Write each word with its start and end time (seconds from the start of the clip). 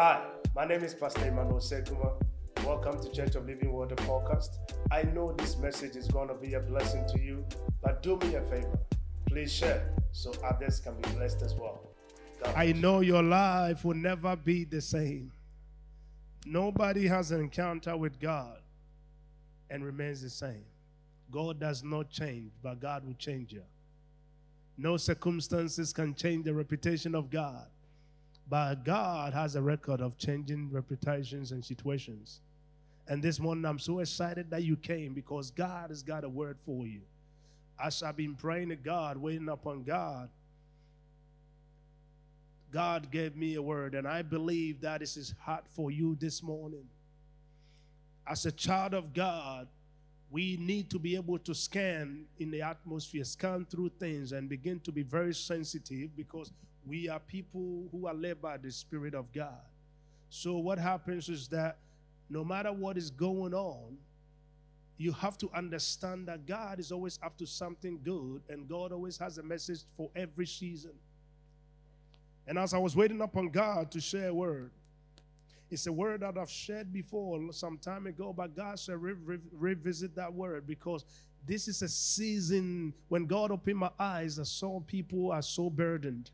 Hi, 0.00 0.22
my 0.54 0.64
name 0.64 0.84
is 0.84 0.94
Pastor 0.94 1.26
Emmanuel 1.26 1.58
Sekuma. 1.58 2.12
Welcome 2.64 3.02
to 3.02 3.10
Church 3.10 3.34
of 3.34 3.48
Living 3.48 3.72
Water 3.72 3.96
podcast. 3.96 4.50
I 4.92 5.02
know 5.02 5.32
this 5.32 5.58
message 5.58 5.96
is 5.96 6.06
going 6.06 6.28
to 6.28 6.34
be 6.34 6.54
a 6.54 6.60
blessing 6.60 7.04
to 7.12 7.20
you, 7.20 7.44
but 7.82 8.00
do 8.00 8.16
me 8.18 8.36
a 8.36 8.42
favor. 8.42 8.78
Please 9.26 9.52
share 9.52 9.92
so 10.12 10.32
others 10.44 10.78
can 10.78 10.94
be 11.00 11.08
blessed 11.16 11.42
as 11.42 11.56
well. 11.56 11.80
God 12.40 12.54
I 12.56 12.70
know 12.74 13.00
your 13.00 13.24
life 13.24 13.84
will 13.84 13.96
never 13.96 14.36
be 14.36 14.62
the 14.62 14.80
same. 14.80 15.32
Nobody 16.46 17.08
has 17.08 17.32
an 17.32 17.40
encounter 17.40 17.96
with 17.96 18.20
God 18.20 18.60
and 19.68 19.84
remains 19.84 20.22
the 20.22 20.30
same. 20.30 20.64
God 21.32 21.58
does 21.58 21.82
not 21.82 22.08
change, 22.08 22.52
but 22.62 22.78
God 22.78 23.04
will 23.04 23.14
change 23.14 23.52
you. 23.52 23.64
No 24.76 24.96
circumstances 24.96 25.92
can 25.92 26.14
change 26.14 26.44
the 26.44 26.54
reputation 26.54 27.16
of 27.16 27.30
God, 27.30 27.66
but 28.48 28.84
God 28.84 29.34
has 29.34 29.56
a 29.56 29.62
record 29.62 30.00
of 30.00 30.16
changing 30.16 30.70
reputations 30.72 31.52
and 31.52 31.64
situations. 31.64 32.40
And 33.06 33.22
this 33.22 33.38
morning, 33.38 33.64
I'm 33.64 33.78
so 33.78 34.00
excited 34.00 34.50
that 34.50 34.62
you 34.62 34.76
came 34.76 35.14
because 35.14 35.50
God 35.50 35.90
has 35.90 36.02
got 36.02 36.24
a 36.24 36.28
word 36.28 36.58
for 36.64 36.86
you. 36.86 37.00
As 37.82 38.02
I've 38.02 38.16
been 38.16 38.34
praying 38.34 38.70
to 38.70 38.76
God, 38.76 39.16
waiting 39.16 39.48
upon 39.48 39.84
God, 39.84 40.28
God 42.70 43.10
gave 43.10 43.34
me 43.36 43.54
a 43.54 43.62
word, 43.62 43.94
and 43.94 44.06
I 44.06 44.22
believe 44.22 44.80
that 44.82 45.00
is 45.00 45.14
His 45.14 45.34
heart 45.40 45.64
for 45.70 45.90
you 45.90 46.16
this 46.16 46.42
morning. 46.42 46.84
As 48.26 48.44
a 48.44 48.52
child 48.52 48.92
of 48.92 49.14
God, 49.14 49.68
we 50.30 50.58
need 50.58 50.90
to 50.90 50.98
be 50.98 51.16
able 51.16 51.38
to 51.38 51.54
scan 51.54 52.26
in 52.38 52.50
the 52.50 52.60
atmosphere, 52.60 53.24
scan 53.24 53.66
through 53.70 53.90
things, 53.98 54.32
and 54.32 54.48
begin 54.48 54.80
to 54.80 54.92
be 54.92 55.02
very 55.02 55.32
sensitive 55.32 56.14
because 56.14 56.52
we 56.88 57.08
are 57.08 57.20
people 57.20 57.88
who 57.92 58.06
are 58.06 58.14
led 58.14 58.40
by 58.40 58.56
the 58.56 58.70
Spirit 58.70 59.14
of 59.14 59.32
God. 59.32 59.60
So, 60.30 60.56
what 60.56 60.78
happens 60.78 61.28
is 61.28 61.48
that 61.48 61.78
no 62.30 62.44
matter 62.44 62.72
what 62.72 62.96
is 62.96 63.10
going 63.10 63.54
on, 63.54 63.96
you 64.96 65.12
have 65.12 65.38
to 65.38 65.50
understand 65.54 66.26
that 66.26 66.46
God 66.46 66.80
is 66.80 66.90
always 66.90 67.18
up 67.22 67.36
to 67.38 67.46
something 67.46 68.00
good, 68.02 68.42
and 68.48 68.68
God 68.68 68.92
always 68.92 69.16
has 69.18 69.38
a 69.38 69.42
message 69.42 69.80
for 69.96 70.10
every 70.16 70.46
season. 70.46 70.92
And 72.46 72.58
as 72.58 72.74
I 72.74 72.78
was 72.78 72.96
waiting 72.96 73.20
upon 73.20 73.50
God 73.50 73.90
to 73.92 74.00
share 74.00 74.28
a 74.28 74.34
word, 74.34 74.72
it's 75.70 75.86
a 75.86 75.92
word 75.92 76.20
that 76.20 76.36
I've 76.38 76.50
shared 76.50 76.92
before 76.92 77.52
some 77.52 77.76
time 77.78 78.06
ago, 78.06 78.32
but 78.32 78.56
God 78.56 78.78
said 78.78 79.00
re- 79.00 79.12
re- 79.12 79.38
revisit 79.52 80.16
that 80.16 80.32
word 80.32 80.66
because 80.66 81.04
this 81.46 81.68
is 81.68 81.82
a 81.82 81.88
season 81.88 82.94
when 83.08 83.26
God 83.26 83.50
opened 83.50 83.76
my 83.76 83.90
eyes. 83.98 84.38
I 84.38 84.44
saw 84.44 84.80
people 84.80 85.30
are 85.30 85.42
so 85.42 85.68
burdened. 85.68 86.30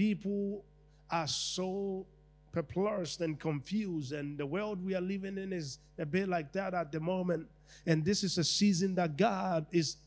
People 0.00 0.64
are 1.10 1.26
so 1.26 2.06
perplexed 2.52 3.20
and 3.20 3.38
confused, 3.38 4.12
and 4.14 4.38
the 4.38 4.46
world 4.46 4.82
we 4.82 4.94
are 4.94 5.00
living 5.02 5.36
in 5.36 5.52
is 5.52 5.78
a 5.98 6.06
bit 6.06 6.26
like 6.26 6.52
that 6.52 6.72
at 6.72 6.90
the 6.90 6.98
moment. 6.98 7.46
And 7.84 8.02
this 8.02 8.24
is 8.24 8.38
a 8.38 8.44
season 8.44 8.94
that 8.94 9.18
God 9.18 9.66
is 9.70 9.98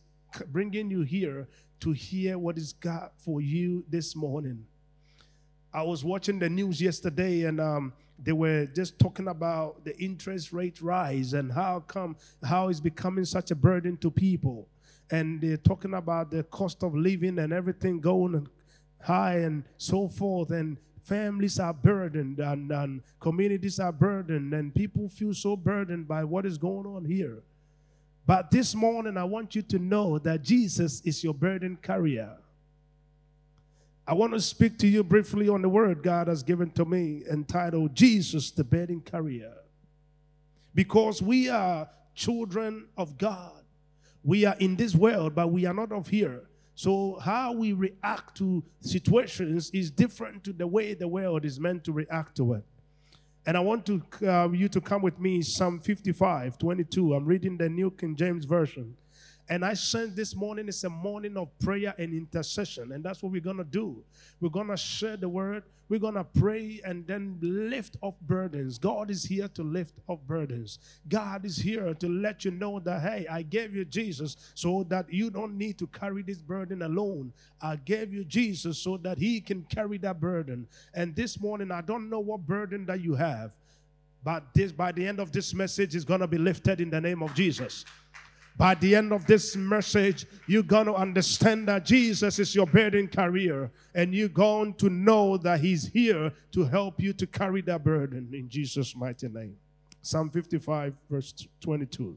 bringing 0.47 0.89
you 0.89 1.03
here 1.03 1.47
to 1.81 1.91
hear 1.91 2.39
what 2.39 2.58
is 2.58 2.73
God 2.73 3.11
for 3.17 3.39
you 3.39 3.86
this 3.88 4.16
morning. 4.16 4.66
I 5.71 5.83
was 5.83 6.03
watching 6.03 6.39
the 6.39 6.49
news 6.49 6.81
yesterday 6.81 7.44
and 7.44 7.61
um, 7.61 7.94
they 8.17 8.33
were 8.33 8.66
just 8.66 8.97
talking 8.97 9.27
about 9.27 9.86
the 9.86 9.95
interest 9.99 10.52
rate 10.53 10.81
rise 10.81 11.33
and 11.33 11.52
how 11.52 11.81
come 11.81 12.16
how 12.44 12.69
it's 12.69 12.80
becoming 12.80 13.25
such 13.25 13.52
a 13.52 13.55
burden 13.55 13.97
to 13.97 14.09
people. 14.09 14.67
And 15.11 15.39
they're 15.39 15.58
talking 15.58 15.94
about 15.94 16.31
the 16.31 16.41
cost 16.45 16.81
of 16.81 16.95
living 16.95 17.38
and 17.38 17.53
everything 17.53 17.99
going 17.99 18.47
high 19.03 19.39
and 19.39 19.63
so 19.77 20.07
forth. 20.07 20.51
And 20.51 20.77
families 21.03 21.59
are 21.59 21.73
burdened 21.73 22.39
and, 22.39 22.71
and 22.71 23.01
communities 23.19 23.79
are 23.79 23.91
burdened 23.91 24.53
and 24.53 24.73
people 24.73 25.09
feel 25.09 25.33
so 25.33 25.55
burdened 25.55 26.07
by 26.07 26.23
what 26.23 26.45
is 26.45 26.57
going 26.57 26.85
on 26.85 27.05
here. 27.05 27.43
But 28.25 28.51
this 28.51 28.73
morning, 28.73 29.17
I 29.17 29.25
want 29.25 29.53
you 29.53 29.61
to 29.63 29.79
know 29.79 30.17
that 30.19 30.43
Jesus 30.43 31.02
is 31.02 31.23
your 31.23 31.33
burden 31.33 31.77
carrier. 31.81 32.37
I 34.08 34.13
want 34.13 34.33
to 34.33 34.39
speak 34.39 34.77
to 34.80 34.87
you 34.87 35.03
briefly 35.03 35.49
on 35.49 35.61
the 35.61 35.69
word 35.69 36.03
God 36.03 36.27
has 36.27 36.43
given 36.43 36.71
to 36.71 36.86
me 36.86 37.23
entitled 37.30 37.95
Jesus, 37.95 38.52
the 38.52 38.63
burden 38.63 39.02
carrier. 39.02 39.53
Because 40.73 41.21
we 41.21 41.49
are 41.49 41.89
children 42.15 42.87
of 42.97 43.17
God. 43.17 43.52
We 44.23 44.45
are 44.45 44.55
in 44.59 44.75
this 44.75 44.95
world, 44.95 45.36
but 45.36 45.52
we 45.52 45.65
are 45.65 45.73
not 45.73 45.92
of 45.92 46.08
here. 46.08 46.43
So, 46.76 47.20
how 47.22 47.54
we 47.54 47.73
react 47.73 48.36
to 48.38 48.64
situations 48.82 49.70
is 49.73 49.92
different 49.92 50.44
to 50.45 50.54
the 50.54 50.66
way 50.66 50.94
the 50.95 51.08
world 51.08 51.45
is 51.45 51.60
meant 51.60 51.84
to 51.84 51.92
react 51.92 52.36
to 52.38 52.54
it. 52.54 52.64
And 53.45 53.58
I 53.58 53.60
want 53.60 53.86
to 53.86 54.02
uh, 54.28 54.50
you 54.50 54.70
to 54.70 54.82
come 54.82 55.02
with 55.02 55.20
me 55.20 55.42
Psalm 55.42 55.80
55, 55.80 56.58
22. 56.58 57.14
I'm 57.14 57.26
reading 57.26 57.58
the 57.58 57.70
New 57.70 57.92
King 57.92 58.16
James 58.16 58.45
Version. 58.45 58.95
And 59.49 59.65
I 59.65 59.73
sense 59.73 60.15
this 60.15 60.36
morning 60.36 60.70
is 60.70 60.83
a 60.86 60.89
morning 60.89 61.36
of 61.36 61.49
prayer 61.59 61.93
and 61.98 62.14
intercession. 62.14 62.93
And 62.93 63.04
that's 63.04 63.21
what 63.21 63.31
we're 63.31 63.42
going 63.42 63.58
to 63.58 63.64
do. 63.64 64.02
We're 64.39 64.49
going 64.49 64.70
to 64.70 64.77
share 64.77 65.17
the 65.17 65.27
word. 65.27 65.64
We're 65.89 65.99
going 65.99 66.14
to 66.14 66.23
pray 66.23 66.80
and 66.86 67.05
then 67.05 67.37
lift 67.42 67.98
up 68.02 68.15
burdens. 68.21 68.80
God 68.80 69.11
is 69.11 69.23
here 69.23 69.49
to 69.49 69.64
lift 69.64 69.95
up 70.09 70.26
burdens. 70.26 70.80
God 71.09 71.45
is 71.45 71.58
here 71.58 71.93
to 71.93 72.08
let 72.08 72.45
you 72.45 72.52
know 72.52 72.80
that, 72.80 73.02
hey, 73.02 73.27
I 73.30 73.42
gave 73.42 73.76
you 73.76 73.83
Jesus 73.83 74.37
so 74.55 74.86
that 74.89 75.11
you 75.14 75.30
don't 75.30 75.58
need 75.58 75.77
to 75.80 75.87
carry 75.87 76.23
this 76.23 76.42
burden 76.42 76.81
alone. 76.81 77.33
I 77.61 77.75
gave 77.75 78.14
you 78.14 78.23
Jesus 78.23 78.77
so 78.77 78.95
that 78.98 79.17
He 79.17 79.42
can 79.42 79.64
carry 79.64 79.98
that 79.99 80.21
burden. 80.21 80.67
And 80.93 81.14
this 81.15 81.39
morning, 81.39 81.70
I 81.70 81.81
don't 81.81 82.10
know 82.10 82.21
what 82.21 82.48
burden 82.48 82.86
that 82.86 83.02
you 83.02 83.14
have, 83.15 83.52
but 84.23 84.45
this 84.54 84.71
by 84.71 84.93
the 84.93 85.05
end 85.05 85.20
of 85.20 85.33
this 85.33 85.54
message 85.54 85.95
is 85.95 86.05
going 86.05 86.21
to 86.21 86.27
be 86.27 86.37
lifted 86.37 86.80
in 86.80 86.89
the 86.89 87.02
name 87.02 87.21
of 87.21 87.36
Jesus. 87.36 87.83
By 88.55 88.75
the 88.75 88.95
end 88.95 89.11
of 89.11 89.25
this 89.25 89.55
message, 89.55 90.25
you're 90.47 90.61
going 90.61 90.86
to 90.86 90.93
understand 90.93 91.67
that 91.67 91.86
Jesus 91.86 92.37
is 92.37 92.53
your 92.53 92.67
burden 92.67 93.08
carrier, 93.08 93.71
and 93.95 94.14
you're 94.14 94.30
going 94.30 94.75
to 94.75 94.89
know 94.89 95.37
that 95.37 95.59
He's 95.59 95.87
here 95.87 96.31
to 96.52 96.63
help 96.65 97.02
you 97.02 97.13
to 97.13 97.25
carry 97.25 97.61
that 97.61 97.83
burden 97.83 98.30
in 98.31 98.47
Jesus' 98.47 98.95
mighty 98.95 99.27
name. 99.27 99.58
Psalm 100.02 100.30
55, 100.30 100.93
verse 101.09 101.33
22. 101.61 102.15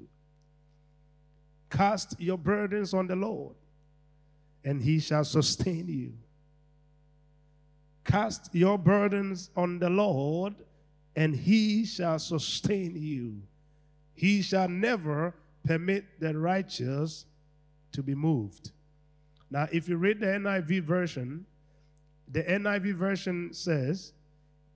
Cast 1.70 2.20
your 2.20 2.36
burdens 2.36 2.92
on 2.92 3.06
the 3.06 3.16
Lord, 3.16 3.56
and 4.64 4.82
He 4.82 5.00
shall 5.00 5.24
sustain 5.24 5.88
you. 5.88 6.12
Cast 8.04 8.54
your 8.54 8.78
burdens 8.78 9.50
on 9.56 9.78
the 9.78 9.88
Lord, 9.88 10.54
and 11.16 11.34
He 11.34 11.86
shall 11.86 12.18
sustain 12.18 12.94
you. 12.94 13.40
He 14.14 14.42
shall 14.42 14.68
never 14.68 15.34
permit 15.66 16.20
the 16.20 16.36
righteous 16.36 17.26
to 17.92 18.02
be 18.02 18.14
moved. 18.14 18.70
Now, 19.50 19.68
if 19.72 19.88
you 19.88 19.96
read 19.96 20.20
the 20.20 20.26
NIV 20.26 20.82
version, 20.82 21.46
the 22.30 22.42
NIV 22.42 22.94
version 22.94 23.52
says, 23.52 24.12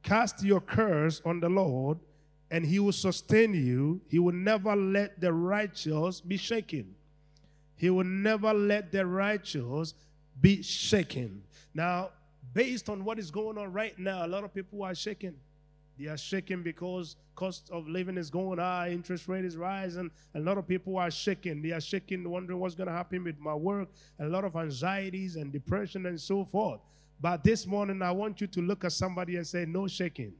Cast 0.02 0.42
your 0.42 0.60
curse 0.60 1.20
on 1.24 1.40
the 1.40 1.48
Lord, 1.48 1.98
and 2.50 2.64
he 2.64 2.78
will 2.78 2.92
sustain 2.92 3.54
you. 3.54 4.00
He 4.08 4.18
will 4.18 4.34
never 4.34 4.74
let 4.74 5.20
the 5.20 5.32
righteous 5.32 6.20
be 6.20 6.36
shaken. 6.36 6.94
He 7.76 7.90
will 7.90 8.04
never 8.04 8.52
let 8.52 8.92
the 8.92 9.06
righteous 9.06 9.94
be 10.40 10.62
shaken. 10.62 11.42
Now, 11.74 12.10
based 12.52 12.88
on 12.88 13.04
what 13.04 13.18
is 13.18 13.30
going 13.30 13.58
on 13.58 13.72
right 13.72 13.98
now, 13.98 14.24
a 14.24 14.28
lot 14.28 14.44
of 14.44 14.54
people 14.54 14.82
are 14.82 14.94
shaken. 14.94 15.36
They 15.98 16.06
are 16.06 16.16
shaking 16.16 16.62
because 16.62 17.16
cost 17.34 17.70
of 17.70 17.86
living 17.88 18.16
is 18.16 18.30
going 18.30 18.58
high, 18.58 18.90
interest 18.90 19.28
rate 19.28 19.44
is 19.44 19.56
rising. 19.56 20.10
A 20.34 20.40
lot 20.40 20.56
of 20.56 20.66
people 20.66 20.96
are 20.96 21.10
shaking. 21.10 21.60
They 21.60 21.72
are 21.72 21.80
shaking, 21.80 22.28
wondering 22.28 22.58
what's 22.58 22.74
going 22.74 22.86
to 22.86 22.92
happen 22.92 23.24
with 23.24 23.38
my 23.38 23.54
work. 23.54 23.88
A 24.18 24.26
lot 24.26 24.44
of 24.44 24.56
anxieties 24.56 25.36
and 25.36 25.52
depression 25.52 26.06
and 26.06 26.20
so 26.20 26.44
forth. 26.44 26.80
But 27.20 27.44
this 27.44 27.66
morning, 27.66 28.00
I 28.00 28.12
want 28.12 28.40
you 28.40 28.46
to 28.46 28.62
look 28.62 28.84
at 28.84 28.92
somebody 28.92 29.36
and 29.36 29.46
say, 29.46 29.66
No 29.66 29.86
shaking. 29.86 30.32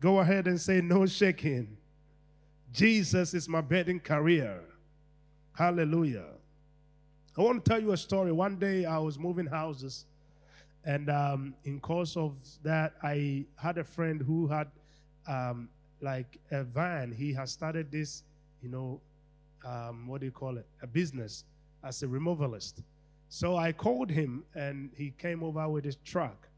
Go 0.00 0.18
ahead 0.20 0.48
and 0.48 0.60
say, 0.60 0.80
No 0.80 1.06
shaking. 1.06 1.76
Jesus 2.72 3.34
is 3.34 3.48
my 3.48 3.60
burden 3.60 4.00
carrier. 4.00 4.62
Hallelujah. 5.52 6.26
I 7.36 7.42
want 7.42 7.64
to 7.64 7.70
tell 7.70 7.80
you 7.80 7.92
a 7.92 7.96
story. 7.96 8.32
One 8.32 8.56
day 8.56 8.84
I 8.84 8.98
was 8.98 9.18
moving 9.18 9.46
houses, 9.46 10.06
and 10.84 11.10
um, 11.10 11.54
in 11.64 11.80
course 11.80 12.16
of 12.16 12.36
that, 12.62 12.94
I 13.02 13.44
had 13.56 13.78
a 13.78 13.84
friend 13.84 14.22
who 14.22 14.46
had 14.46 14.68
um, 15.28 15.68
like 16.00 16.38
a 16.50 16.64
van. 16.64 17.12
He 17.12 17.32
has 17.34 17.50
started 17.50 17.90
this, 17.90 18.22
you 18.62 18.70
know, 18.70 19.00
um, 19.66 20.06
what 20.06 20.20
do 20.20 20.26
you 20.26 20.32
call 20.32 20.56
it? 20.56 20.66
A 20.82 20.86
business 20.86 21.44
as 21.84 22.02
a 22.02 22.06
removalist. 22.06 22.82
So 23.28 23.56
I 23.56 23.72
called 23.72 24.10
him, 24.10 24.44
and 24.54 24.90
he 24.96 25.12
came 25.18 25.42
over 25.42 25.68
with 25.68 25.84
his 25.84 25.96
truck. 25.96 26.48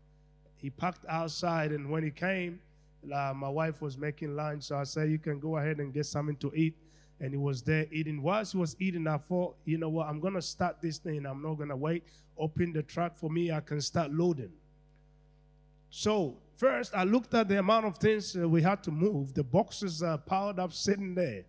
He 0.57 0.71
parked 0.71 1.05
outside, 1.09 1.73
and 1.73 1.91
when 1.91 2.05
he 2.05 2.11
came, 2.11 2.61
uh, 3.13 3.35
my 3.35 3.49
wife 3.49 3.83
was 3.83 3.99
making 3.99 4.37
lunch. 4.37 4.65
So 4.65 4.77
I 4.77 4.85
said, 4.85 5.11
"You 5.11 5.19
can 5.19 5.41
go 5.41 5.57
ahead 5.57 5.81
and 5.81 5.93
get 5.93 6.07
something 6.07 6.37
to 6.37 6.53
eat." 6.55 6.77
And 7.23 7.31
he 7.31 7.39
was 7.39 7.63
there 7.63 7.87
eating. 7.93 8.21
Whilst 8.21 8.53
he 8.53 8.59
was 8.59 8.77
eating, 8.81 9.07
I 9.07 9.17
thought, 9.17 9.55
you 9.65 9.79
know 9.79 9.89
what? 9.89 10.09
I'm 10.09 10.21
gonna 10.21 10.43
start 10.43 10.83
this 10.83 10.99
thing. 10.99 11.25
I'm 11.25 11.41
not 11.41 11.55
gonna 11.55 11.77
wait. 11.77 12.03
Open 12.37 12.73
the 12.73 12.83
truck 12.83 13.17
for 13.17 13.31
me. 13.31 13.53
I 13.53 13.61
can 13.61 13.81
start 13.81 14.13
loading. 14.13 14.53
So 15.89 16.37
first 16.57 16.93
I 16.95 17.05
looked 17.05 17.33
at 17.33 17.49
the 17.49 17.61
amount 17.61 17.87
of 17.87 17.97
things 17.99 18.37
uh, 18.37 18.49
we 18.49 18.61
had 18.61 18.83
to 18.83 18.91
move. 18.91 19.35
The 19.35 19.45
boxes 19.45 20.03
are 20.03 20.19
piled 20.19 20.59
up 20.59 20.73
sitting 20.73 21.15
there. 21.15 21.45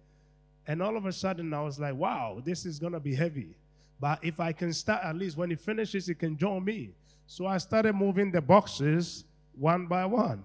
And 0.67 0.81
all 0.81 0.95
of 0.95 1.05
a 1.05 1.11
sudden 1.11 1.53
I 1.53 1.61
was 1.61 1.79
like, 1.79 1.95
wow, 1.95 2.41
this 2.45 2.65
is 2.65 2.77
going 2.77 2.93
to 2.93 2.99
be 2.99 3.15
heavy. 3.15 3.55
But 3.99 4.19
if 4.23 4.39
I 4.39 4.51
can 4.51 4.73
start, 4.73 5.03
at 5.03 5.15
least 5.15 5.37
when 5.37 5.49
he 5.49 5.55
finishes, 5.55 6.07
he 6.07 6.13
can 6.13 6.37
join 6.37 6.63
me. 6.63 6.91
So 7.25 7.47
I 7.47 7.57
started 7.57 7.93
moving 7.93 8.31
the 8.31 8.41
boxes 8.41 9.25
one 9.57 9.87
by 9.87 10.05
one. 10.05 10.43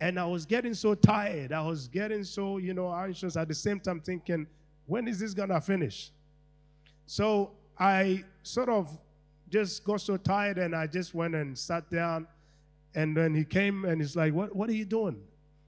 And 0.00 0.18
I 0.18 0.24
was 0.24 0.46
getting 0.46 0.74
so 0.74 0.94
tired. 0.94 1.52
I 1.52 1.62
was 1.62 1.86
getting 1.86 2.24
so, 2.24 2.56
you 2.58 2.72
know, 2.72 2.92
anxious 2.92 3.36
at 3.36 3.48
the 3.48 3.54
same 3.54 3.80
time 3.80 4.00
thinking, 4.00 4.46
when 4.86 5.06
is 5.06 5.20
this 5.20 5.34
going 5.34 5.50
to 5.50 5.60
finish? 5.60 6.10
So 7.06 7.50
I 7.78 8.24
sort 8.42 8.68
of 8.68 8.96
just 9.50 9.84
got 9.84 10.00
so 10.00 10.16
tired 10.16 10.58
and 10.58 10.74
I 10.74 10.86
just 10.86 11.14
went 11.14 11.34
and 11.34 11.58
sat 11.58 11.90
down. 11.90 12.26
And 12.94 13.16
then 13.16 13.34
he 13.34 13.44
came 13.44 13.84
and 13.84 14.00
he's 14.00 14.16
like, 14.16 14.32
What, 14.32 14.54
what 14.54 14.68
are 14.68 14.74
you 14.74 14.84
doing? 14.84 15.20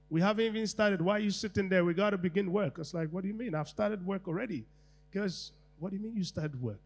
We 0.08 0.20
haven't 0.20 0.44
even 0.44 0.66
started. 0.66 1.00
Why 1.00 1.16
are 1.16 1.20
you 1.20 1.30
sitting 1.30 1.68
there? 1.68 1.84
We 1.84 1.94
got 1.94 2.10
to 2.10 2.18
begin 2.18 2.52
work. 2.52 2.74
I 2.76 2.80
was 2.80 2.94
like, 2.94 3.10
What 3.10 3.22
do 3.22 3.28
you 3.28 3.34
mean? 3.34 3.54
I've 3.54 3.68
started 3.68 4.04
work 4.04 4.26
already. 4.26 4.64
Because, 5.10 5.52
what 5.78 5.90
do 5.90 5.96
you 5.96 6.02
mean 6.02 6.16
you 6.16 6.24
started 6.24 6.60
work? 6.60 6.80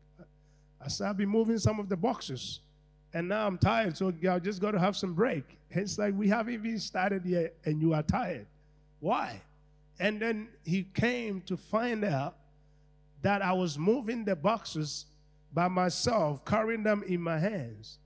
I 0.81 0.89
said, 0.89 1.09
I've 1.09 1.17
been 1.17 1.29
moving 1.29 1.59
some 1.59 1.79
of 1.79 1.89
the 1.89 1.97
boxes. 1.97 2.61
And 3.17 3.29
now 3.29 3.47
I'm 3.47 3.57
tired, 3.57 3.97
so 3.97 4.13
I 4.31 4.39
just 4.39 4.61
got 4.61 4.73
to 4.73 4.79
have 4.79 4.95
some 4.95 5.15
break. 5.15 5.57
It's 5.71 5.97
like, 5.97 6.13
we 6.15 6.29
haven't 6.29 6.53
even 6.53 6.79
started 6.79 7.25
yet, 7.25 7.55
and 7.65 7.81
you 7.81 7.95
are 7.95 8.03
tired. 8.03 8.47
Why? 9.01 9.41
And 9.99 10.21
then 10.21 10.49
he 10.67 10.83
came 10.93 11.41
to 11.47 11.57
find 11.57 12.05
out 12.05 12.37
that 13.23 13.41
I 13.41 13.55
was 13.55 13.79
moving 13.79 14.27
the 14.27 14.37
boxes 14.37 15.07
by 15.55 15.67
myself, 15.67 16.45
carrying 16.45 16.83
them 16.83 17.03
in 17.09 17.23
my 17.23 17.39
hands. 17.39 18.01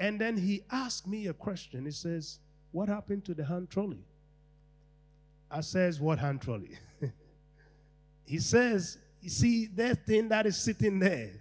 And 0.00 0.18
then 0.18 0.34
he 0.34 0.62
asked 0.72 1.06
me 1.06 1.26
a 1.26 1.34
question. 1.34 1.84
He 1.84 1.90
says, 1.90 2.38
What 2.72 2.88
happened 2.88 3.26
to 3.26 3.34
the 3.34 3.44
hand 3.44 3.68
trolley? 3.68 4.06
I 5.50 5.60
says, 5.60 6.00
What 6.00 6.18
hand 6.18 6.40
trolley? 6.40 6.78
he 8.24 8.38
says, 8.38 8.96
You 9.20 9.28
see, 9.28 9.66
that 9.74 10.06
thing 10.06 10.30
that 10.30 10.46
is 10.46 10.56
sitting 10.56 11.00
there. 11.00 11.32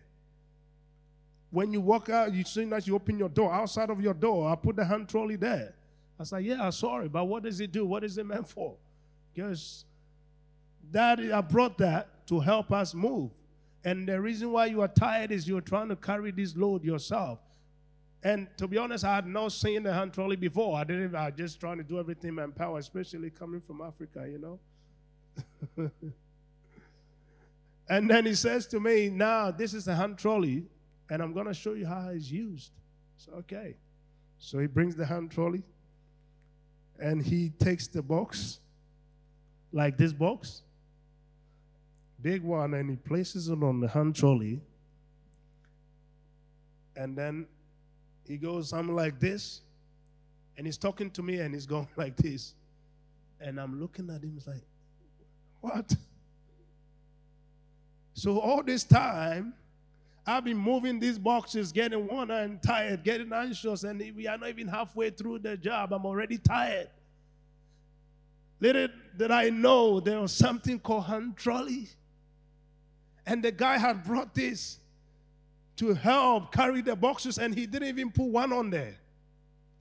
When 1.54 1.72
you 1.72 1.82
walk 1.82 2.10
out, 2.10 2.34
you 2.34 2.44
see 2.46 2.66
that 2.66 2.88
you 2.88 2.96
open 2.96 3.20
your 3.20 3.30
door. 3.30 3.54
Outside 3.54 3.92
of 3.92 4.02
your 4.02 4.16
door, 4.16 4.50
I 4.50 4.56
put 4.56 4.76
the 4.76 4.84
hand 4.84 5.08
trolley 5.08 5.36
there. 5.36 5.76
I 6.20 6.24
said, 6.24 6.44
Yeah, 6.44 6.68
sorry, 6.72 7.08
but 7.08 7.26
what 7.26 7.44
does 7.44 7.62
it 7.62 7.72
do? 7.72 7.86
What 7.86 8.04
is 8.04 8.18
it 8.18 8.26
meant 8.26 8.50
for? 8.50 8.76
Because 9.32 9.86
that 10.90 11.20
I 11.20 11.42
brought 11.42 11.78
that 11.78 12.26
to 12.26 12.40
help 12.40 12.72
us 12.72 12.96
move. 12.96 13.30
And 13.86 14.08
the 14.08 14.20
reason 14.20 14.52
why 14.52 14.66
you 14.66 14.82
are 14.82 14.88
tired 14.88 15.32
is 15.32 15.48
you're 15.48 15.62
trying 15.62 15.90
to 15.90 15.96
carry 15.96 16.32
this 16.32 16.56
load 16.56 16.84
yourself. 16.84 17.38
And 18.24 18.48
to 18.58 18.68
be 18.68 18.80
honest, 18.80 19.06
I 19.06 19.14
had 19.14 19.28
not 19.28 19.52
seen 19.52 19.84
the 19.84 19.94
hand 19.94 20.12
trolley 20.12 20.38
before. 20.38 20.76
I 20.76 20.84
didn't. 20.84 21.14
I 21.14 21.26
was 21.26 21.36
just 21.38 21.60
trying 21.60 21.78
to 21.78 21.84
do 21.84 22.00
everything 22.00 22.40
in 22.40 22.52
power, 22.54 22.80
especially 22.80 23.30
coming 23.30 23.62
from 23.62 23.80
Africa, 23.80 24.28
you 24.28 24.40
know. 25.78 25.92
and 27.90 28.10
then 28.10 28.26
he 28.26 28.34
says 28.34 28.66
to 28.68 28.80
me, 28.80 29.10
"Now 29.10 29.52
this 29.52 29.76
is 29.76 29.86
the 29.86 29.94
hand 29.94 30.18
trolley, 30.18 30.66
and 31.14 31.22
I'm 31.22 31.34
going 31.34 31.46
to 31.46 31.54
show 31.54 31.74
you 31.74 31.86
how 31.86 32.10
it's 32.10 32.32
used." 32.32 32.72
So 33.18 33.32
okay. 33.34 33.76
So 34.40 34.60
he 34.60 34.68
brings 34.68 34.96
the 34.96 35.06
hand 35.06 35.32
trolley, 35.32 35.64
and 37.00 37.24
he 37.24 37.52
takes 37.52 37.88
the 37.88 38.02
box, 38.02 38.60
like 39.72 39.98
this 39.98 40.12
box, 40.12 40.64
big 42.24 42.42
one 42.42 42.74
and 42.74 42.90
he 42.90 42.96
places 42.96 43.50
it 43.50 43.62
on 43.62 43.82
the 43.82 43.88
hand 43.88 44.16
trolley. 44.16 44.62
And 46.96 47.18
then 47.18 47.46
he 48.26 48.38
goes 48.38 48.70
something 48.70 48.96
like 48.96 49.20
this. 49.20 49.62
And 50.58 50.66
he's 50.66 50.78
talking 50.78 51.12
to 51.12 51.22
me 51.22 51.40
and 51.40 51.54
he's 51.54 51.66
going 51.76 51.88
like 51.98 52.16
this. 52.16 52.56
And 53.40 53.60
I'm 53.60 53.80
looking 53.80 54.10
at 54.10 54.24
him, 54.24 54.40
like, 54.48 54.64
what? 55.60 55.94
So 58.14 58.40
all 58.40 58.64
this 58.64 58.86
time, 58.86 59.54
I've 60.26 60.46
been 60.46 60.58
moving 60.58 61.00
these 61.00 61.20
boxes, 61.20 61.72
getting 61.72 62.08
worn 62.08 62.32
and 62.32 62.62
tired, 62.62 63.04
getting 63.04 63.34
anxious, 63.34 63.84
and 63.84 64.00
we 64.16 64.26
are 64.28 64.38
not 64.38 64.50
even 64.50 64.68
halfway 64.68 65.10
through 65.10 65.40
the 65.40 65.58
job. 65.58 65.92
I'm 65.92 66.06
already 66.06 66.38
tired. 66.38 66.90
Little 68.62 68.88
did 69.18 69.32
I 69.32 69.50
know 69.50 70.00
there 70.00 70.22
was 70.22 70.32
something 70.32 70.80
called 70.80 71.06
hand 71.06 71.36
trolley. 71.36 71.90
And 73.26 73.44
the 73.44 73.52
guy 73.52 73.78
had 73.78 74.04
brought 74.04 74.34
this 74.34 74.80
to 75.78 75.94
help 75.94 76.54
carry 76.54 76.82
the 76.82 76.96
boxes, 76.96 77.38
and 77.38 77.54
he 77.54 77.66
didn't 77.66 77.90
even 77.90 78.12
put 78.12 78.26
one 78.26 78.54
on 78.54 78.70
there. 78.70 78.96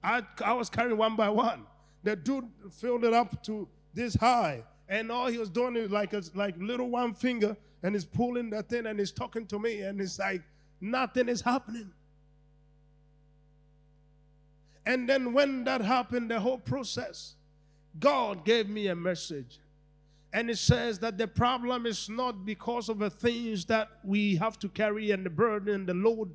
I, 0.03 0.23
I 0.45 0.53
was 0.55 0.69
carrying 0.69 0.97
one 0.97 1.15
by 1.15 1.29
one. 1.29 1.67
The 2.03 2.17
dude 2.17 2.49
filled 2.73 3.05
it 3.05 3.13
up 3.13 3.43
to 3.45 3.69
this 3.95 4.15
high, 4.15 4.65
and 4.89 5.13
all 5.13 5.29
he 5.29 5.39
was 5.39 5.51
doing 5.51 5.77
is 5.77 5.93
like 5.93 6.13
a 6.13 6.23
like 6.35 6.57
little 6.59 6.91
one 6.91 7.15
finger, 7.15 7.57
and 7.83 7.95
he's 7.95 8.05
pulling 8.05 8.51
that 8.51 8.69
thing, 8.69 8.87
and 8.87 8.99
he's 8.99 9.13
talking 9.13 9.47
to 9.47 9.59
me, 9.59 9.83
and 9.83 10.01
it's 10.01 10.19
like 10.19 10.43
nothing 10.81 11.29
is 11.29 11.41
happening. 11.41 11.91
And 14.85 15.09
then 15.09 15.33
when 15.33 15.65
that 15.65 15.81
happened, 15.81 16.31
the 16.31 16.41
whole 16.41 16.59
process, 16.59 17.35
God 17.99 18.45
gave 18.45 18.69
me 18.69 18.89
a 18.89 18.97
message. 18.97 19.59
And 20.33 20.51
it 20.51 20.59
says 20.59 20.99
that 21.01 21.19
the 21.19 21.29
problem 21.29 21.85
is 21.87 22.09
not 22.09 22.47
because 22.47 22.89
of 22.89 22.99
the 22.99 23.11
things 23.11 23.67
that 23.67 23.89
we 24.03 24.37
have 24.37 24.59
to 24.61 24.69
carry 24.69 25.11
and 25.11 25.27
the 25.27 25.31
burden 25.31 25.75
and 25.75 25.87
the 25.87 25.95
load. 25.95 26.35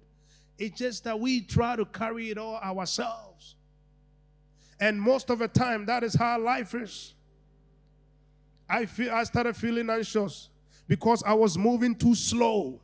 It's 0.59 0.77
just 0.77 1.03
that 1.05 1.19
we 1.19 1.41
try 1.41 1.75
to 1.75 1.85
carry 1.85 2.29
it 2.29 2.37
all 2.37 2.57
ourselves. 2.57 3.55
And 4.79 5.01
most 5.01 5.29
of 5.29 5.39
the 5.39 5.47
time, 5.47 5.85
that 5.87 6.03
is 6.03 6.13
how 6.13 6.39
life 6.39 6.75
is. 6.75 7.15
I 8.69 8.85
feel 8.85 9.11
I 9.11 9.23
started 9.23 9.55
feeling 9.55 9.89
anxious 9.89 10.49
because 10.87 11.23
I 11.23 11.33
was 11.33 11.57
moving 11.57 11.95
too 11.95 12.15
slow, 12.15 12.79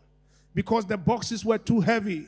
because 0.53 0.85
the 0.85 0.97
boxes 0.97 1.43
were 1.45 1.57
too 1.57 1.79
heavy. 1.79 2.27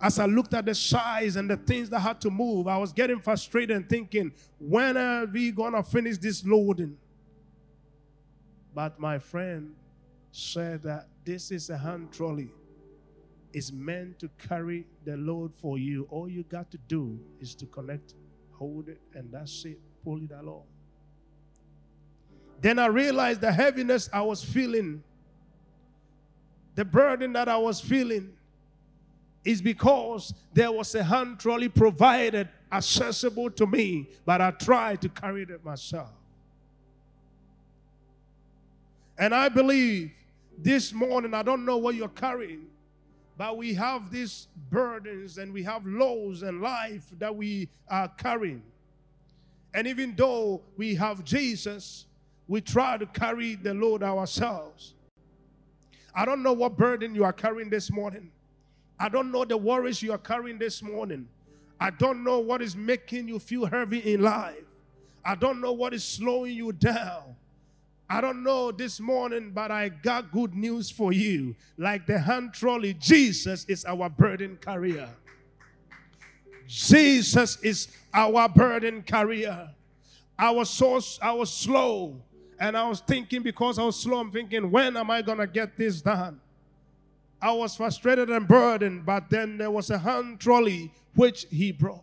As 0.00 0.18
I 0.18 0.26
looked 0.26 0.52
at 0.52 0.66
the 0.66 0.74
size 0.74 1.36
and 1.36 1.48
the 1.48 1.56
things 1.56 1.88
that 1.90 2.00
had 2.00 2.20
to 2.20 2.30
move, 2.30 2.68
I 2.68 2.76
was 2.76 2.92
getting 2.92 3.18
frustrated 3.18 3.74
and 3.76 3.88
thinking, 3.88 4.32
when 4.58 4.96
are 4.96 5.24
we 5.24 5.50
gonna 5.50 5.82
finish 5.82 6.18
this 6.18 6.44
loading? 6.44 6.98
But 8.74 9.00
my 9.00 9.18
friend 9.18 9.74
said 10.32 10.82
that 10.82 11.08
this 11.24 11.50
is 11.50 11.70
a 11.70 11.78
hand 11.78 12.12
trolley. 12.12 12.50
It's 13.54 13.72
meant 13.72 14.18
to 14.18 14.28
carry 14.36 14.86
the 15.06 15.16
load 15.16 15.54
for 15.54 15.78
you. 15.78 16.06
All 16.10 16.28
you 16.28 16.42
got 16.42 16.70
to 16.72 16.78
do 16.88 17.18
is 17.40 17.54
to 17.54 17.64
connect, 17.64 18.14
hold 18.52 18.90
it, 18.90 19.00
and 19.14 19.32
that's 19.32 19.64
it. 19.64 19.78
Pull 20.04 20.22
it 20.22 20.30
along. 20.30 20.64
Then 22.60 22.78
I 22.78 22.86
realized 22.86 23.40
the 23.40 23.50
heaviness 23.50 24.10
I 24.12 24.20
was 24.20 24.44
feeling, 24.44 25.02
the 26.76 26.84
burden 26.84 27.32
that 27.32 27.48
I 27.48 27.56
was 27.56 27.80
feeling, 27.80 28.32
is 29.44 29.62
because 29.62 30.34
there 30.52 30.72
was 30.72 30.94
a 30.94 31.02
hand 31.02 31.38
trolley 31.38 31.68
provided 31.68 32.48
accessible 32.72 33.50
to 33.50 33.66
me, 33.66 34.08
but 34.24 34.40
I 34.40 34.50
tried 34.50 35.00
to 35.02 35.08
carry 35.08 35.42
it 35.42 35.64
myself. 35.64 36.10
And 39.16 39.34
I 39.34 39.48
believe 39.48 40.10
this 40.58 40.92
morning, 40.92 41.32
I 41.32 41.42
don't 41.42 41.64
know 41.64 41.76
what 41.76 41.94
you're 41.94 42.08
carrying, 42.08 42.66
but 43.38 43.56
we 43.56 43.72
have 43.74 44.10
these 44.10 44.48
burdens 44.68 45.38
and 45.38 45.52
we 45.52 45.62
have 45.62 45.86
lows 45.86 46.42
in 46.42 46.60
life 46.60 47.04
that 47.18 47.34
we 47.34 47.68
are 47.88 48.08
carrying. 48.08 48.62
And 49.72 49.86
even 49.86 50.14
though 50.16 50.60
we 50.76 50.96
have 50.96 51.22
Jesus, 51.24 52.06
we 52.48 52.60
try 52.60 52.96
to 52.96 53.06
carry 53.06 53.54
the 53.54 53.74
load 53.74 54.02
ourselves. 54.02 54.94
I 56.16 56.24
don't 56.24 56.42
know 56.42 56.54
what 56.54 56.78
burden 56.78 57.14
you 57.14 57.24
are 57.24 57.32
carrying 57.32 57.68
this 57.68 57.92
morning. 57.92 58.32
I 58.98 59.10
don't 59.10 59.30
know 59.30 59.44
the 59.44 59.58
worries 59.58 60.02
you 60.02 60.12
are 60.12 60.18
carrying 60.18 60.58
this 60.58 60.82
morning. 60.82 61.28
I 61.78 61.90
don't 61.90 62.24
know 62.24 62.38
what 62.40 62.62
is 62.62 62.74
making 62.74 63.28
you 63.28 63.38
feel 63.38 63.66
heavy 63.66 63.98
in 64.14 64.22
life. 64.22 64.64
I 65.22 65.34
don't 65.34 65.60
know 65.60 65.72
what 65.72 65.92
is 65.92 66.02
slowing 66.02 66.54
you 66.54 66.72
down. 66.72 67.36
I 68.08 68.20
don't 68.20 68.42
know 68.42 68.72
this 68.72 68.98
morning, 68.98 69.50
but 69.50 69.70
I 69.70 69.90
got 69.90 70.32
good 70.32 70.54
news 70.54 70.90
for 70.90 71.12
you. 71.12 71.54
Like 71.76 72.06
the 72.06 72.18
hand 72.18 72.54
trolley, 72.54 72.94
Jesus 72.94 73.66
is 73.66 73.84
our 73.84 74.08
burden 74.08 74.58
carrier. 74.62 75.10
Jesus 76.66 77.58
is 77.62 77.88
our 78.14 78.48
burden 78.48 79.02
carrier. 79.02 79.68
I 80.38 80.50
was 80.50 80.70
so 80.70 81.00
I 81.20 81.32
was 81.32 81.52
slow, 81.52 82.20
and 82.58 82.76
I 82.76 82.88
was 82.88 83.00
thinking 83.00 83.42
because 83.42 83.78
I 83.78 83.84
was 83.84 84.00
slow, 84.00 84.18
I'm 84.18 84.30
thinking, 84.30 84.70
when 84.70 84.96
am 84.96 85.10
I 85.10 85.22
gonna 85.22 85.46
get 85.46 85.76
this 85.76 86.00
done? 86.00 86.40
I 87.40 87.52
was 87.52 87.76
frustrated 87.76 88.30
and 88.30 88.48
burdened, 88.48 89.04
but 89.04 89.28
then 89.28 89.58
there 89.58 89.70
was 89.70 89.90
a 89.90 89.98
hand 89.98 90.40
trolley 90.40 90.92
which 91.14 91.46
he 91.50 91.72
brought. 91.72 92.02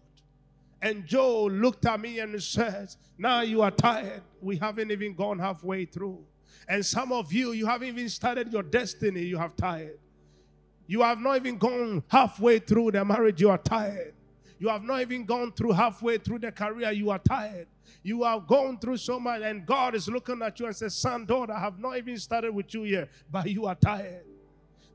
And 0.82 1.06
Joe 1.06 1.46
looked 1.46 1.86
at 1.86 2.00
me 2.00 2.20
and 2.20 2.42
says, 2.42 2.98
Now 3.18 3.42
you 3.42 3.62
are 3.62 3.72
tired. 3.72 4.22
We 4.42 4.58
haven't 4.58 4.92
even 4.92 5.16
gone 5.16 5.40
halfway 5.40 5.86
through. 5.86 6.24
And 6.68 6.86
some 6.86 7.12
of 7.12 7.32
you, 7.32 7.54
you 7.54 7.66
haven't 7.66 7.88
even 7.88 8.10
started 8.10 8.52
your 8.52 8.64
destiny. 8.64 9.22
You 9.22 9.38
have 9.38 9.56
tired. 9.56 9.98
You 10.88 11.02
have 11.02 11.20
not 11.20 11.38
even 11.38 11.58
gone 11.58 12.04
halfway 12.10 12.60
through 12.60 12.92
the 12.92 13.06
marriage. 13.06 13.40
You 13.42 13.50
are 13.50 13.58
tired. 13.58 14.13
You 14.64 14.70
have 14.70 14.84
not 14.84 15.02
even 15.02 15.26
gone 15.26 15.52
through 15.52 15.74
halfway 15.74 16.20
through 16.20 16.40
the 16.40 16.50
career. 16.50 16.90
You 16.94 17.10
are 17.10 17.20
tired. 17.20 17.68
You 18.02 18.24
have 18.24 18.48
gone 18.48 18.80
through 18.80 18.96
so 18.96 19.20
much, 19.20 19.42
and 19.42 19.66
God 19.66 19.94
is 19.94 20.08
looking 20.08 20.42
at 20.42 20.58
you 20.58 20.68
and 20.68 20.74
says, 20.74 20.96
Son, 20.96 21.26
daughter, 21.26 21.52
I 21.52 21.60
have 21.60 21.80
not 21.80 21.98
even 21.98 22.18
started 22.18 22.56
with 22.56 22.74
you 22.74 22.86
yet, 22.86 23.10
but 23.30 23.50
you 23.50 23.66
are 23.66 23.76
tired. 23.76 24.24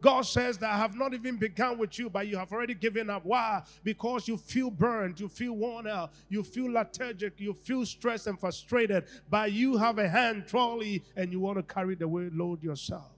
God 0.00 0.22
says 0.22 0.56
that 0.56 0.70
I 0.70 0.78
have 0.78 0.94
not 0.94 1.12
even 1.12 1.36
begun 1.36 1.76
with 1.76 1.98
you, 1.98 2.08
but 2.08 2.26
you 2.26 2.38
have 2.38 2.50
already 2.50 2.72
given 2.72 3.10
up. 3.10 3.26
Why? 3.26 3.62
Because 3.84 4.26
you 4.26 4.38
feel 4.38 4.70
burned, 4.70 5.20
you 5.20 5.28
feel 5.28 5.52
worn 5.52 5.86
out, 5.86 6.14
you 6.30 6.42
feel 6.42 6.72
lethargic, 6.72 7.34
you 7.36 7.52
feel 7.52 7.84
stressed 7.84 8.26
and 8.26 8.40
frustrated, 8.40 9.04
but 9.28 9.52
you 9.52 9.76
have 9.76 9.98
a 9.98 10.08
hand 10.08 10.46
trolley 10.46 11.04
and 11.14 11.30
you 11.30 11.40
want 11.40 11.58
to 11.58 11.62
carry 11.62 11.94
the 11.94 12.06
load 12.06 12.62
yourself. 12.62 13.12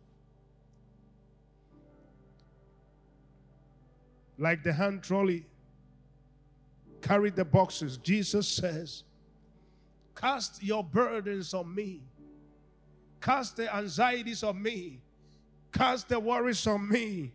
Like 4.36 4.64
the 4.64 4.72
hand 4.72 5.04
trolley, 5.04 5.44
carry 7.02 7.30
the 7.30 7.44
boxes. 7.44 7.96
Jesus 7.98 8.48
says, 8.48 9.04
Cast 10.14 10.62
your 10.62 10.84
burdens 10.84 11.54
on 11.54 11.74
me, 11.74 12.02
cast 13.20 13.56
the 13.56 13.74
anxieties 13.74 14.42
on 14.42 14.60
me 14.62 15.00
Cast 15.72 16.08
the 16.08 16.18
worries 16.18 16.66
on 16.66 16.88
me. 16.88 17.32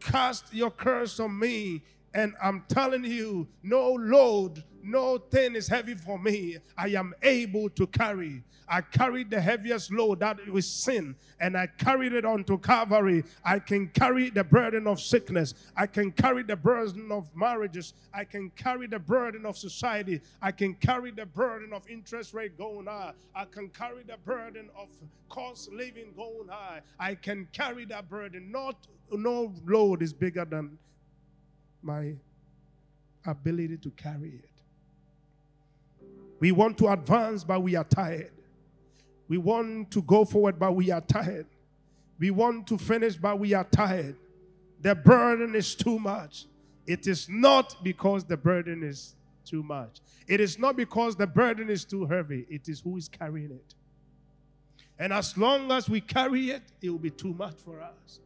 Cast 0.00 0.52
your 0.52 0.70
curse 0.70 1.20
on 1.20 1.38
me. 1.38 1.82
And 2.14 2.34
I'm 2.42 2.64
telling 2.68 3.04
you, 3.04 3.48
no 3.62 3.92
load, 3.92 4.64
no 4.82 5.18
thing 5.18 5.54
is 5.54 5.68
heavy 5.68 5.94
for 5.94 6.18
me. 6.18 6.56
I 6.76 6.88
am 6.88 7.14
able 7.22 7.68
to 7.70 7.86
carry. 7.86 8.42
I 8.70 8.82
carried 8.82 9.30
the 9.30 9.40
heaviest 9.40 9.92
load 9.92 10.20
that 10.20 10.46
was 10.48 10.68
sin, 10.68 11.16
and 11.40 11.56
I 11.56 11.68
carried 11.78 12.12
it 12.12 12.24
onto 12.24 12.58
Calvary. 12.58 13.24
I 13.44 13.58
can 13.60 13.88
carry 13.88 14.30
the 14.30 14.44
burden 14.44 14.86
of 14.86 15.00
sickness. 15.00 15.54
I 15.76 15.86
can 15.86 16.12
carry 16.12 16.42
the 16.42 16.56
burden 16.56 17.10
of 17.10 17.34
marriages. 17.34 17.94
I 18.12 18.24
can 18.24 18.50
carry 18.50 18.86
the 18.86 18.98
burden 18.98 19.46
of 19.46 19.56
society. 19.56 20.20
I 20.42 20.52
can 20.52 20.74
carry 20.74 21.10
the 21.10 21.26
burden 21.26 21.72
of 21.72 21.88
interest 21.88 22.34
rate 22.34 22.58
going 22.58 22.86
high. 22.86 23.12
I 23.34 23.46
can 23.46 23.68
carry 23.68 24.02
the 24.02 24.18
burden 24.24 24.68
of 24.76 24.88
cost 25.28 25.72
living 25.72 26.12
going 26.16 26.48
high. 26.48 26.80
I 26.98 27.14
can 27.14 27.48
carry 27.52 27.84
that 27.86 28.08
burden. 28.08 28.50
Not 28.50 28.86
no 29.10 29.52
load 29.66 30.02
is 30.02 30.12
bigger 30.12 30.44
than 30.44 30.78
my 31.82 32.14
ability 33.26 33.76
to 33.78 33.90
carry 33.90 34.30
it. 34.30 34.62
We 36.40 36.52
want 36.52 36.78
to 36.78 36.88
advance, 36.88 37.44
but 37.44 37.62
we 37.62 37.74
are 37.74 37.84
tired. 37.84 38.30
We 39.28 39.38
want 39.38 39.90
to 39.90 40.02
go 40.02 40.24
forward, 40.24 40.58
but 40.58 40.74
we 40.74 40.90
are 40.90 41.00
tired. 41.00 41.46
We 42.18 42.30
want 42.30 42.66
to 42.68 42.78
finish, 42.78 43.16
but 43.16 43.38
we 43.38 43.54
are 43.54 43.64
tired. 43.64 44.16
The 44.80 44.94
burden 44.94 45.54
is 45.54 45.74
too 45.74 45.98
much. 45.98 46.46
It 46.86 47.06
is 47.06 47.28
not 47.28 47.76
because 47.82 48.24
the 48.24 48.36
burden 48.36 48.82
is 48.82 49.14
too 49.44 49.62
much. 49.62 50.00
It 50.26 50.40
is 50.40 50.58
not 50.58 50.76
because 50.76 51.16
the 51.16 51.26
burden 51.26 51.68
is 51.68 51.84
too 51.84 52.06
heavy. 52.06 52.46
It 52.48 52.68
is 52.68 52.80
who 52.80 52.96
is 52.96 53.08
carrying 53.08 53.50
it. 53.50 53.74
And 54.98 55.12
as 55.12 55.36
long 55.36 55.70
as 55.70 55.88
we 55.88 56.00
carry 56.00 56.50
it, 56.50 56.62
it 56.80 56.90
will 56.90 56.98
be 56.98 57.10
too 57.10 57.34
much 57.34 57.56
for 57.56 57.80
us. 57.80 58.20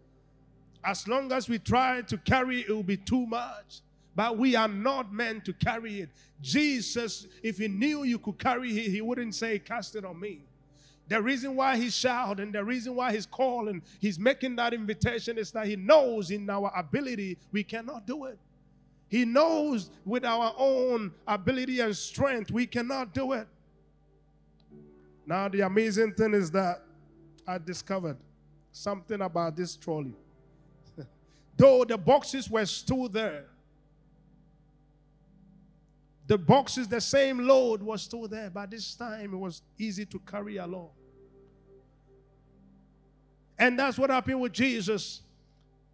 As 0.84 1.06
long 1.06 1.30
as 1.32 1.48
we 1.48 1.58
try 1.58 2.02
to 2.02 2.18
carry 2.18 2.60
it, 2.60 2.68
will 2.68 2.82
be 2.82 2.96
too 2.96 3.26
much. 3.26 3.80
But 4.14 4.36
we 4.36 4.56
are 4.56 4.68
not 4.68 5.12
meant 5.12 5.44
to 5.46 5.52
carry 5.54 6.00
it. 6.00 6.10
Jesus, 6.40 7.26
if 7.42 7.58
he 7.58 7.68
knew 7.68 8.02
you 8.04 8.18
could 8.18 8.38
carry 8.38 8.70
it, 8.70 8.90
he 8.90 9.00
wouldn't 9.00 9.34
say, 9.34 9.58
Cast 9.58 9.96
it 9.96 10.04
on 10.04 10.20
me. 10.20 10.42
The 11.08 11.20
reason 11.20 11.56
why 11.56 11.76
he's 11.76 11.94
shouting, 11.96 12.52
the 12.52 12.64
reason 12.64 12.94
why 12.94 13.12
he's 13.12 13.26
calling, 13.26 13.82
he's 14.00 14.18
making 14.18 14.56
that 14.56 14.72
invitation 14.72 15.38
is 15.38 15.50
that 15.52 15.66
he 15.66 15.76
knows 15.76 16.30
in 16.30 16.48
our 16.48 16.72
ability 16.76 17.38
we 17.50 17.64
cannot 17.64 18.06
do 18.06 18.24
it. 18.26 18.38
He 19.08 19.24
knows 19.24 19.90
with 20.06 20.24
our 20.24 20.54
own 20.56 21.12
ability 21.26 21.80
and 21.80 21.94
strength 21.94 22.50
we 22.50 22.66
cannot 22.66 23.12
do 23.12 23.32
it. 23.32 23.46
Now, 25.26 25.48
the 25.48 25.60
amazing 25.60 26.14
thing 26.14 26.34
is 26.34 26.50
that 26.52 26.82
I 27.46 27.58
discovered 27.58 28.16
something 28.72 29.20
about 29.20 29.54
this 29.56 29.76
trolley. 29.76 30.14
Though 31.62 31.84
the 31.84 31.96
boxes 31.96 32.50
were 32.50 32.66
still 32.66 33.08
there, 33.08 33.44
the 36.26 36.36
boxes, 36.36 36.88
the 36.88 37.00
same 37.00 37.38
load 37.38 37.80
was 37.80 38.02
still 38.02 38.26
there, 38.26 38.50
but 38.50 38.68
this 38.68 38.96
time 38.96 39.32
it 39.32 39.36
was 39.36 39.62
easy 39.78 40.04
to 40.06 40.18
carry 40.18 40.56
along. 40.56 40.90
And 43.56 43.78
that's 43.78 43.96
what 43.96 44.10
happened 44.10 44.40
with 44.40 44.52
Jesus. 44.52 45.22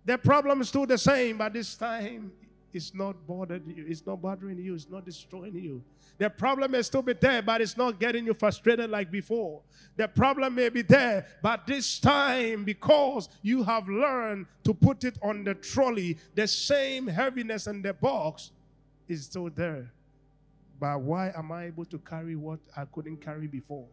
The 0.06 0.16
problem 0.16 0.62
is 0.62 0.70
still 0.70 0.86
the 0.86 0.96
same, 0.96 1.36
but 1.36 1.52
this 1.52 1.74
time 1.74 2.32
it's 2.72 2.94
not 2.94 3.26
bothered 3.26 3.66
you, 3.66 3.84
it's 3.88 4.04
not 4.06 4.20
bothering 4.20 4.58
you, 4.58 4.74
it's 4.74 4.88
not 4.88 5.04
destroying 5.04 5.54
you. 5.54 5.82
The 6.18 6.28
problem 6.28 6.72
may 6.72 6.82
still 6.82 7.02
be 7.02 7.14
there, 7.14 7.42
but 7.42 7.60
it's 7.60 7.76
not 7.76 7.98
getting 7.98 8.26
you 8.26 8.34
frustrated 8.34 8.90
like 8.90 9.10
before. 9.10 9.62
The 9.96 10.08
problem 10.08 10.54
may 10.54 10.68
be 10.68 10.82
there, 10.82 11.26
but 11.42 11.66
this 11.66 11.98
time, 11.98 12.64
because 12.64 13.28
you 13.42 13.62
have 13.62 13.88
learned 13.88 14.46
to 14.64 14.74
put 14.74 15.04
it 15.04 15.18
on 15.22 15.44
the 15.44 15.54
trolley, 15.54 16.18
the 16.34 16.46
same 16.46 17.06
heaviness 17.06 17.66
in 17.66 17.82
the 17.82 17.94
box 17.94 18.50
is 19.08 19.24
still 19.24 19.48
there. 19.48 19.90
But 20.78 21.00
why 21.00 21.32
am 21.36 21.50
I 21.50 21.66
able 21.66 21.86
to 21.86 21.98
carry 21.98 22.36
what 22.36 22.60
I 22.76 22.84
couldn't 22.84 23.18
carry 23.18 23.46
before? 23.46 23.86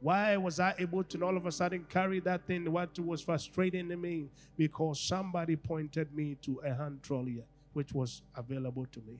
Why 0.00 0.36
was 0.36 0.60
I 0.60 0.74
able 0.78 1.02
to 1.04 1.24
all 1.24 1.36
of 1.36 1.46
a 1.46 1.52
sudden 1.52 1.86
carry 1.88 2.20
that 2.20 2.46
thing? 2.46 2.70
What 2.70 2.98
was 2.98 3.22
frustrating 3.22 3.88
to 3.88 3.96
me? 3.96 4.28
Because 4.56 5.00
somebody 5.00 5.56
pointed 5.56 6.14
me 6.14 6.36
to 6.42 6.60
a 6.64 6.72
hand 6.72 7.02
trolley 7.02 7.42
which 7.76 7.92
was 7.92 8.22
available 8.34 8.86
to 8.90 9.00
me. 9.02 9.18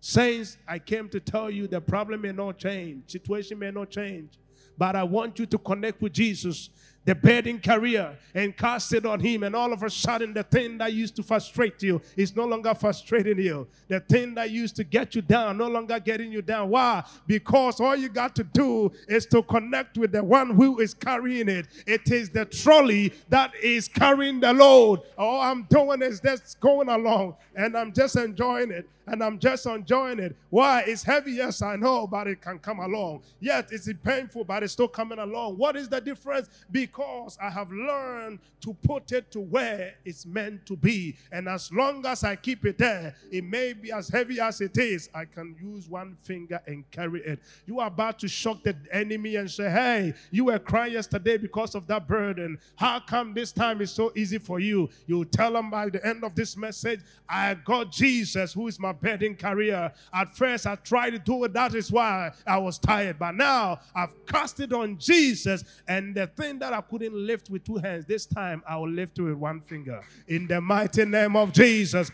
Saints, 0.00 0.56
I 0.66 0.78
came 0.78 1.06
to 1.10 1.20
tell 1.20 1.50
you 1.50 1.66
the 1.66 1.82
problem 1.82 2.22
may 2.22 2.32
not 2.32 2.56
change, 2.56 3.10
situation 3.12 3.58
may 3.58 3.70
not 3.70 3.90
change, 3.90 4.38
but 4.78 4.96
I 4.96 5.02
want 5.02 5.38
you 5.38 5.44
to 5.44 5.58
connect 5.58 6.00
with 6.00 6.14
Jesus 6.14 6.70
the 7.04 7.14
burden 7.14 7.58
carrier 7.58 8.16
and 8.34 8.56
cast 8.56 8.92
it 8.92 9.06
on 9.06 9.18
him. 9.20 9.42
And 9.42 9.56
all 9.56 9.72
of 9.72 9.82
a 9.82 9.90
sudden, 9.90 10.34
the 10.34 10.42
thing 10.42 10.78
that 10.78 10.92
used 10.92 11.16
to 11.16 11.22
frustrate 11.22 11.82
you 11.82 12.02
is 12.16 12.36
no 12.36 12.44
longer 12.44 12.74
frustrating 12.74 13.38
you. 13.38 13.66
The 13.88 14.00
thing 14.00 14.34
that 14.34 14.50
used 14.50 14.76
to 14.76 14.84
get 14.84 15.14
you 15.14 15.22
down, 15.22 15.56
no 15.56 15.68
longer 15.68 15.98
getting 15.98 16.30
you 16.30 16.42
down. 16.42 16.68
Why? 16.68 17.02
Because 17.26 17.80
all 17.80 17.96
you 17.96 18.08
got 18.08 18.36
to 18.36 18.44
do 18.44 18.92
is 19.08 19.26
to 19.26 19.42
connect 19.42 19.96
with 19.96 20.12
the 20.12 20.22
one 20.22 20.50
who 20.50 20.80
is 20.80 20.92
carrying 20.92 21.48
it. 21.48 21.66
It 21.86 22.10
is 22.10 22.30
the 22.30 22.44
trolley 22.44 23.12
that 23.30 23.54
is 23.62 23.88
carrying 23.88 24.40
the 24.40 24.52
load. 24.52 25.00
All 25.16 25.40
I'm 25.40 25.62
doing 25.64 26.02
is 26.02 26.20
just 26.20 26.60
going 26.60 26.88
along 26.88 27.36
and 27.56 27.76
I'm 27.76 27.92
just 27.92 28.16
enjoying 28.16 28.70
it 28.70 28.88
and 29.10 29.22
I'm 29.22 29.38
just 29.38 29.66
enjoying 29.66 30.18
it. 30.18 30.36
Why? 30.50 30.82
It's 30.86 31.02
heavy, 31.02 31.32
yes, 31.32 31.62
I 31.62 31.76
know, 31.76 32.06
but 32.06 32.26
it 32.26 32.40
can 32.40 32.58
come 32.58 32.80
along. 32.80 33.22
Yet 33.40 33.68
it's 33.72 33.88
painful, 34.04 34.44
but 34.44 34.62
it's 34.62 34.72
still 34.72 34.88
coming 34.88 35.18
along. 35.18 35.56
What 35.56 35.76
is 35.76 35.88
the 35.88 36.00
difference? 36.00 36.48
Because 36.70 36.97
I 37.40 37.50
have 37.50 37.70
learned 37.70 38.40
to 38.60 38.74
put 38.74 39.12
it 39.12 39.30
to 39.32 39.40
where 39.40 39.94
it's 40.04 40.26
meant 40.26 40.66
to 40.66 40.76
be. 40.76 41.16
And 41.32 41.48
as 41.48 41.72
long 41.72 42.04
as 42.06 42.24
I 42.24 42.36
keep 42.36 42.64
it 42.64 42.78
there, 42.78 43.14
it 43.30 43.44
may 43.44 43.72
be 43.72 43.92
as 43.92 44.08
heavy 44.08 44.40
as 44.40 44.60
it 44.60 44.76
is. 44.78 45.08
I 45.14 45.24
can 45.24 45.54
use 45.60 45.88
one 45.88 46.16
finger 46.22 46.60
and 46.66 46.88
carry 46.90 47.22
it. 47.22 47.40
You 47.66 47.80
are 47.80 47.88
about 47.88 48.18
to 48.20 48.28
shock 48.28 48.62
the 48.62 48.76
enemy 48.92 49.36
and 49.36 49.50
say, 49.50 49.70
Hey, 49.70 50.14
you 50.30 50.46
were 50.46 50.58
crying 50.58 50.94
yesterday 50.94 51.36
because 51.36 51.74
of 51.74 51.86
that 51.86 52.08
burden. 52.08 52.58
How 52.76 53.00
come 53.00 53.34
this 53.34 53.52
time 53.52 53.80
is 53.80 53.90
so 53.90 54.12
easy 54.16 54.38
for 54.38 54.60
you? 54.60 54.88
You 55.06 55.24
tell 55.24 55.52
them 55.52 55.70
by 55.70 55.90
the 55.90 56.04
end 56.06 56.24
of 56.24 56.34
this 56.34 56.56
message, 56.56 57.00
I 57.28 57.54
got 57.54 57.92
Jesus, 57.92 58.52
who 58.52 58.68
is 58.68 58.78
my 58.80 58.92
burden 58.92 59.34
carrier. 59.34 59.92
At 60.12 60.36
first, 60.36 60.66
I 60.66 60.76
tried 60.76 61.10
to 61.10 61.18
do 61.18 61.44
it. 61.44 61.52
That 61.52 61.74
is 61.74 61.92
why 61.92 62.32
I 62.46 62.58
was 62.58 62.78
tired. 62.78 63.18
But 63.18 63.34
now 63.34 63.80
I've 63.94 64.14
cast 64.26 64.60
it 64.60 64.72
on 64.72 64.98
Jesus. 64.98 65.64
And 65.86 66.14
the 66.14 66.26
thing 66.26 66.58
that 66.58 66.72
I 66.72 66.77
couldn't 66.80 67.14
lift 67.14 67.50
with 67.50 67.64
two 67.64 67.76
hands, 67.76 68.04
this 68.06 68.26
time 68.26 68.62
I 68.68 68.76
will 68.76 68.90
lift 68.90 69.18
with 69.18 69.34
one 69.34 69.60
finger. 69.62 70.02
In 70.26 70.46
the 70.46 70.60
mighty 70.60 71.04
name 71.04 71.36
of 71.36 71.52
Jesus. 71.52 72.10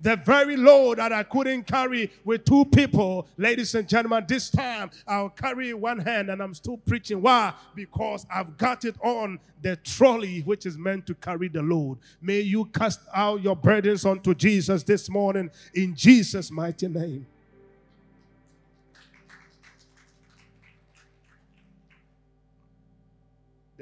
The 0.00 0.16
very 0.16 0.56
load 0.56 0.98
that 0.98 1.12
I 1.12 1.22
couldn't 1.22 1.62
carry 1.62 2.12
with 2.24 2.44
two 2.44 2.66
people, 2.66 3.26
ladies 3.38 3.74
and 3.74 3.88
gentlemen, 3.88 4.26
this 4.28 4.50
time 4.50 4.90
I'll 5.06 5.30
carry 5.30 5.72
one 5.72 5.98
hand 5.98 6.28
and 6.28 6.42
I'm 6.42 6.52
still 6.52 6.76
preaching. 6.76 7.22
Why? 7.22 7.54
Because 7.74 8.26
I've 8.30 8.58
got 8.58 8.84
it 8.84 8.96
on 9.02 9.38
the 9.62 9.76
trolley 9.76 10.40
which 10.40 10.66
is 10.66 10.76
meant 10.76 11.06
to 11.06 11.14
carry 11.14 11.48
the 11.48 11.62
load. 11.62 12.00
May 12.20 12.40
you 12.40 12.66
cast 12.66 13.00
out 13.14 13.42
your 13.42 13.56
burdens 13.56 14.04
onto 14.04 14.34
Jesus 14.34 14.82
this 14.82 15.08
morning 15.08 15.50
in 15.72 15.96
Jesus' 15.96 16.50
mighty 16.50 16.88
name. 16.88 17.26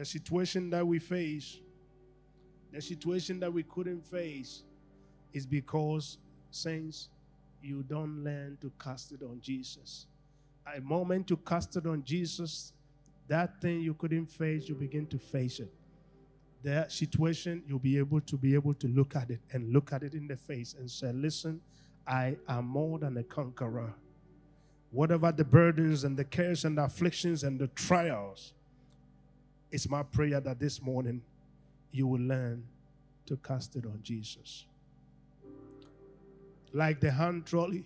The 0.02 0.06
situation 0.06 0.68
that 0.70 0.84
we 0.84 0.98
face, 0.98 1.60
the 2.72 2.82
situation 2.82 3.38
that 3.38 3.52
we 3.52 3.62
couldn't 3.62 4.04
face, 4.04 4.64
is 5.32 5.46
because, 5.46 6.18
saints, 6.50 7.08
you 7.62 7.84
don't 7.84 8.24
learn 8.24 8.58
to 8.62 8.72
cast 8.82 9.12
it 9.12 9.22
on 9.22 9.38
Jesus. 9.40 10.08
A 10.76 10.80
moment 10.80 11.30
you 11.30 11.36
cast 11.36 11.76
it 11.76 11.86
on 11.86 12.02
Jesus, 12.02 12.72
that 13.28 13.60
thing 13.60 13.80
you 13.80 13.94
couldn't 13.94 14.26
face, 14.26 14.68
you 14.68 14.74
begin 14.74 15.06
to 15.06 15.20
face 15.20 15.60
it. 15.60 15.72
That 16.64 16.90
situation, 16.90 17.62
you'll 17.68 17.78
be 17.78 17.96
able 17.96 18.22
to 18.22 18.36
be 18.36 18.54
able 18.54 18.74
to 18.74 18.88
look 18.88 19.14
at 19.14 19.30
it 19.30 19.38
and 19.52 19.72
look 19.72 19.92
at 19.92 20.02
it 20.02 20.14
in 20.14 20.26
the 20.26 20.36
face 20.36 20.74
and 20.76 20.90
say, 20.90 21.12
listen, 21.12 21.60
I 22.08 22.38
am 22.48 22.64
more 22.64 22.98
than 22.98 23.18
a 23.18 23.22
conqueror. 23.22 23.94
Whatever 24.90 25.30
the 25.30 25.44
burdens 25.44 26.02
and 26.02 26.16
the 26.16 26.24
cares 26.24 26.64
and 26.64 26.76
the 26.76 26.86
afflictions 26.86 27.44
and 27.44 27.56
the 27.60 27.68
trials, 27.68 28.54
it's 29.72 29.88
my 29.88 30.02
prayer 30.02 30.38
that 30.38 30.60
this 30.60 30.80
morning 30.82 31.22
you 31.90 32.06
will 32.06 32.20
learn 32.20 32.62
to 33.26 33.36
cast 33.38 33.74
it 33.74 33.86
on 33.86 33.98
Jesus. 34.02 34.66
Like 36.72 37.00
the 37.00 37.10
hand 37.10 37.46
trolley, 37.46 37.84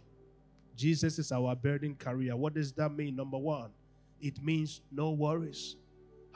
Jesus 0.77 1.19
is 1.19 1.33
our 1.33 1.55
burden 1.55 1.95
carrier. 1.95 2.37
What 2.37 2.55
does 2.55 2.73
that 2.73 2.93
mean? 2.93 3.17
Number 3.17 3.39
one, 3.39 3.71
it 4.21 4.43
means 4.43 4.81
no 4.91 5.11
worries. 5.11 5.77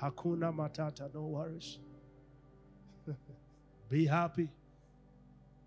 Hakuna 0.01 0.55
Matata, 0.55 1.13
no 1.13 1.23
worries. 1.23 1.79
Be 3.91 4.07
happy. 4.07 4.49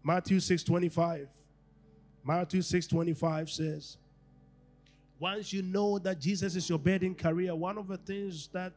Matthew 0.02 0.40
6 0.40 0.64
25. 0.64 1.28
Matthew 2.26 2.62
6 2.62 2.88
25 2.88 3.50
says, 3.50 3.98
once 5.20 5.54
you 5.54 5.62
know 5.62 6.00
that 6.00 6.20
Jesus 6.20 6.56
is 6.56 6.70
your 6.70 6.80
burden 6.80 7.16
carrier, 7.16 7.56
one 7.56 7.78
of 7.78 7.88
the 7.88 7.98
things 7.98 8.50
that 8.54 8.74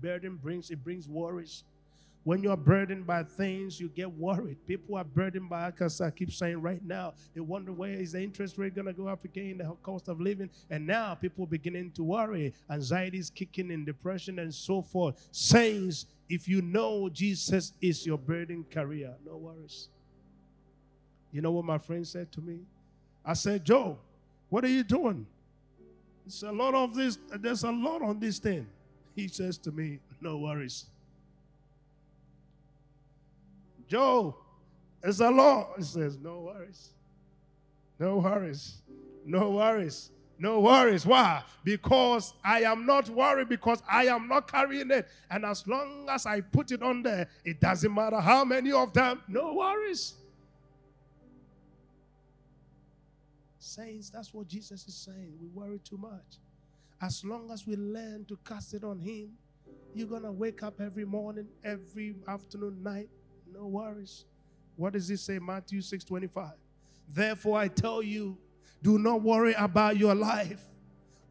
burden 0.00 0.36
brings, 0.36 0.70
it 0.70 0.82
brings 0.82 1.08
worries. 1.08 1.64
When 2.24 2.42
you 2.42 2.50
are 2.50 2.56
burdened 2.56 3.06
by 3.06 3.22
things, 3.22 3.78
you 3.78 3.90
get 3.90 4.10
worried. 4.10 4.56
People 4.66 4.96
are 4.96 5.04
burdened 5.04 5.50
by, 5.50 5.70
because 5.70 6.00
I 6.00 6.10
keep 6.10 6.32
saying 6.32 6.62
right 6.62 6.82
now, 6.82 7.12
they 7.34 7.40
wonder 7.42 7.70
where 7.70 7.90
is 7.90 8.12
the 8.12 8.22
interest 8.22 8.56
rate 8.56 8.74
going 8.74 8.86
to 8.86 8.94
go 8.94 9.08
up 9.08 9.26
again, 9.26 9.58
the 9.58 9.76
cost 9.82 10.08
of 10.08 10.22
living. 10.22 10.48
And 10.70 10.86
now 10.86 11.14
people 11.14 11.44
beginning 11.44 11.90
to 11.92 12.02
worry. 12.02 12.54
Anxiety 12.70 13.18
is 13.18 13.28
kicking 13.28 13.70
in, 13.70 13.84
depression, 13.84 14.38
and 14.38 14.54
so 14.54 14.80
forth. 14.80 15.28
Saints, 15.32 16.06
if 16.30 16.48
you 16.48 16.62
know 16.62 17.10
Jesus 17.10 17.74
is 17.82 18.06
your 18.06 18.16
burden 18.16 18.64
carrier, 18.70 19.14
no 19.26 19.36
worries. 19.36 19.88
You 21.30 21.42
know 21.42 21.52
what 21.52 21.66
my 21.66 21.76
friend 21.78 22.06
said 22.06 22.32
to 22.32 22.40
me? 22.40 22.60
I 23.22 23.34
said, 23.34 23.66
Joe, 23.66 23.98
what 24.48 24.64
are 24.64 24.68
you 24.68 24.82
doing? 24.82 25.26
It's 26.26 26.42
a 26.42 26.52
lot 26.52 26.74
of 26.74 26.94
this, 26.94 27.18
there's 27.38 27.64
a 27.64 27.70
lot 27.70 28.00
on 28.00 28.18
this 28.18 28.38
thing. 28.38 28.66
He 29.14 29.28
says 29.28 29.58
to 29.58 29.72
me, 29.72 30.00
No 30.20 30.38
worries. 30.38 30.86
Joe, 33.86 34.36
it's 35.02 35.20
a 35.20 35.30
lot. 35.30 35.74
He 35.76 35.84
says, 35.84 36.18
No 36.18 36.40
worries. 36.40 36.90
No 37.98 38.18
worries. 38.18 38.82
No 39.24 39.50
worries. 39.50 40.10
No 40.38 40.60
worries. 40.60 41.06
Why? 41.06 41.42
Because 41.62 42.34
I 42.44 42.62
am 42.62 42.86
not 42.86 43.08
worried 43.08 43.48
because 43.48 43.82
I 43.88 44.06
am 44.06 44.26
not 44.26 44.50
carrying 44.50 44.90
it. 44.90 45.06
And 45.30 45.44
as 45.44 45.66
long 45.66 46.08
as 46.10 46.26
I 46.26 46.40
put 46.40 46.72
it 46.72 46.82
on 46.82 47.02
there, 47.02 47.28
it 47.44 47.60
doesn't 47.60 47.94
matter 47.94 48.20
how 48.20 48.44
many 48.44 48.72
of 48.72 48.92
them, 48.92 49.22
no 49.28 49.54
worries. 49.54 50.14
Saints, 53.58 54.10
that's 54.10 54.34
what 54.34 54.48
Jesus 54.48 54.86
is 54.86 54.94
saying. 54.94 55.32
We 55.40 55.48
worry 55.48 55.80
too 55.84 55.96
much. 55.96 56.38
As 57.00 57.24
long 57.24 57.50
as 57.50 57.66
we 57.66 57.76
learn 57.76 58.24
to 58.26 58.38
cast 58.44 58.74
it 58.74 58.84
on 58.84 58.98
Him, 58.98 59.32
you're 59.94 60.08
going 60.08 60.22
to 60.22 60.32
wake 60.32 60.62
up 60.62 60.80
every 60.80 61.04
morning, 61.04 61.46
every 61.64 62.16
afternoon, 62.26 62.82
night, 62.82 63.08
no 63.52 63.66
worries. 63.66 64.24
What 64.76 64.94
does 64.94 65.10
it 65.10 65.18
say? 65.18 65.38
Matthew 65.38 65.80
6 65.80 66.04
25. 66.04 66.52
Therefore, 67.08 67.58
I 67.58 67.68
tell 67.68 68.02
you, 68.02 68.36
do 68.82 68.98
not 68.98 69.22
worry 69.22 69.54
about 69.54 69.96
your 69.96 70.14
life, 70.14 70.62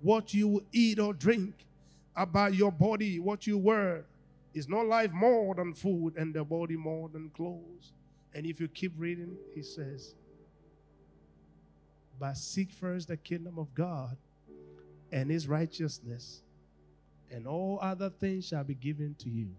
what 0.01 0.33
you 0.33 0.63
eat 0.71 0.99
or 0.99 1.13
drink, 1.13 1.65
about 2.15 2.53
your 2.53 2.71
body, 2.71 3.19
what 3.19 3.47
you 3.47 3.57
wear. 3.57 4.05
Is 4.53 4.69
not 4.69 4.85
life 4.85 5.11
more 5.11 5.55
than 5.55 5.73
food 5.73 6.13
and 6.15 6.33
the 6.33 6.43
body 6.43 6.77
more 6.77 7.09
than 7.09 7.31
clothes? 7.31 7.91
And 8.35 8.45
if 8.45 8.59
you 8.59 8.67
keep 8.67 8.93
reading, 8.97 9.35
he 9.55 9.63
says, 9.63 10.13
But 12.19 12.37
seek 12.37 12.71
first 12.71 13.07
the 13.07 13.17
kingdom 13.17 13.57
of 13.57 13.73
God 13.73 14.15
and 15.13 15.29
his 15.29 15.47
righteousness, 15.47 16.41
and 17.31 17.45
all 17.45 17.77
other 17.81 18.09
things 18.09 18.47
shall 18.47 18.63
be 18.63 18.73
given 18.73 19.15
to 19.19 19.29
you. 19.29 19.49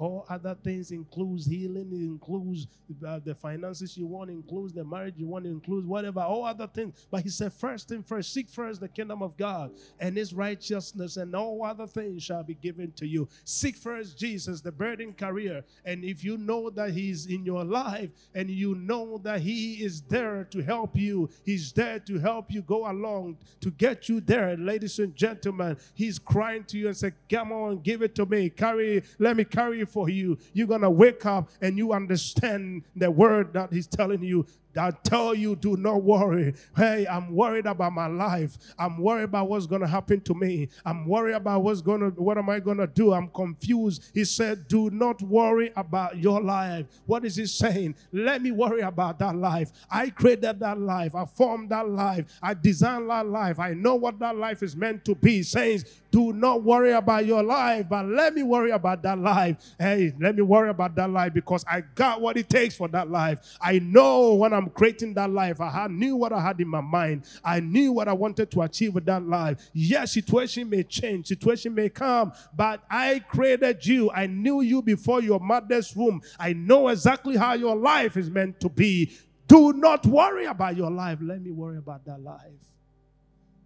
All 0.00 0.24
other 0.30 0.56
things 0.64 0.92
includes 0.92 1.44
healing, 1.44 1.90
it 1.92 2.04
includes 2.06 2.66
uh, 3.06 3.20
the 3.22 3.34
finances 3.34 3.98
you 3.98 4.06
want, 4.06 4.30
includes 4.30 4.72
the 4.72 4.82
marriage 4.82 5.16
you 5.18 5.26
want, 5.26 5.44
includes 5.44 5.86
whatever, 5.86 6.20
all 6.20 6.46
other 6.46 6.66
things. 6.66 7.06
But 7.10 7.22
he 7.22 7.28
said, 7.28 7.52
first 7.52 7.90
thing 7.90 8.02
first, 8.02 8.32
seek 8.32 8.48
first 8.48 8.80
the 8.80 8.88
kingdom 8.88 9.22
of 9.22 9.36
God 9.36 9.72
and 9.98 10.16
his 10.16 10.32
righteousness, 10.32 11.18
and 11.18 11.36
all 11.36 11.62
other 11.62 11.86
things 11.86 12.22
shall 12.22 12.42
be 12.42 12.54
given 12.54 12.92
to 12.92 13.06
you. 13.06 13.28
Seek 13.44 13.76
first 13.76 14.18
Jesus, 14.18 14.62
the 14.62 14.72
burden 14.72 15.12
carrier. 15.12 15.62
And 15.84 16.02
if 16.02 16.24
you 16.24 16.38
know 16.38 16.70
that 16.70 16.92
he's 16.92 17.26
in 17.26 17.44
your 17.44 17.62
life 17.62 18.08
and 18.34 18.48
you 18.48 18.76
know 18.76 19.18
that 19.18 19.42
he 19.42 19.84
is 19.84 20.00
there 20.00 20.44
to 20.44 20.62
help 20.62 20.96
you, 20.96 21.28
he's 21.44 21.72
there 21.72 21.98
to 22.00 22.18
help 22.18 22.50
you 22.50 22.62
go 22.62 22.90
along 22.90 23.36
to 23.60 23.70
get 23.70 24.08
you 24.08 24.20
there, 24.22 24.56
ladies 24.56 24.98
and 24.98 25.14
gentlemen. 25.14 25.76
He's 25.92 26.18
crying 26.18 26.64
to 26.64 26.78
you 26.78 26.86
and 26.86 26.96
say, 26.96 27.12
Come 27.28 27.52
on, 27.52 27.80
give 27.80 28.00
it 28.00 28.14
to 28.14 28.24
me. 28.24 28.48
Carry, 28.48 29.02
let 29.18 29.36
me 29.36 29.44
carry 29.44 29.84
for 29.90 30.08
you. 30.08 30.38
You're 30.52 30.66
going 30.66 30.80
to 30.82 30.90
wake 30.90 31.26
up 31.26 31.50
and 31.60 31.76
you 31.76 31.92
understand 31.92 32.84
the 32.96 33.10
word 33.10 33.52
that 33.54 33.72
he's 33.72 33.86
telling 33.86 34.22
you 34.22 34.46
I 34.76 34.92
tell 35.02 35.34
you, 35.34 35.56
do 35.56 35.76
not 35.76 36.02
worry. 36.02 36.54
Hey, 36.76 37.06
I'm 37.06 37.34
worried 37.34 37.66
about 37.66 37.92
my 37.92 38.06
life. 38.06 38.56
I'm 38.78 38.98
worried 38.98 39.24
about 39.24 39.48
what's 39.48 39.66
going 39.66 39.80
to 39.80 39.86
happen 39.86 40.20
to 40.22 40.34
me. 40.34 40.68
I'm 40.84 41.06
worried 41.06 41.34
about 41.34 41.62
what's 41.62 41.80
going 41.80 42.00
to, 42.00 42.10
what 42.20 42.38
am 42.38 42.48
I 42.48 42.60
going 42.60 42.78
to 42.78 42.86
do? 42.86 43.12
I'm 43.12 43.28
confused. 43.28 44.10
He 44.14 44.24
said, 44.24 44.68
do 44.68 44.90
not 44.90 45.20
worry 45.22 45.72
about 45.76 46.18
your 46.18 46.40
life. 46.40 46.86
What 47.06 47.24
is 47.24 47.36
he 47.36 47.46
saying? 47.46 47.96
Let 48.12 48.42
me 48.42 48.52
worry 48.52 48.82
about 48.82 49.18
that 49.18 49.36
life. 49.36 49.72
I 49.90 50.10
created 50.10 50.60
that 50.60 50.78
life. 50.78 51.14
I 51.14 51.24
formed 51.24 51.70
that 51.70 51.88
life. 51.88 52.26
I 52.42 52.54
designed 52.54 53.10
that 53.10 53.26
life. 53.26 53.58
I 53.58 53.74
know 53.74 53.96
what 53.96 54.18
that 54.20 54.36
life 54.36 54.62
is 54.62 54.76
meant 54.76 55.04
to 55.06 55.14
be. 55.14 55.42
Saints, 55.42 55.84
do 56.10 56.32
not 56.32 56.62
worry 56.62 56.92
about 56.92 57.26
your 57.26 57.42
life, 57.42 57.88
but 57.88 58.06
let 58.06 58.34
me 58.34 58.42
worry 58.42 58.70
about 58.70 59.02
that 59.02 59.18
life. 59.18 59.56
Hey, 59.78 60.12
let 60.20 60.36
me 60.36 60.42
worry 60.42 60.70
about 60.70 60.94
that 60.96 61.10
life 61.10 61.32
because 61.32 61.64
I 61.70 61.82
got 61.94 62.20
what 62.20 62.36
it 62.36 62.48
takes 62.48 62.76
for 62.76 62.88
that 62.88 63.10
life. 63.10 63.56
I 63.60 63.78
know 63.78 64.34
when 64.34 64.52
I'm 64.52 64.59
I'm 64.60 64.70
creating 64.70 65.14
that 65.14 65.30
life, 65.30 65.58
I 65.60 65.86
knew 65.88 66.16
what 66.16 66.32
I 66.32 66.40
had 66.40 66.60
in 66.60 66.68
my 66.68 66.82
mind. 66.82 67.24
I 67.42 67.60
knew 67.60 67.92
what 67.92 68.08
I 68.08 68.12
wanted 68.12 68.50
to 68.50 68.60
achieve 68.60 68.94
with 68.94 69.06
that 69.06 69.22
life. 69.22 69.70
Yes, 69.72 70.12
situation 70.12 70.68
may 70.68 70.82
change, 70.82 71.28
situation 71.28 71.74
may 71.74 71.88
come, 71.88 72.32
but 72.54 72.82
I 72.90 73.20
created 73.20 73.84
you. 73.86 74.10
I 74.10 74.26
knew 74.26 74.60
you 74.60 74.82
before 74.82 75.22
your 75.22 75.40
mother's 75.40 75.96
womb. 75.96 76.20
I 76.38 76.52
know 76.52 76.88
exactly 76.88 77.36
how 77.36 77.54
your 77.54 77.74
life 77.74 78.18
is 78.18 78.30
meant 78.30 78.60
to 78.60 78.68
be. 78.68 79.12
Do 79.46 79.72
not 79.72 80.04
worry 80.06 80.44
about 80.44 80.76
your 80.76 80.90
life. 80.90 81.18
Let 81.22 81.40
me 81.40 81.50
worry 81.50 81.78
about 81.78 82.04
that 82.04 82.20
life. 82.20 82.52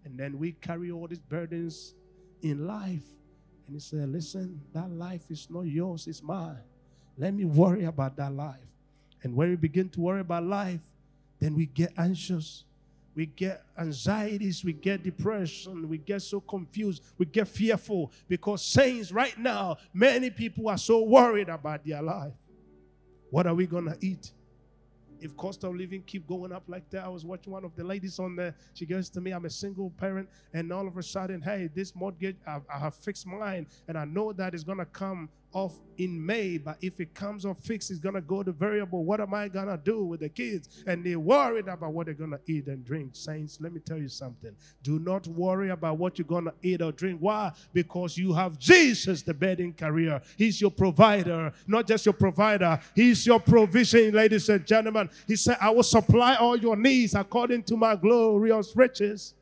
And 0.04 0.16
then 0.16 0.38
we 0.38 0.52
carry 0.52 0.92
all 0.92 1.08
these 1.08 1.18
burdens 1.18 1.94
in 2.42 2.66
life. 2.66 3.04
And 3.66 3.74
he 3.74 3.80
said, 3.80 4.08
Listen, 4.10 4.60
that 4.72 4.90
life 4.90 5.30
is 5.30 5.48
not 5.50 5.62
yours, 5.62 6.06
it's 6.06 6.22
mine. 6.22 6.60
Let 7.18 7.34
me 7.34 7.44
worry 7.44 7.84
about 7.84 8.16
that 8.16 8.32
life. 8.32 8.73
And 9.24 9.34
when 9.34 9.48
we 9.48 9.56
begin 9.56 9.88
to 9.90 10.00
worry 10.00 10.20
about 10.20 10.44
life, 10.44 10.82
then 11.40 11.56
we 11.56 11.66
get 11.66 11.92
anxious. 11.96 12.64
We 13.16 13.26
get 13.26 13.64
anxieties, 13.78 14.64
we 14.64 14.72
get 14.72 15.04
depression, 15.04 15.88
we 15.88 15.98
get 15.98 16.20
so 16.22 16.40
confused, 16.40 17.00
we 17.16 17.26
get 17.26 17.46
fearful 17.46 18.10
because 18.28 18.64
saints 18.64 19.12
right 19.12 19.38
now, 19.38 19.76
many 19.92 20.30
people 20.30 20.68
are 20.68 20.76
so 20.76 21.04
worried 21.04 21.48
about 21.48 21.86
their 21.86 22.02
life. 22.02 22.32
What 23.30 23.46
are 23.46 23.54
we 23.54 23.66
going 23.66 23.84
to 23.84 23.96
eat? 24.00 24.32
if 25.24 25.34
cost 25.38 25.64
of 25.64 25.74
living 25.74 26.02
keep 26.02 26.26
going 26.26 26.52
up 26.52 26.64
like 26.68 26.88
that, 26.90 27.02
I 27.02 27.08
was 27.08 27.24
watching 27.24 27.50
one 27.50 27.64
of 27.64 27.74
the 27.74 27.82
ladies 27.82 28.18
on 28.18 28.36
there. 28.36 28.54
She 28.74 28.84
goes 28.84 29.08
to 29.08 29.22
me, 29.22 29.30
I'm 29.30 29.46
a 29.46 29.50
single 29.50 29.88
parent, 29.96 30.28
and 30.52 30.70
all 30.70 30.86
of 30.86 30.98
a 30.98 31.02
sudden, 31.02 31.40
hey, 31.40 31.70
this 31.74 31.94
mortgage, 31.94 32.36
I, 32.46 32.60
I 32.72 32.78
have 32.78 32.94
fixed 32.94 33.26
mine, 33.26 33.66
and 33.88 33.96
I 33.96 34.04
know 34.04 34.34
that 34.34 34.52
it's 34.52 34.64
gonna 34.64 34.84
come 34.84 35.30
off 35.54 35.74
in 35.96 36.24
May, 36.24 36.58
but 36.58 36.76
if 36.82 37.00
it 37.00 37.14
comes 37.14 37.46
off 37.46 37.58
fixed, 37.60 37.90
it's 37.90 38.00
gonna 38.00 38.20
go 38.20 38.42
to 38.42 38.50
variable. 38.52 39.04
What 39.04 39.20
am 39.20 39.32
I 39.32 39.48
gonna 39.48 39.78
do 39.82 40.04
with 40.04 40.20
the 40.20 40.28
kids? 40.28 40.82
And 40.86 41.04
they're 41.04 41.20
worried 41.20 41.68
about 41.68 41.92
what 41.92 42.06
they're 42.06 42.14
gonna 42.14 42.40
eat 42.46 42.66
and 42.66 42.84
drink. 42.84 43.10
Saints, 43.12 43.58
let 43.60 43.72
me 43.72 43.80
tell 43.80 43.98
you 43.98 44.08
something. 44.08 44.54
Do 44.82 44.98
not 44.98 45.26
worry 45.28 45.70
about 45.70 45.98
what 45.98 46.18
you're 46.18 46.26
gonna 46.26 46.52
eat 46.62 46.82
or 46.82 46.90
drink. 46.90 47.20
Why? 47.20 47.52
Because 47.72 48.18
you 48.18 48.32
have 48.32 48.58
Jesus, 48.58 49.22
the 49.22 49.32
bedding 49.32 49.72
carrier. 49.72 50.20
He's 50.36 50.60
your 50.60 50.72
provider, 50.72 51.52
not 51.66 51.86
just 51.86 52.04
your 52.04 52.14
provider, 52.14 52.80
He's 52.94 53.24
your 53.24 53.38
provision, 53.40 54.12
ladies 54.12 54.48
and 54.48 54.66
gentlemen. 54.66 55.08
He 55.26 55.36
said, 55.36 55.56
I 55.60 55.70
will 55.70 55.84
supply 55.84 56.34
all 56.34 56.56
your 56.56 56.76
needs 56.76 57.14
according 57.14 57.62
to 57.64 57.76
my 57.76 57.94
glorious 57.94 58.74
riches. 58.74 59.34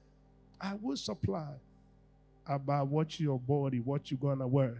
I 0.60 0.74
will 0.80 0.96
supply 0.96 1.48
about 2.46 2.88
what 2.88 3.18
your 3.18 3.38
body, 3.38 3.80
what 3.80 4.10
you're 4.10 4.18
gonna 4.20 4.46
wear. 4.46 4.76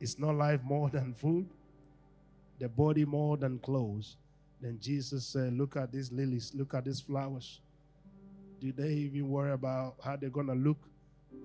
Is 0.00 0.18
not 0.18 0.34
life 0.34 0.60
more 0.62 0.90
than 0.90 1.14
food? 1.14 1.48
The 2.58 2.68
body 2.68 3.04
more 3.04 3.36
than 3.36 3.58
clothes? 3.58 4.16
Then 4.60 4.78
Jesus 4.80 5.26
said, 5.26 5.52
Look 5.52 5.76
at 5.76 5.92
these 5.92 6.12
lilies, 6.12 6.52
look 6.54 6.74
at 6.74 6.84
these 6.84 7.00
flowers. 7.00 7.60
Do 8.60 8.72
they 8.72 8.92
even 8.92 9.28
worry 9.28 9.52
about 9.52 9.96
how 10.02 10.16
they're 10.16 10.30
going 10.30 10.46
to 10.46 10.54
look? 10.54 10.78
He 11.30 11.38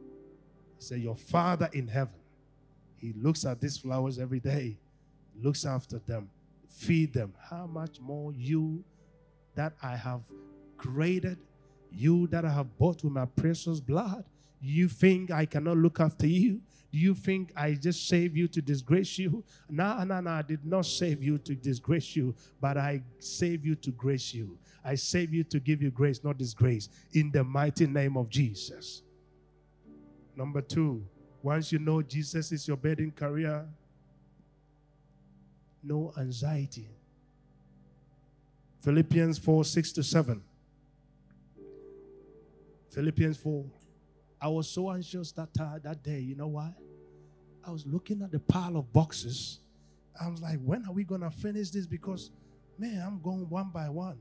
said, 0.79 0.99
Your 0.99 1.15
Father 1.15 1.69
in 1.73 1.87
heaven, 1.87 2.15
He 2.97 3.13
looks 3.13 3.45
at 3.45 3.59
these 3.59 3.77
flowers 3.77 4.19
every 4.19 4.39
day, 4.39 4.77
looks 5.41 5.65
after 5.65 5.99
them, 5.99 6.29
feed 6.67 7.13
them. 7.13 7.33
How 7.49 7.67
much 7.67 7.99
more 7.99 8.31
you, 8.31 8.83
that 9.55 9.73
I 9.81 9.95
have 9.95 10.21
created, 10.77 11.37
you 11.91 12.27
that 12.27 12.45
I 12.45 12.51
have 12.51 12.77
bought 12.77 13.03
with 13.03 13.13
my 13.13 13.25
precious 13.25 13.79
blood. 13.79 14.23
You 14.61 14.87
think 14.87 15.31
I 15.31 15.45
cannot 15.45 15.77
look 15.77 15.99
after 15.99 16.27
you? 16.27 16.61
Do 16.91 16.97
you 16.97 17.15
think 17.15 17.53
I 17.55 17.73
just 17.73 18.07
saved 18.07 18.35
you 18.35 18.47
to 18.49 18.61
disgrace 18.61 19.17
you? 19.17 19.43
No, 19.69 20.03
no, 20.03 20.19
no. 20.19 20.29
I 20.29 20.41
did 20.41 20.65
not 20.65 20.85
save 20.85 21.23
you 21.23 21.37
to 21.39 21.55
disgrace 21.55 22.15
you, 22.15 22.35
but 22.59 22.77
I 22.77 23.01
saved 23.19 23.65
you 23.65 23.75
to 23.75 23.91
grace 23.91 24.33
you. 24.33 24.57
I 24.83 24.95
save 24.95 25.33
you 25.33 25.45
to 25.45 25.59
give 25.59 25.81
you 25.81 25.89
grace, 25.89 26.23
not 26.23 26.37
disgrace, 26.37 26.89
in 27.13 27.31
the 27.31 27.43
mighty 27.43 27.87
name 27.87 28.17
of 28.17 28.29
Jesus. 28.29 29.03
Number 30.35 30.61
two, 30.61 31.05
once 31.41 31.71
you 31.71 31.79
know 31.79 32.01
Jesus 32.01 32.51
is 32.51 32.67
your 32.67 32.77
bed 32.77 32.97
burden 32.97 33.11
carrier, 33.11 33.65
no 35.83 36.13
anxiety. 36.17 36.89
Philippians 38.81 39.37
4 39.37 39.63
6 39.63 39.91
to 39.93 40.03
7. 40.03 40.41
Philippians 42.89 43.37
4. 43.37 43.63
I 44.41 44.47
was 44.47 44.69
so 44.69 44.91
anxious 44.91 45.31
that, 45.33 45.49
uh, 45.59 45.79
that 45.83 46.03
day. 46.03 46.19
You 46.19 46.35
know 46.35 46.47
why? 46.47 46.73
I 47.65 47.71
was 47.71 47.85
looking 47.85 48.21
at 48.23 48.31
the 48.31 48.39
pile 48.39 48.75
of 48.75 48.91
boxes. 48.91 49.59
I 50.19 50.27
was 50.27 50.41
like, 50.41 50.59
when 50.63 50.85
are 50.87 50.91
we 50.91 51.03
to 51.21 51.29
finish 51.29 51.69
this? 51.69 51.85
Because, 51.85 52.31
man, 52.77 53.03
I'm 53.05 53.21
going 53.21 53.47
one 53.49 53.69
by 53.73 53.89
one. 53.89 54.17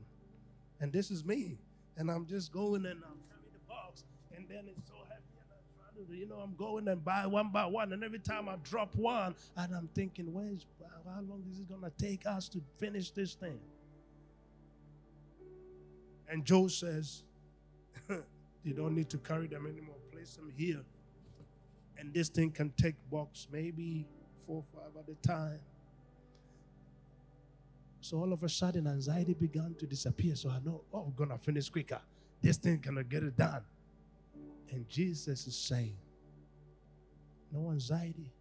And 0.79 0.93
this 0.93 1.09
is 1.09 1.25
me. 1.25 1.57
And 1.97 2.09
I'm 2.09 2.25
just 2.25 2.51
going 2.51 2.85
and 2.85 3.01
I'm 3.03 3.19
carrying 3.29 3.53
the 3.53 3.59
box. 3.67 4.03
And 4.35 4.47
then 4.47 4.65
it's 4.67 4.87
so 4.87 4.95
heavy. 5.09 5.23
And 5.39 5.49
I'm 5.51 5.95
trying 5.95 6.07
to, 6.07 6.13
you 6.15 6.27
know, 6.27 6.35
I'm 6.35 6.55
going 6.55 6.87
and 6.87 7.03
buy 7.03 7.25
one 7.25 7.49
by 7.51 7.65
one. 7.65 7.91
And 7.93 8.03
every 8.03 8.19
time 8.19 8.47
I 8.47 8.55
drop 8.63 8.95
one, 8.95 9.35
and 9.57 9.73
I'm 9.73 9.89
thinking, 9.95 10.31
where's, 10.31 10.65
how 11.05 11.21
long 11.21 11.43
is 11.51 11.59
it 11.59 11.67
to 11.67 11.91
take 11.97 12.25
us 12.27 12.47
to 12.49 12.61
finish 12.77 13.11
this 13.11 13.33
thing? 13.33 13.59
And 16.29 16.45
Joe 16.45 16.67
says, 16.67 17.23
You 18.63 18.73
don't 18.73 18.95
need 18.95 19.09
to 19.09 19.17
carry 19.17 19.47
them 19.47 19.65
anymore. 19.65 19.95
Place 20.21 20.35
them 20.35 20.53
here. 20.55 20.81
And 21.97 22.13
this 22.13 22.29
thing 22.29 22.51
can 22.51 22.71
take 22.77 22.93
box 23.09 23.47
maybe 23.51 24.05
four 24.45 24.57
or 24.57 24.63
five 24.71 24.91
at 24.95 25.11
a 25.11 25.27
time. 25.27 25.59
So 28.01 28.17
all 28.17 28.31
of 28.31 28.43
a 28.43 28.49
sudden, 28.49 28.85
anxiety 28.85 29.33
began 29.33 29.73
to 29.79 29.87
disappear. 29.87 30.35
So 30.35 30.51
I 30.51 30.59
know, 30.63 30.83
oh, 30.93 31.05
we're 31.07 31.25
going 31.25 31.35
to 31.35 31.43
finish 31.43 31.71
quicker. 31.71 31.99
This 32.39 32.57
thing 32.57 32.77
cannot 32.77 33.09
get 33.09 33.23
it 33.23 33.35
done. 33.35 33.63
And 34.69 34.87
Jesus 34.87 35.47
is 35.47 35.55
saying, 35.55 35.97
no 37.51 37.71
anxiety. 37.71 38.31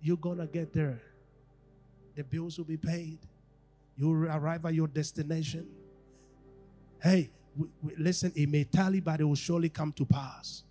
You're 0.00 0.16
going 0.16 0.38
to 0.38 0.46
get 0.46 0.72
there. 0.72 1.00
The 2.16 2.24
bills 2.24 2.58
will 2.58 2.64
be 2.64 2.76
paid. 2.76 3.20
You'll 3.96 4.26
arrive 4.26 4.66
at 4.66 4.74
your 4.74 4.88
destination. 4.88 5.64
Hey, 7.00 7.30
listen, 7.96 8.32
it 8.34 8.48
may 8.48 8.64
tally, 8.64 8.98
but 8.98 9.20
it 9.20 9.24
will 9.24 9.36
surely 9.36 9.68
come 9.68 9.92
to 9.92 10.04
pass. 10.04 10.64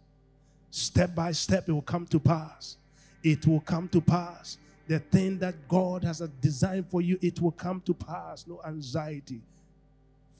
Step 0.70 1.16
by 1.16 1.32
step, 1.32 1.68
it 1.68 1.72
will 1.72 1.82
come 1.82 2.06
to 2.08 2.20
pass. 2.20 2.78
It 3.24 3.46
will 3.48 3.62
come 3.62 3.88
to 3.90 4.02
pass. 4.02 4.58
The 4.88 5.00
thing 5.00 5.38
that 5.40 5.68
God 5.68 6.04
has 6.04 6.20
designed 6.42 6.88
for 6.90 7.02
you, 7.02 7.18
it 7.22 7.42
will 7.42 7.52
come 7.52 7.82
to 7.82 7.94
pass. 7.94 8.46
No 8.48 8.62
anxiety. 8.66 9.42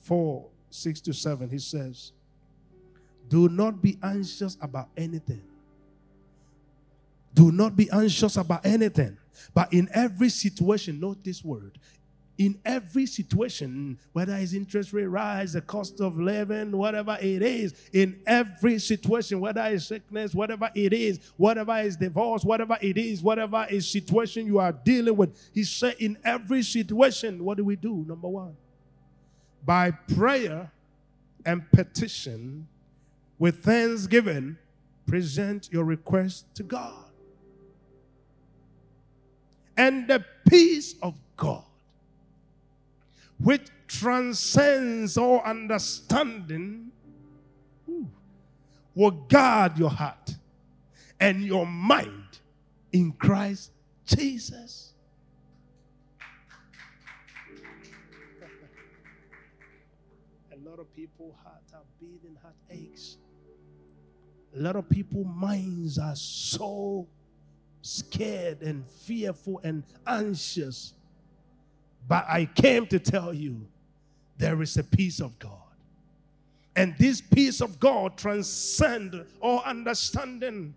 4 0.02 0.46
6 0.70 1.00
to 1.00 1.12
7, 1.12 1.48
he 1.48 1.58
says, 1.58 2.12
Do 3.28 3.48
not 3.48 3.82
be 3.82 3.98
anxious 4.02 4.56
about 4.60 4.88
anything. 4.96 5.42
Do 7.34 7.52
not 7.52 7.76
be 7.76 7.90
anxious 7.90 8.36
about 8.36 8.64
anything. 8.64 9.16
But 9.54 9.72
in 9.72 9.88
every 9.92 10.28
situation, 10.28 11.00
note 11.00 11.22
this 11.22 11.44
word 11.44 11.78
in 12.38 12.60
every 12.64 13.04
situation, 13.04 13.98
whether 14.12 14.34
it's 14.36 14.52
interest 14.52 14.92
rate 14.92 15.06
rise, 15.06 15.52
the 15.54 15.60
cost 15.60 16.00
of 16.00 16.18
living, 16.18 16.70
whatever 16.70 17.18
it 17.20 17.42
is, 17.42 17.74
in 17.92 18.20
every 18.26 18.78
situation, 18.78 19.40
whether 19.40 19.60
it's 19.62 19.86
sickness, 19.86 20.34
whatever 20.34 20.70
it 20.74 20.92
is, 20.92 21.18
whatever 21.36 21.76
is 21.78 21.96
divorce, 21.96 22.44
whatever 22.44 22.78
it 22.80 22.96
is, 22.96 23.22
whatever 23.22 23.66
is 23.68 23.88
situation 23.90 24.46
you 24.46 24.60
are 24.60 24.72
dealing 24.72 25.16
with, 25.16 25.50
he 25.52 25.64
said, 25.64 25.96
in 25.98 26.16
every 26.24 26.62
situation, 26.62 27.44
what 27.44 27.56
do 27.56 27.64
we 27.64 27.74
do? 27.74 28.04
Number 28.06 28.28
one, 28.28 28.56
by 29.66 29.90
prayer 29.90 30.70
and 31.44 31.68
petition 31.72 32.68
with 33.36 33.64
thanksgiving, 33.64 34.56
present 35.06 35.68
your 35.72 35.84
request 35.84 36.46
to 36.54 36.62
God. 36.62 37.04
And 39.76 40.06
the 40.06 40.24
peace 40.48 40.94
of 41.02 41.18
God 41.36 41.64
which 43.38 43.68
transcends 43.86 45.16
all 45.16 45.40
understanding, 45.40 46.90
will 48.94 49.10
guard 49.10 49.78
your 49.78 49.90
heart 49.90 50.34
and 51.20 51.42
your 51.42 51.66
mind 51.66 52.40
in 52.92 53.12
Christ 53.12 53.70
Jesus. 54.04 54.92
A 60.52 60.68
lot 60.68 60.78
of 60.80 60.94
people 60.94 61.36
heart 61.44 61.62
are 61.74 61.82
beating, 62.00 62.36
heart 62.42 62.54
aches. 62.70 63.18
A 64.56 64.60
lot 64.60 64.76
of 64.76 64.88
people 64.88 65.24
minds 65.24 65.98
are 65.98 66.16
so 66.16 67.06
scared 67.82 68.62
and 68.62 68.84
fearful 68.86 69.60
and 69.62 69.84
anxious 70.06 70.94
but 72.08 72.24
I 72.26 72.46
came 72.46 72.86
to 72.86 72.98
tell 72.98 73.34
you 73.34 73.66
there 74.38 74.62
is 74.62 74.76
a 74.78 74.84
peace 74.84 75.20
of 75.20 75.38
God. 75.38 75.52
And 76.74 76.94
this 76.96 77.20
peace 77.20 77.60
of 77.60 77.78
God 77.78 78.16
transcends 78.16 79.16
all 79.40 79.60
understanding. 79.64 80.74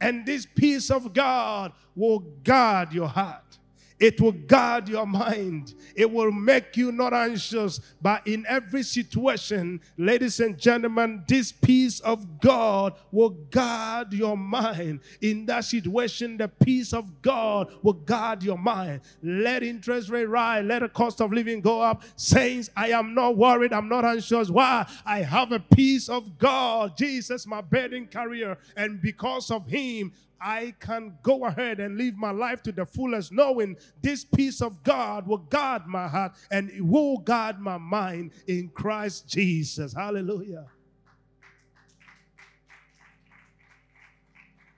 And 0.00 0.24
this 0.24 0.46
peace 0.46 0.90
of 0.90 1.12
God 1.12 1.72
will 1.94 2.20
guard 2.42 2.92
your 2.92 3.08
heart. 3.08 3.58
It 4.00 4.20
will 4.20 4.32
guard 4.32 4.88
your 4.88 5.06
mind. 5.06 5.74
It 5.94 6.10
will 6.10 6.32
make 6.32 6.76
you 6.76 6.90
not 6.90 7.14
anxious. 7.14 7.80
But 8.02 8.26
in 8.26 8.44
every 8.48 8.82
situation, 8.82 9.80
ladies 9.96 10.40
and 10.40 10.58
gentlemen, 10.58 11.24
this 11.28 11.52
peace 11.52 12.00
of 12.00 12.40
God 12.40 12.94
will 13.12 13.30
guard 13.30 14.12
your 14.12 14.36
mind. 14.36 15.00
In 15.20 15.46
that 15.46 15.64
situation, 15.64 16.36
the 16.36 16.48
peace 16.48 16.92
of 16.92 17.22
God 17.22 17.72
will 17.82 17.92
guard 17.92 18.42
your 18.42 18.58
mind. 18.58 19.02
Let 19.22 19.62
interest 19.62 20.10
rate 20.10 20.26
rise. 20.28 20.64
Let 20.64 20.80
the 20.80 20.88
cost 20.88 21.20
of 21.20 21.32
living 21.32 21.60
go 21.60 21.80
up. 21.80 22.02
Saints, 22.16 22.70
I 22.76 22.88
am 22.88 23.14
not 23.14 23.36
worried. 23.36 23.72
I'm 23.72 23.88
not 23.88 24.04
anxious. 24.04 24.50
Why? 24.50 24.86
I 25.06 25.18
have 25.22 25.52
a 25.52 25.60
peace 25.60 26.08
of 26.08 26.36
God. 26.36 26.96
Jesus, 26.96 27.46
my 27.46 27.60
burden 27.60 28.06
carrier. 28.06 28.58
And 28.76 29.00
because 29.00 29.52
of 29.52 29.68
him, 29.68 30.12
I 30.40 30.74
can 30.78 31.16
go 31.22 31.44
ahead 31.46 31.80
and 31.80 31.96
live 31.96 32.16
my 32.16 32.30
life 32.30 32.62
to 32.64 32.72
the 32.72 32.84
fullest, 32.84 33.32
knowing 33.32 33.76
this 34.02 34.24
peace 34.24 34.60
of 34.60 34.82
God 34.82 35.26
will 35.26 35.38
guard 35.38 35.86
my 35.86 36.06
heart 36.06 36.32
and 36.50 36.70
it 36.70 36.84
will 36.84 37.18
guard 37.18 37.60
my 37.60 37.78
mind 37.78 38.32
in 38.46 38.68
Christ 38.68 39.28
Jesus. 39.28 39.92
Hallelujah. 39.92 40.66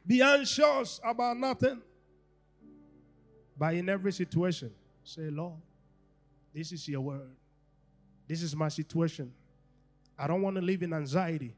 Be 0.07 0.23
anxious 0.23 1.01
about 1.03 1.37
nothing, 1.37 1.83
but 3.59 3.75
in 3.75 3.89
every 3.89 4.13
situation, 4.13 4.71
say, 5.03 5.31
Lord, 5.31 5.61
this 6.55 6.71
is 6.71 6.87
your 6.87 7.01
word. 7.01 7.35
This 8.29 8.43
is 8.43 8.55
my 8.55 8.69
situation. 8.69 9.33
I 10.19 10.29
don't 10.29 10.43
want 10.43 10.57
to 10.57 10.63
live 10.63 10.83
in 10.83 10.93
anxiety, 10.93 11.55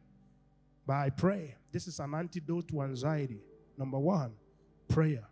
but 0.86 0.94
I 0.94 1.10
pray. 1.10 1.56
This 1.70 1.86
is 1.86 2.00
an 2.00 2.14
antidote 2.14 2.68
to 2.68 2.82
anxiety. 2.82 3.40
Number 3.78 3.98
one, 3.98 4.32
prayer. 4.88 5.24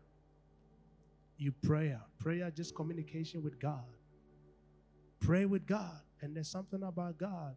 You 1.37 1.53
prayer. 1.63 2.01
Prayer, 2.21 2.51
just 2.51 2.75
communication 2.75 3.43
with 3.43 3.59
God. 3.59 3.85
Pray 5.21 5.45
with 5.45 5.67
God. 5.67 6.01
And 6.23 6.35
there's 6.35 6.49
something 6.49 6.83
about 6.83 7.19
God. 7.19 7.57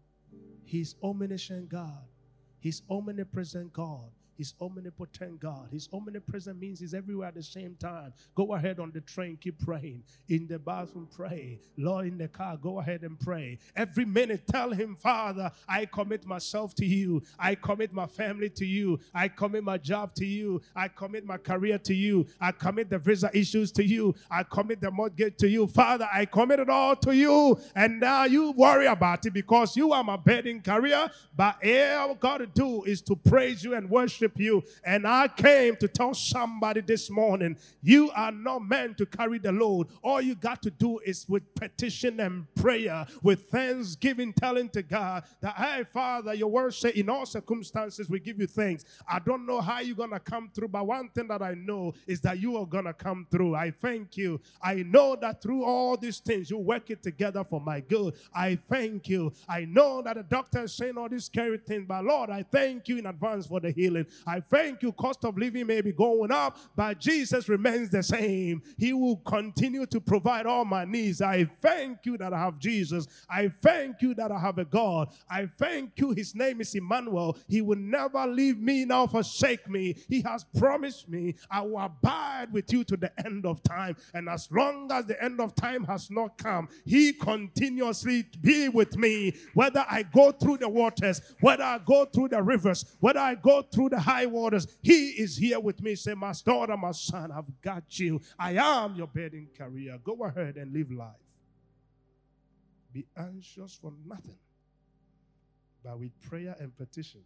He's 0.65 0.95
omniscient 1.03 1.69
God. 1.69 2.03
He's 2.59 2.81
omnipresent 2.89 3.71
God. 3.71 4.09
He's 4.39 4.53
omnipotent 4.61 5.41
God. 5.41 5.67
He's 5.69 5.89
omnipresent 5.91 6.57
means 6.57 6.79
he's 6.79 6.93
everywhere 6.93 7.27
at 7.27 7.35
the 7.35 7.43
same 7.43 7.75
time. 7.77 8.13
Go 8.35 8.53
ahead 8.53 8.79
on 8.79 8.89
the 8.93 9.01
train, 9.01 9.35
keep 9.35 9.59
praying. 9.59 10.01
In 10.29 10.47
the 10.47 10.57
bathroom, 10.57 11.09
pray. 11.13 11.59
Lord, 11.77 12.07
in 12.07 12.17
the 12.17 12.29
car, 12.29 12.55
go 12.55 12.79
ahead 12.79 13.01
and 13.03 13.19
pray. 13.19 13.59
Every 13.75 14.05
minute, 14.05 14.47
tell 14.47 14.71
him, 14.71 14.95
Father, 14.95 15.51
I 15.67 15.87
commit 15.87 16.25
myself 16.25 16.73
to 16.75 16.85
you. 16.85 17.21
I 17.37 17.55
commit 17.55 17.91
my 17.91 18.05
family 18.05 18.49
to 18.51 18.65
you. 18.65 19.01
I 19.13 19.27
commit 19.27 19.65
my 19.65 19.77
job 19.77 20.15
to 20.15 20.25
you. 20.25 20.61
I 20.73 20.87
commit 20.87 21.25
my 21.25 21.35
career 21.35 21.77
to 21.79 21.93
you. 21.93 22.25
I 22.39 22.53
commit 22.53 22.89
the 22.89 22.97
visa 22.97 23.29
issues 23.33 23.73
to 23.73 23.83
you. 23.83 24.15
I 24.31 24.43
commit 24.43 24.79
the 24.79 24.89
mortgage 24.89 25.35
to 25.39 25.49
you. 25.49 25.67
Father, 25.67 26.07
I 26.13 26.23
commit 26.23 26.61
it 26.61 26.69
all 26.69 26.95
to 26.95 27.13
you. 27.13 27.59
And 27.75 27.99
now 27.99 28.23
you 28.23 28.51
worry 28.51 28.85
about 28.85 29.25
it 29.25 29.33
because 29.33 29.75
you 29.75 29.91
are 29.91 30.01
my 30.01 30.15
burden 30.15 30.61
carrier. 30.61 31.09
But 31.35 31.57
eh, 31.61 31.93
all 31.95 32.11
I've 32.11 32.19
got 32.21 32.37
to 32.37 32.47
do 32.47 32.83
is 32.83 33.01
to 33.01 33.17
praise 33.17 33.65
you 33.65 33.73
and 33.73 33.89
worship 33.89 34.28
worship 34.29 34.39
you. 34.39 34.63
And 34.83 35.07
I 35.07 35.27
came 35.27 35.75
to 35.77 35.87
tell 35.87 36.13
somebody 36.13 36.81
this 36.81 37.09
morning, 37.09 37.57
you 37.81 38.11
are 38.15 38.31
not 38.31 38.59
meant 38.59 38.97
to 38.97 39.05
carry 39.05 39.39
the 39.39 39.51
load. 39.51 39.87
All 40.03 40.21
you 40.21 40.35
got 40.35 40.61
to 40.63 40.71
do 40.71 40.99
is 40.99 41.25
with 41.27 41.43
petition 41.55 42.19
and 42.19 42.53
prayer, 42.55 43.05
with 43.21 43.49
thanksgiving, 43.49 44.33
telling 44.33 44.69
to 44.69 44.81
God 44.81 45.23
that, 45.41 45.55
hey, 45.55 45.83
Father, 45.91 46.33
your 46.33 46.49
word 46.49 46.73
say 46.73 46.91
in 46.91 47.09
all 47.09 47.25
circumstances 47.25 48.09
we 48.09 48.19
give 48.19 48.39
you 48.39 48.47
thanks. 48.47 48.85
I 49.07 49.19
don't 49.19 49.45
know 49.45 49.61
how 49.61 49.79
you're 49.79 49.95
going 49.95 50.11
to 50.11 50.19
come 50.19 50.49
through, 50.53 50.69
but 50.69 50.85
one 50.85 51.09
thing 51.09 51.27
that 51.27 51.41
I 51.41 51.53
know 51.53 51.93
is 52.07 52.21
that 52.21 52.39
you 52.39 52.57
are 52.57 52.65
going 52.65 52.85
to 52.85 52.93
come 52.93 53.27
through. 53.31 53.55
I 53.55 53.71
thank 53.71 54.17
you. 54.17 54.39
I 54.61 54.75
know 54.75 55.15
that 55.21 55.41
through 55.41 55.63
all 55.63 55.97
these 55.97 56.19
things, 56.19 56.49
you 56.49 56.57
work 56.57 56.89
it 56.89 57.03
together 57.03 57.43
for 57.43 57.61
my 57.61 57.79
good. 57.79 58.15
I 58.33 58.57
thank 58.69 59.09
you. 59.09 59.33
I 59.47 59.65
know 59.65 60.01
that 60.01 60.15
the 60.15 60.23
doctor 60.23 60.63
is 60.63 60.73
saying 60.73 60.97
all 60.97 61.09
these 61.09 61.25
scary 61.25 61.57
things, 61.57 61.85
but 61.87 62.03
Lord, 62.03 62.29
I 62.29 62.43
thank 62.43 62.87
you 62.87 62.97
in 62.97 63.05
advance 63.05 63.47
for 63.47 63.59
the 63.59 63.71
healing. 63.71 64.05
I 64.25 64.41
thank 64.41 64.81
you. 64.83 64.91
Cost 64.91 65.23
of 65.25 65.37
living 65.37 65.67
may 65.67 65.81
be 65.81 65.91
going 65.91 66.31
up, 66.31 66.57
but 66.75 66.99
Jesus 66.99 67.49
remains 67.49 67.89
the 67.89 68.03
same. 68.03 68.61
He 68.77 68.93
will 68.93 69.17
continue 69.17 69.85
to 69.87 69.99
provide 69.99 70.45
all 70.45 70.65
my 70.65 70.85
needs. 70.85 71.21
I 71.21 71.45
thank 71.61 71.99
you 72.05 72.17
that 72.17 72.33
I 72.33 72.39
have 72.39 72.59
Jesus. 72.59 73.07
I 73.29 73.49
thank 73.49 74.01
you 74.01 74.13
that 74.15 74.31
I 74.31 74.39
have 74.39 74.57
a 74.57 74.65
God. 74.65 75.09
I 75.29 75.47
thank 75.57 75.91
you. 75.97 76.11
His 76.11 76.35
name 76.35 76.61
is 76.61 76.73
Emmanuel. 76.75 77.37
He 77.47 77.61
will 77.61 77.77
never 77.77 78.25
leave 78.27 78.59
me 78.59 78.85
nor 78.85 79.07
forsake 79.07 79.69
me. 79.69 79.95
He 80.07 80.21
has 80.21 80.45
promised 80.57 81.09
me 81.09 81.35
I 81.49 81.61
will 81.61 81.79
abide 81.79 82.47
with 82.51 82.71
you 82.71 82.83
to 82.85 82.97
the 82.97 83.11
end 83.25 83.45
of 83.45 83.61
time. 83.63 83.95
And 84.13 84.29
as 84.29 84.49
long 84.51 84.91
as 84.91 85.05
the 85.05 85.21
end 85.23 85.39
of 85.39 85.55
time 85.55 85.83
has 85.85 86.09
not 86.09 86.37
come, 86.37 86.67
He 86.85 87.13
continuously 87.13 88.25
be 88.41 88.69
with 88.69 88.97
me. 88.97 89.35
Whether 89.53 89.85
I 89.89 90.03
go 90.03 90.31
through 90.31 90.57
the 90.57 90.69
waters, 90.69 91.21
whether 91.41 91.63
I 91.63 91.79
go 91.79 92.05
through 92.05 92.29
the 92.29 92.41
rivers, 92.41 92.85
whether 92.99 93.19
I 93.19 93.35
go 93.35 93.61
through 93.61 93.89
the 93.89 93.98
high 93.99 94.25
waters, 94.25 94.67
He 94.81 95.09
is 95.09 95.37
here 95.37 95.59
with 95.59 95.81
me. 95.81 95.95
Say, 95.95 96.13
My 96.13 96.33
daughter, 96.45 96.75
my 96.77 96.91
son, 96.91 97.31
I've 97.31 97.61
got 97.61 97.99
you. 97.99 98.21
I 98.37 98.53
am 98.53 98.95
your 98.95 99.07
burden 99.07 99.47
carrier. 99.57 99.97
Go 100.03 100.23
ahead 100.23 100.55
and 100.57 100.73
live 100.73 100.91
life. 100.91 101.15
Be 102.91 103.05
anxious 103.17 103.77
for 103.79 103.93
nothing, 104.05 104.39
but 105.83 105.99
with 105.99 106.19
prayer 106.21 106.55
and 106.59 106.75
petition, 106.75 107.21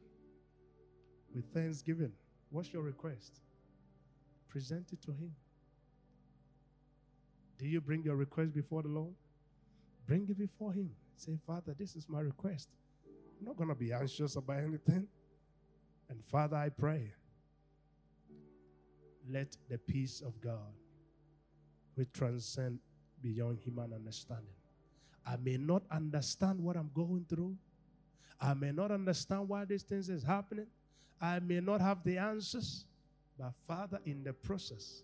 with 1.33 1.45
thanksgiving. 1.53 2.11
What's 2.49 2.71
your 2.73 2.83
request? 2.83 3.39
Present 4.49 4.91
it 4.91 5.01
to 5.03 5.11
Him. 5.11 5.33
Do 7.57 7.67
you 7.67 7.81
bring 7.81 8.03
your 8.03 8.15
request 8.15 8.53
before 8.53 8.83
the 8.83 8.89
Lord? 8.89 9.13
Bring 10.05 10.27
it 10.29 10.37
before 10.37 10.73
Him. 10.73 10.91
Say, 11.15 11.37
Father, 11.47 11.73
this 11.77 11.95
is 11.95 12.07
my 12.09 12.19
request. 12.19 12.69
I'm 13.39 13.45
not 13.45 13.57
going 13.57 13.69
to 13.69 13.75
be 13.75 13.93
anxious 13.93 14.35
about 14.35 14.57
anything. 14.59 15.07
And 16.09 16.23
Father, 16.25 16.57
I 16.57 16.69
pray, 16.69 17.11
let 19.29 19.55
the 19.69 19.77
peace 19.77 20.21
of 20.21 20.39
God, 20.41 20.73
which 21.95 22.11
transcend 22.13 22.79
beyond 23.21 23.59
human 23.59 23.93
understanding. 23.93 24.53
I 25.25 25.37
may 25.37 25.57
not 25.57 25.83
understand 25.89 26.59
what 26.59 26.75
I'm 26.75 26.91
going 26.93 27.25
through. 27.29 27.55
I 28.39 28.53
may 28.53 28.71
not 28.71 28.91
understand 28.91 29.47
why 29.47 29.63
these 29.65 29.83
things 29.83 30.09
is 30.09 30.23
happening. 30.23 30.67
I 31.21 31.39
may 31.39 31.61
not 31.61 31.79
have 31.79 32.03
the 32.03 32.17
answers. 32.17 32.85
But 33.39 33.53
Father, 33.65 33.99
in 34.05 34.23
the 34.23 34.33
process, 34.33 35.03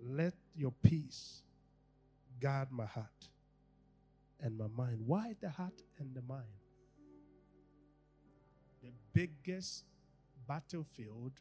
let 0.00 0.34
your 0.54 0.72
peace 0.82 1.42
guard 2.40 2.68
my 2.70 2.86
heart 2.86 3.28
and 4.40 4.56
my 4.56 4.68
mind. 4.68 5.00
Why 5.04 5.34
the 5.40 5.50
heart 5.50 5.82
and 5.98 6.14
the 6.14 6.22
mind? 6.22 6.44
Biggest 9.18 9.82
battlefield 10.46 11.32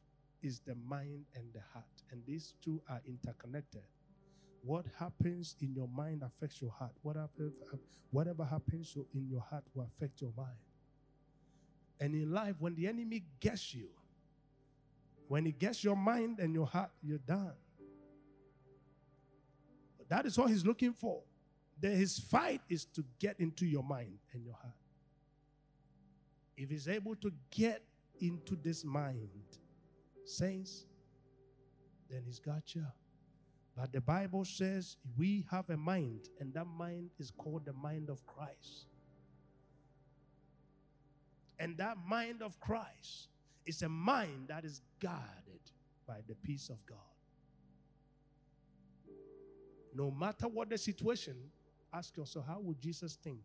is 0.41 0.61
the 0.61 0.73
mind 0.89 1.25
and 1.35 1.45
the 1.53 1.61
heart, 1.71 1.85
and 2.11 2.23
these 2.25 2.55
two 2.59 2.81
are 2.89 2.99
interconnected. 3.07 3.83
What 4.63 4.85
happens 4.97 5.55
in 5.61 5.75
your 5.75 5.87
mind 5.87 6.23
affects 6.23 6.59
your 6.59 6.71
heart. 6.71 6.93
Whatever, 7.03 7.53
whatever 8.09 8.43
happens 8.43 8.97
in 9.13 9.29
your 9.29 9.41
heart 9.41 9.63
will 9.75 9.83
affect 9.83 10.21
your 10.21 10.33
mind. 10.35 10.57
And 11.99 12.15
in 12.15 12.31
life, 12.31 12.55
when 12.57 12.73
the 12.73 12.87
enemy 12.87 13.21
gets 13.39 13.75
you, 13.75 13.89
when 15.27 15.45
he 15.45 15.51
gets 15.51 15.83
your 15.83 15.95
mind 15.95 16.39
and 16.39 16.55
your 16.55 16.65
heart, 16.65 16.89
you're 17.03 17.19
done. 17.19 17.53
That 20.09 20.25
is 20.25 20.35
what 20.35 20.49
he's 20.49 20.65
looking 20.65 20.93
for. 20.93 21.21
Then 21.79 21.95
his 21.95 22.17
fight 22.17 22.61
is 22.69 22.85
to 22.85 23.05
get 23.19 23.39
into 23.39 23.67
your 23.67 23.83
mind 23.83 24.17
and 24.33 24.43
your 24.43 24.55
heart. 24.55 24.73
If 26.57 26.71
he's 26.71 26.87
able 26.87 27.15
to 27.17 27.31
get 27.51 27.83
into 28.19 28.55
this 28.55 28.83
mind, 28.83 29.29
saints, 30.25 30.85
then 32.09 32.23
he's 32.25 32.39
got 32.39 32.73
you. 32.73 32.85
But 33.75 33.93
the 33.93 34.01
Bible 34.01 34.43
says 34.43 34.97
we 35.15 35.45
have 35.51 35.69
a 35.69 35.77
mind, 35.77 36.29
and 36.39 36.51
that 36.55 36.65
mind 36.65 37.11
is 37.19 37.29
called 37.29 37.65
the 37.65 37.73
mind 37.73 38.09
of 38.09 38.25
Christ. 38.25 38.87
And 41.59 41.77
that 41.77 41.97
mind 42.07 42.41
of 42.41 42.59
Christ 42.59 43.29
is 43.65 43.83
a 43.83 43.89
mind 43.89 44.47
that 44.47 44.65
is 44.65 44.81
guarded 44.99 45.61
by 46.07 46.21
the 46.27 46.35
peace 46.35 46.69
of 46.69 46.83
God. 46.87 46.97
No 49.93 50.11
matter 50.11 50.47
what 50.47 50.69
the 50.69 50.77
situation, 50.77 51.35
ask 51.93 52.15
yourself 52.17 52.45
how 52.47 52.59
would 52.59 52.79
Jesus 52.79 53.17
think? 53.23 53.41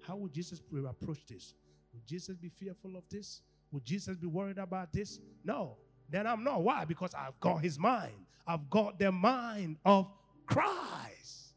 How 0.00 0.16
would 0.16 0.32
Jesus 0.32 0.60
approach 0.86 1.26
this? 1.26 1.54
Would 1.94 2.06
Jesus 2.06 2.36
be 2.36 2.48
fearful 2.48 2.96
of 2.96 3.04
this? 3.08 3.40
Would 3.70 3.84
Jesus 3.84 4.16
be 4.16 4.26
worried 4.26 4.58
about 4.58 4.92
this? 4.92 5.20
No. 5.44 5.76
Then 6.10 6.26
I'm 6.26 6.44
not. 6.44 6.62
Why? 6.62 6.84
Because 6.84 7.14
I've 7.14 7.38
got 7.40 7.62
his 7.62 7.78
mind. 7.78 8.14
I've 8.46 8.68
got 8.68 8.98
the 8.98 9.10
mind 9.10 9.78
of 9.84 10.10
Christ. 10.46 11.54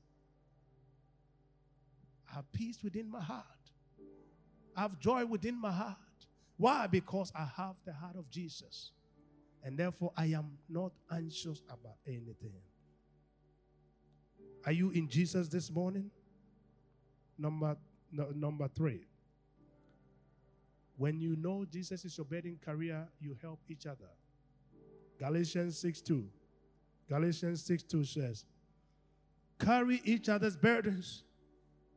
I 2.30 2.36
have 2.36 2.52
peace 2.54 2.80
within 2.84 3.10
my 3.10 3.21
heart. 3.21 3.43
I 4.76 4.82
have 4.82 5.00
joy 5.00 5.26
within 5.26 5.60
my 5.60 5.71
heart. 5.71 5.97
Why? 6.58 6.88
Because 6.88 7.32
I 7.36 7.47
have 7.58 7.76
the 7.86 7.93
heart 7.93 8.15
of 8.15 8.30
Jesus. 8.30 8.91
And 9.63 9.78
therefore, 9.78 10.13
I 10.15 10.28
am 10.28 10.58
not 10.69 10.93
anxious 11.12 11.62
about 11.67 11.97
anything. 12.06 12.54
Are 14.65 14.71
you 14.71 14.91
in 14.91 15.10
Jesus 15.10 15.47
this 15.50 15.71
morning? 15.71 16.10
Number, 17.38 17.76
no, 18.12 18.30
number 18.34 18.67
three. 18.69 19.02
When 20.97 21.19
you 21.21 21.36
know 21.36 21.65
Jesus 21.71 22.03
is 22.05 22.17
your 22.17 22.25
burden 22.25 22.57
carrier, 22.63 23.07
you 23.21 23.38
help 23.41 23.60
each 23.69 23.86
other. 23.86 24.10
Galatians 25.19 25.77
6 25.77 26.01
2. 26.01 26.27
Galatians 27.07 27.63
6 27.63 27.83
2 27.83 28.03
says, 28.03 28.45
Carry 29.60 30.01
each 30.03 30.27
other's 30.27 30.57
burdens, 30.57 31.23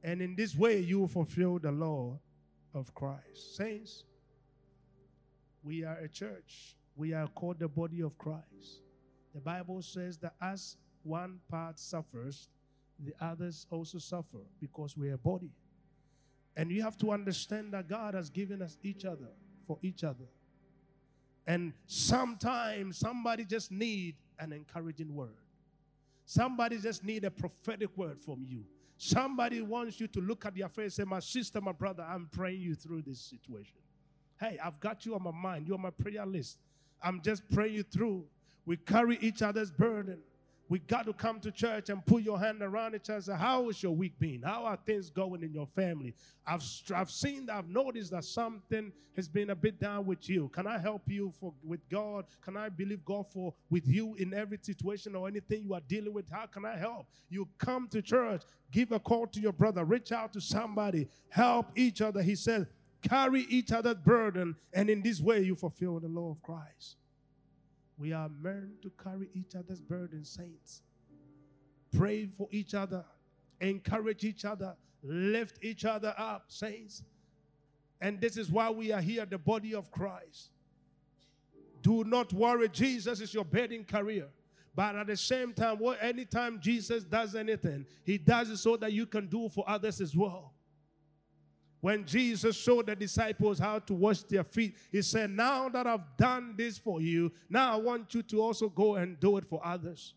and 0.03 0.23
in 0.23 0.37
this 0.37 0.55
way 0.55 0.81
you 0.81 1.01
will 1.01 1.09
fulfill 1.09 1.59
the 1.59 1.73
law 1.73 2.19
of 2.75 2.95
Christ. 2.95 3.57
Saints, 3.57 4.05
we 5.63 5.85
are 5.85 5.99
a 5.99 6.09
church. 6.09 6.77
We 6.97 7.13
are 7.15 7.27
called 7.29 7.59
the 7.59 7.69
body 7.69 8.03
of 8.03 8.17
Christ. 8.19 8.83
The 9.35 9.41
Bible 9.41 9.83
says 9.83 10.19
that 10.19 10.35
as 10.41 10.77
one 11.03 11.41
part 11.51 11.79
suffers, 11.79 12.49
the 12.99 13.15
others 13.21 13.67
also 13.71 13.99
suffer 13.99 14.39
because 14.61 14.97
we 14.97 15.09
are 15.09 15.15
a 15.15 15.19
body. 15.19 15.53
And 16.57 16.71
you 16.71 16.83
have 16.83 16.99
to 16.99 17.13
understand 17.13 17.73
that 17.73 17.89
God 17.89 18.15
has 18.15 18.29
given 18.29 18.61
us 18.61 18.77
each 18.83 19.05
other 19.05 19.29
for 19.67 19.79
each 19.83 20.05
other. 20.05 20.25
And 21.47 21.73
sometimes 21.87 22.99
somebody 22.99 23.45
just 23.45 23.71
need 23.71 24.17
an 24.39 24.53
encouraging 24.53 25.15
word. 25.15 25.37
Somebody 26.27 26.79
just 26.79 27.03
need 27.05 27.25
a 27.25 27.31
prophetic 27.31 27.97
word 27.97 28.21
from 28.21 28.45
you. 28.47 28.65
Somebody 28.99 29.63
wants 29.63 29.99
you 29.99 30.07
to 30.09 30.21
look 30.21 30.45
at 30.45 30.57
your 30.57 30.69
face 30.69 30.99
and 30.99 31.09
say, 31.09 31.11
My 31.11 31.21
sister, 31.21 31.61
my 31.61 31.73
brother, 31.73 32.07
I'm 32.09 32.29
praying 32.31 32.61
you 32.61 32.75
through 32.75 33.03
this 33.03 33.21
situation. 33.21 33.79
Hey, 34.39 34.59
I've 34.63 34.79
got 34.79 35.07
you 35.07 35.15
on 35.15 35.23
my 35.23 35.31
mind. 35.31 35.67
You're 35.67 35.77
on 35.77 35.83
my 35.83 35.91
prayer 35.91 36.25
list. 36.27 36.59
I'm 37.03 37.21
just 37.23 37.49
praying 37.51 37.75
you 37.75 37.83
through. 37.83 38.25
We 38.67 38.77
carry 38.77 39.19
each 39.21 39.43
other's 39.43 39.71
burden 39.71 40.19
we 40.71 40.79
got 40.79 41.05
to 41.07 41.13
come 41.13 41.41
to 41.41 41.51
church 41.51 41.89
and 41.89 42.07
put 42.07 42.23
your 42.23 42.39
hand 42.39 42.63
around 42.63 42.95
each 42.95 43.11
other 43.11 43.17
and 43.17 43.25
say, 43.25 43.35
How 43.35 43.69
is 43.69 43.83
your 43.83 43.91
week 43.93 44.17
been? 44.21 44.43
How 44.43 44.65
are 44.65 44.79
things 44.87 45.11
going 45.11 45.43
in 45.43 45.53
your 45.53 45.67
family? 45.67 46.15
I've, 46.47 46.63
I've 46.95 47.11
seen, 47.11 47.51
I've 47.51 47.69
noticed 47.69 48.13
that 48.13 48.23
something 48.23 48.93
has 49.17 49.29
been 49.29 49.51
a 49.51 49.55
bit 49.57 49.81
down 49.81 50.07
with 50.07 50.29
you. 50.29 50.49
Can 50.51 50.69
I 50.69 50.79
help 50.79 51.03
you 51.09 51.33
for 51.41 51.53
with 51.65 51.87
God? 51.91 52.25
Can 52.41 52.57
I 52.57 52.69
believe 52.69 53.05
God 53.05 53.27
for 53.33 53.53
with 53.69 53.89
you 53.89 54.15
in 54.15 54.33
every 54.33 54.61
situation 54.63 55.17
or 55.17 55.27
anything 55.27 55.65
you 55.65 55.75
are 55.75 55.83
dealing 55.89 56.15
with? 56.15 56.31
How 56.31 56.47
can 56.47 56.65
I 56.65 56.77
help? 56.77 57.07
You 57.29 57.49
come 57.59 57.89
to 57.89 58.01
church, 58.01 58.43
give 58.71 58.93
a 58.93 59.01
call 59.01 59.27
to 59.27 59.41
your 59.41 59.53
brother, 59.53 59.85
reach 59.85 60.13
out 60.13 60.33
to 60.35 60.41
somebody, 60.41 61.09
help 61.31 61.67
each 61.75 62.01
other. 62.01 62.23
He 62.23 62.37
said, 62.37 62.69
carry 63.03 63.43
each 63.49 63.73
other's 63.73 63.97
burden, 63.97 64.55
and 64.73 64.89
in 64.89 65.03
this 65.03 65.21
way 65.21 65.41
you 65.41 65.57
fulfill 65.57 65.99
the 65.99 66.07
law 66.07 66.31
of 66.31 66.41
Christ. 66.43 66.97
We 68.01 68.15
are 68.15 68.31
meant 68.41 68.81
to 68.81 68.91
carry 69.03 69.29
each 69.35 69.55
other's 69.55 69.83
burdens, 69.83 70.31
saints. 70.31 70.81
Pray 71.95 72.27
for 72.27 72.49
each 72.51 72.73
other, 72.73 73.05
encourage 73.61 74.25
each 74.25 74.47
other, 74.47 74.75
lift 75.03 75.63
each 75.63 75.85
other 75.85 76.15
up, 76.17 76.45
saints. 76.49 77.03
And 78.01 78.19
this 78.19 78.39
is 78.39 78.51
why 78.51 78.71
we 78.71 78.91
are 78.91 79.03
here, 79.03 79.27
the 79.27 79.37
body 79.37 79.75
of 79.75 79.91
Christ. 79.91 80.49
Do 81.83 82.05
not 82.05 82.33
worry. 82.33 82.71
Jesus 82.71 83.21
is 83.21 83.35
your 83.35 83.45
burden 83.45 83.85
carrier. 83.85 84.29
But 84.75 84.97
at 84.97 85.07
the 85.09 85.17
same 85.17 85.53
time, 85.53 85.79
anytime 86.01 86.59
Jesus 86.59 87.05
does 87.05 87.35
anything, 87.35 87.85
he 88.05 88.17
does 88.17 88.49
it 88.49 88.57
so 88.57 88.79
that 88.79 88.95
you 88.95 89.05
can 89.05 89.27
do 89.27 89.51
for 89.51 89.65
others 89.69 90.01
as 90.01 90.17
well. 90.17 90.55
When 91.81 92.05
Jesus 92.05 92.57
showed 92.57 92.87
the 92.87 92.97
disciples 92.97 93.59
how 93.59 93.79
to 93.81 93.95
wash 93.95 94.23
their 94.23 94.45
feet, 94.45 94.77
he 94.93 95.01
said, 95.01 95.31
Now 95.31 95.69
that 95.71 95.87
I've 95.87 96.17
done 96.19 96.55
this 96.57 96.77
for 96.77 97.01
you, 97.01 97.33
now 97.49 97.73
I 97.73 97.77
want 97.77 98.15
you 98.15 98.23
to 98.23 98.43
also 98.43 98.69
go 98.69 98.97
and 98.97 99.19
do 99.19 99.39
it 99.39 99.47
for 99.47 99.61
others. 99.65 100.15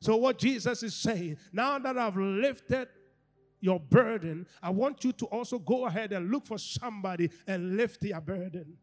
So, 0.00 0.16
what 0.16 0.38
Jesus 0.38 0.82
is 0.82 0.94
saying, 0.94 1.38
now 1.52 1.78
that 1.78 1.98
I've 1.98 2.16
lifted 2.16 2.88
your 3.60 3.80
burden, 3.80 4.46
I 4.62 4.70
want 4.70 5.04
you 5.04 5.12
to 5.12 5.26
also 5.26 5.58
go 5.58 5.86
ahead 5.86 6.12
and 6.12 6.30
look 6.30 6.46
for 6.46 6.58
somebody 6.58 7.30
and 7.46 7.76
lift 7.76 8.00
their 8.00 8.20
burden. 8.20 8.76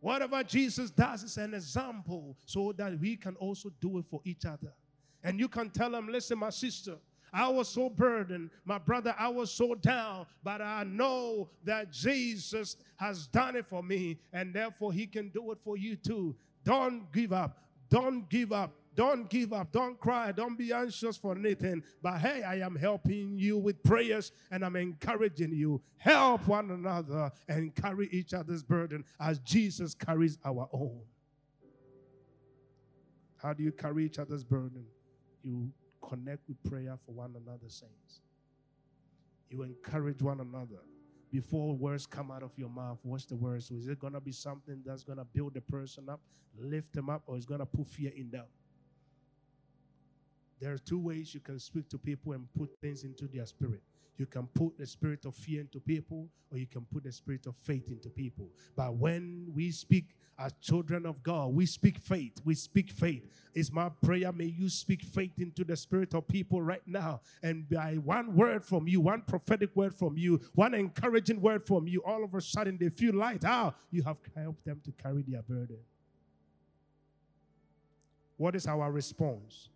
Whatever 0.00 0.42
Jesus 0.44 0.90
does 0.90 1.22
is 1.22 1.38
an 1.38 1.54
example 1.54 2.36
so 2.44 2.72
that 2.72 2.98
we 3.00 3.16
can 3.16 3.36
also 3.36 3.70
do 3.80 3.98
it 3.98 4.04
for 4.10 4.20
each 4.24 4.44
other. 4.44 4.72
And 5.22 5.40
you 5.40 5.48
can 5.48 5.70
tell 5.70 5.90
them, 5.90 6.08
listen, 6.08 6.38
my 6.38 6.50
sister, 6.50 6.96
I 7.34 7.48
was 7.48 7.68
so 7.68 7.90
burdened. 7.90 8.50
My 8.64 8.78
brother, 8.78 9.14
I 9.18 9.28
was 9.28 9.50
so 9.50 9.74
down. 9.74 10.26
But 10.44 10.62
I 10.62 10.84
know 10.84 11.50
that 11.64 11.90
Jesus 11.90 12.76
has 12.96 13.26
done 13.26 13.56
it 13.56 13.66
for 13.66 13.82
me, 13.82 14.18
and 14.32 14.54
therefore 14.54 14.92
he 14.92 15.06
can 15.06 15.30
do 15.30 15.50
it 15.50 15.58
for 15.64 15.76
you 15.76 15.96
too. 15.96 16.36
Don't 16.64 17.12
give 17.12 17.32
up. 17.32 17.58
Don't 17.90 18.30
give 18.30 18.52
up. 18.52 18.72
Don't 18.94 19.28
give 19.28 19.52
up. 19.52 19.72
Don't 19.72 19.98
cry. 19.98 20.30
Don't 20.30 20.56
be 20.56 20.72
anxious 20.72 21.16
for 21.16 21.36
anything. 21.36 21.82
But 22.00 22.18
hey, 22.20 22.42
I 22.44 22.60
am 22.60 22.76
helping 22.76 23.36
you 23.38 23.58
with 23.58 23.82
prayers 23.82 24.30
and 24.52 24.64
I'm 24.64 24.76
encouraging 24.76 25.52
you. 25.52 25.82
Help 25.96 26.46
one 26.46 26.70
another 26.70 27.32
and 27.48 27.74
carry 27.74 28.08
each 28.12 28.32
other's 28.32 28.62
burden 28.62 29.04
as 29.20 29.40
Jesus 29.40 29.94
carries 29.94 30.38
our 30.44 30.68
own. 30.72 31.00
How 33.36 33.52
do 33.52 33.62
you 33.64 33.72
carry 33.72 34.06
each 34.06 34.18
other's 34.18 34.44
burden? 34.44 34.86
You 35.42 35.72
connect 36.08 36.48
with 36.48 36.62
prayer 36.64 36.96
for 37.04 37.12
one 37.12 37.34
another, 37.36 37.68
saints. 37.68 38.20
You 39.50 39.62
encourage 39.62 40.22
one 40.22 40.40
another. 40.40 40.80
Before 41.30 41.74
words 41.74 42.06
come 42.06 42.30
out 42.30 42.42
of 42.42 42.56
your 42.56 42.68
mouth, 42.68 42.98
what's 43.02 43.24
the 43.24 43.34
words? 43.34 43.70
Is 43.70 43.88
it 43.88 43.98
going 43.98 44.12
to 44.12 44.20
be 44.20 44.32
something 44.32 44.82
that's 44.84 45.02
going 45.02 45.18
to 45.18 45.24
build 45.24 45.54
the 45.54 45.60
person 45.60 46.08
up, 46.08 46.20
lift 46.56 46.92
them 46.92 47.10
up, 47.10 47.22
or 47.26 47.36
is 47.36 47.44
going 47.44 47.60
to 47.60 47.66
put 47.66 47.86
fear 47.86 48.12
in 48.14 48.30
them? 48.30 48.44
There 50.60 50.72
are 50.72 50.78
two 50.78 51.00
ways 51.00 51.34
you 51.34 51.40
can 51.40 51.58
speak 51.58 51.88
to 51.90 51.98
people 51.98 52.32
and 52.32 52.46
put 52.56 52.70
things 52.80 53.04
into 53.04 53.26
their 53.26 53.46
spirit. 53.46 53.82
You 54.16 54.26
can 54.26 54.46
put 54.46 54.78
the 54.78 54.86
spirit 54.86 55.24
of 55.24 55.34
fear 55.34 55.60
into 55.60 55.80
people, 55.80 56.28
or 56.52 56.58
you 56.58 56.66
can 56.66 56.82
put 56.82 57.02
the 57.02 57.12
spirit 57.12 57.46
of 57.46 57.56
faith 57.56 57.88
into 57.88 58.08
people. 58.08 58.48
But 58.76 58.94
when 58.94 59.50
we 59.54 59.72
speak 59.72 60.14
as 60.38 60.52
children 60.60 61.06
of 61.06 61.22
God, 61.22 61.54
we 61.54 61.64
speak 61.66 61.98
faith. 61.98 62.40
We 62.44 62.54
speak 62.54 62.90
faith. 62.90 63.28
It's 63.54 63.72
my 63.72 63.88
prayer. 63.88 64.32
May 64.32 64.46
you 64.46 64.68
speak 64.68 65.02
faith 65.02 65.38
into 65.38 65.62
the 65.64 65.76
spirit 65.76 66.12
of 66.14 66.26
people 66.26 66.60
right 66.60 66.82
now. 66.86 67.20
And 67.42 67.68
by 67.68 67.94
one 67.94 68.34
word 68.34 68.64
from 68.64 68.88
you, 68.88 69.00
one 69.00 69.22
prophetic 69.22 69.74
word 69.76 69.94
from 69.94 70.18
you, 70.18 70.40
one 70.54 70.74
encouraging 70.74 71.40
word 71.40 71.66
from 71.66 71.86
you, 71.86 72.02
all 72.04 72.24
of 72.24 72.34
a 72.34 72.40
sudden 72.40 72.78
they 72.80 72.88
feel 72.88 73.14
light. 73.14 73.44
How? 73.44 73.74
You 73.90 74.02
have 74.02 74.18
helped 74.36 74.64
them 74.64 74.80
to 74.84 74.92
carry 74.92 75.22
their 75.22 75.42
burden. 75.42 75.78
What 78.36 78.56
is 78.56 78.66
our 78.66 78.90
response? 78.90 79.68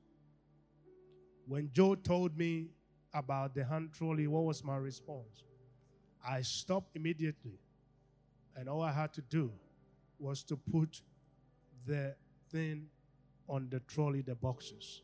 When 1.46 1.70
Joe 1.72 1.94
told 1.94 2.36
me 2.36 2.70
about 3.14 3.54
the 3.54 3.64
hand 3.64 3.92
trolley, 3.92 4.26
what 4.26 4.42
was 4.42 4.64
my 4.64 4.76
response? 4.76 5.44
I 6.26 6.42
stopped 6.42 6.96
immediately. 6.96 7.60
And 8.56 8.68
all 8.68 8.82
I 8.82 8.90
had 8.90 9.12
to 9.12 9.20
do 9.20 9.52
was 10.18 10.42
to 10.44 10.56
put 10.56 11.02
the 11.86 12.14
thing 12.50 12.86
on 13.48 13.68
the 13.70 13.80
trolley, 13.80 14.20
the 14.20 14.34
boxes. 14.34 15.02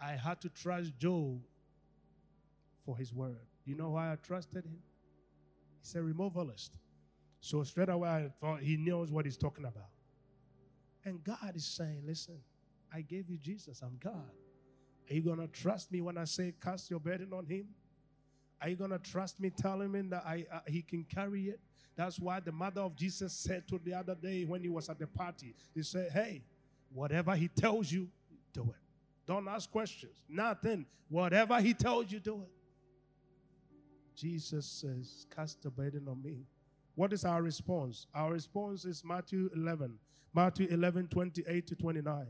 I 0.00 0.12
had 0.12 0.40
to 0.42 0.48
trust 0.48 0.92
Joe 0.98 1.38
for 2.84 2.96
his 2.96 3.12
word. 3.12 3.46
You 3.64 3.74
know 3.74 3.90
why 3.90 4.12
I 4.12 4.16
trusted 4.16 4.64
him? 4.64 4.78
He's 5.82 5.94
a 5.94 5.98
removalist. 5.98 6.70
So 7.40 7.62
straight 7.62 7.88
away 7.88 8.08
I 8.08 8.30
thought 8.40 8.60
he 8.60 8.76
knows 8.76 9.10
what 9.10 9.24
he's 9.24 9.36
talking 9.36 9.64
about. 9.64 9.90
And 11.04 11.22
God 11.22 11.54
is 11.54 11.64
saying, 11.64 12.02
listen, 12.06 12.38
I 12.92 13.02
gave 13.02 13.28
you 13.30 13.38
Jesus, 13.38 13.82
I'm 13.82 13.98
God. 14.02 14.32
Are 15.08 15.14
you 15.14 15.22
going 15.22 15.38
to 15.38 15.46
trust 15.46 15.92
me 15.92 16.00
when 16.00 16.18
I 16.18 16.24
say 16.24 16.54
cast 16.60 16.90
your 16.90 16.98
burden 16.98 17.32
on 17.32 17.46
him? 17.46 17.66
Are 18.60 18.68
you 18.68 18.76
going 18.76 18.90
to 18.90 18.98
trust 18.98 19.38
me 19.38 19.50
telling 19.50 19.92
him 19.92 20.10
that 20.10 20.24
I, 20.26 20.46
uh, 20.52 20.60
he 20.66 20.82
can 20.82 21.04
carry 21.04 21.44
it? 21.44 21.60
That's 21.96 22.20
why 22.20 22.40
the 22.40 22.52
mother 22.52 22.82
of 22.82 22.94
Jesus 22.94 23.32
said 23.32 23.66
to 23.68 23.80
the 23.82 23.94
other 23.94 24.14
day 24.14 24.44
when 24.44 24.62
he 24.62 24.68
was 24.68 24.88
at 24.90 24.98
the 24.98 25.06
party, 25.06 25.54
he 25.74 25.82
said, 25.82 26.12
Hey, 26.12 26.42
whatever 26.92 27.34
he 27.34 27.48
tells 27.48 27.90
you, 27.90 28.08
do 28.52 28.62
it. 28.62 28.82
Don't 29.26 29.48
ask 29.48 29.70
questions. 29.70 30.22
Nothing. 30.28 30.86
Whatever 31.08 31.60
he 31.60 31.72
tells 31.72 32.12
you, 32.12 32.20
do 32.20 32.42
it. 32.42 32.50
Jesus 34.14 34.66
says, 34.66 35.26
Cast 35.34 35.62
the 35.62 35.70
burden 35.70 36.06
on 36.08 36.22
me. 36.22 36.46
What 36.94 37.12
is 37.12 37.24
our 37.24 37.42
response? 37.42 38.06
Our 38.14 38.32
response 38.32 38.84
is 38.84 39.02
Matthew 39.04 39.50
11. 39.54 39.98
Matthew 40.34 40.68
11, 40.70 41.08
28 41.08 41.66
to 41.66 41.74
29. 41.74 42.26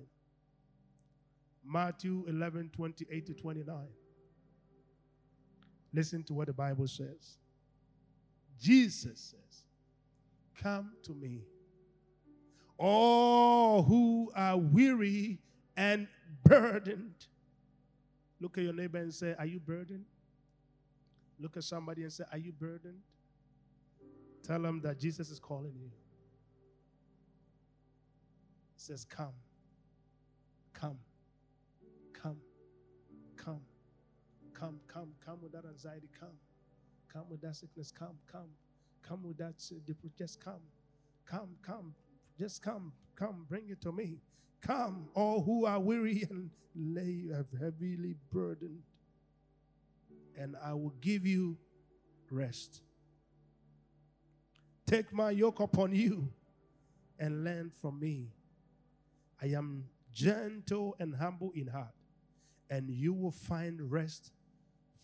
Matthew 1.65 2.25
11, 2.29 2.71
28 2.73 3.27
to 3.27 3.35
29. 3.35 3.77
Listen 5.93 6.23
to 6.25 6.35
what 6.35 6.47
the 6.47 6.53
Bible 6.53 6.87
says. 6.87 7.39
Jesus 8.61 9.21
says, 9.21 9.65
Come 10.63 10.93
to 11.03 11.13
me, 11.13 11.43
all 12.79 13.83
who 13.83 14.31
are 14.35 14.57
weary 14.57 15.39
and 15.77 16.09
burdened. 16.45 17.27
Look 18.41 18.59
at 18.59 18.65
your 18.65 18.73
neighbor 18.73 18.99
and 18.99 19.13
say, 19.13 19.35
Are 19.39 19.47
you 19.47 19.61
burdened? 19.61 20.05
Look 21.39 21.57
at 21.57 21.65
somebody 21.65 22.03
and 22.03 22.13
say, 22.13 22.25
Are 22.33 22.39
you 22.39 22.53
burdened? 22.53 23.01
Tell 24.43 24.61
them 24.61 24.81
that 24.83 24.99
Jesus 24.99 25.31
is 25.31 25.39
calling 25.39 25.75
you. 25.75 25.91
He 28.75 28.81
says, 28.81 29.05
Come, 29.05 29.35
come. 30.73 30.99
Come, 32.23 32.39
come, 33.37 33.61
come, 34.53 34.81
come, 34.89 35.09
come 35.25 35.39
with 35.43 35.53
that 35.53 35.65
anxiety. 35.65 36.09
Come, 36.19 36.31
come 37.17 37.25
with 37.31 37.41
that 37.41 37.57
sickness. 37.57 37.91
Come, 37.91 38.19
come, 38.31 38.51
come 39.03 39.23
with 39.23 39.39
that. 39.39 39.55
Just 40.19 40.45
come, 40.45 40.61
come, 41.25 41.57
come. 41.63 41.95
Just 42.39 42.63
come, 42.63 42.93
come. 43.15 43.47
Bring 43.49 43.71
it 43.71 43.81
to 43.83 43.93
me. 43.93 44.19
Come, 44.61 45.09
all 45.15 45.43
who 45.43 45.65
are 45.65 45.81
weary 45.81 46.27
and 46.29 46.51
lay 46.75 47.25
heavily 47.59 48.17
burdened, 48.31 48.83
and 50.37 50.57
I 50.63 50.75
will 50.75 50.93
give 51.01 51.27
you 51.27 51.57
rest. 52.31 52.83
Take 54.87 55.13
my 55.13 55.31
yoke 55.31 55.61
upon 55.61 55.95
you 55.95 56.29
and 57.19 57.45
learn 57.45 57.71
from 57.81 57.99
me. 57.99 58.29
I 59.41 59.47
am 59.47 59.85
gentle 60.13 60.97
and 60.99 61.15
humble 61.15 61.53
in 61.55 61.69
heart, 61.69 61.95
and 62.69 62.91
you 62.91 63.15
will 63.15 63.31
find 63.31 63.91
rest 63.91 64.33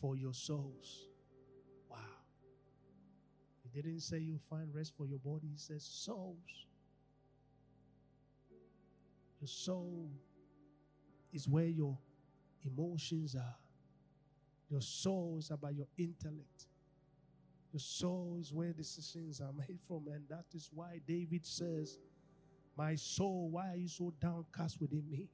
for 0.00 0.14
your 0.16 0.34
souls. 0.34 1.11
Didn't 3.74 4.00
say 4.00 4.18
you'll 4.18 4.38
find 4.50 4.74
rest 4.74 4.92
for 4.96 5.06
your 5.06 5.18
body, 5.18 5.48
he 5.52 5.58
says 5.58 5.84
souls. 5.84 6.66
Your 9.40 9.48
soul 9.48 10.10
is 11.32 11.48
where 11.48 11.66
your 11.66 11.98
emotions 12.64 13.34
are. 13.34 13.56
Your 14.70 14.80
soul 14.80 15.36
is 15.38 15.50
about 15.50 15.74
your 15.74 15.88
intellect. 15.98 16.66
Your 17.72 17.80
soul 17.80 18.36
is 18.40 18.52
where 18.52 18.72
decisions 18.72 19.40
are 19.40 19.52
made 19.68 19.78
from. 19.88 20.06
And 20.12 20.24
that 20.28 20.44
is 20.54 20.70
why 20.72 21.00
David 21.06 21.44
says, 21.44 21.98
My 22.76 22.94
soul, 22.94 23.48
why 23.50 23.70
are 23.70 23.76
you 23.76 23.88
so 23.88 24.12
downcast 24.20 24.80
within 24.80 25.04
me? 25.10 25.28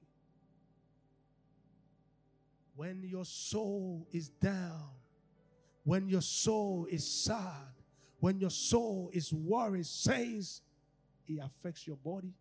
when 2.78 3.02
your 3.02 3.24
soul 3.24 4.06
is 4.12 4.28
down, 4.28 4.86
when 5.82 6.08
your 6.08 6.20
soul 6.20 6.86
is 6.88 7.04
sad, 7.04 7.74
when 8.20 8.38
your 8.38 8.50
soul 8.50 9.10
is 9.12 9.32
worried, 9.32 9.86
says 9.86 10.62
it 11.26 11.38
affects 11.42 11.86
your 11.86 11.96
body, 11.96 12.32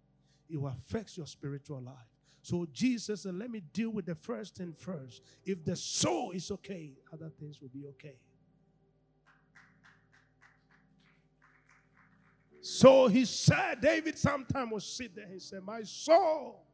it 0.50 0.58
affects 0.58 1.18
your 1.18 1.28
spiritual 1.28 1.82
life. 1.82 1.96
So 2.42 2.68
Jesus 2.72 3.24
said, 3.24 3.36
Let 3.36 3.52
me 3.52 3.62
deal 3.74 3.90
with 3.90 4.06
the 4.06 4.16
first 4.16 4.56
thing 4.56 4.74
first. 4.74 5.22
If 5.46 5.66
the 5.66 5.76
soul 5.76 6.32
is 6.32 6.50
okay, 6.52 6.94
other 7.12 7.30
things 7.40 7.62
will 7.62 7.70
be 7.70 7.86
okay. 7.88 8.16
So 12.62 13.08
he 13.08 13.26
said, 13.26 13.82
David 13.82 14.18
sometimes 14.18 14.72
will 14.72 14.80
sit 14.80 15.16
there. 15.16 15.28
He 15.32 15.40
said, 15.40 15.64
My 15.64 15.84
soul 15.84 16.68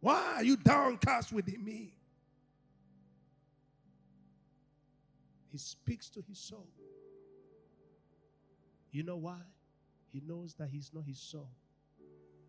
why 0.00 0.34
are 0.36 0.44
you 0.44 0.56
downcast 0.56 1.32
within 1.32 1.62
me? 1.62 1.92
He 5.50 5.58
speaks 5.58 6.08
to 6.10 6.22
his 6.26 6.38
soul. 6.38 6.68
You 8.92 9.02
know 9.02 9.16
why? 9.16 9.40
He 10.12 10.20
knows 10.26 10.54
that 10.54 10.68
he's 10.68 10.90
not 10.92 11.04
his 11.04 11.20
soul. 11.20 11.50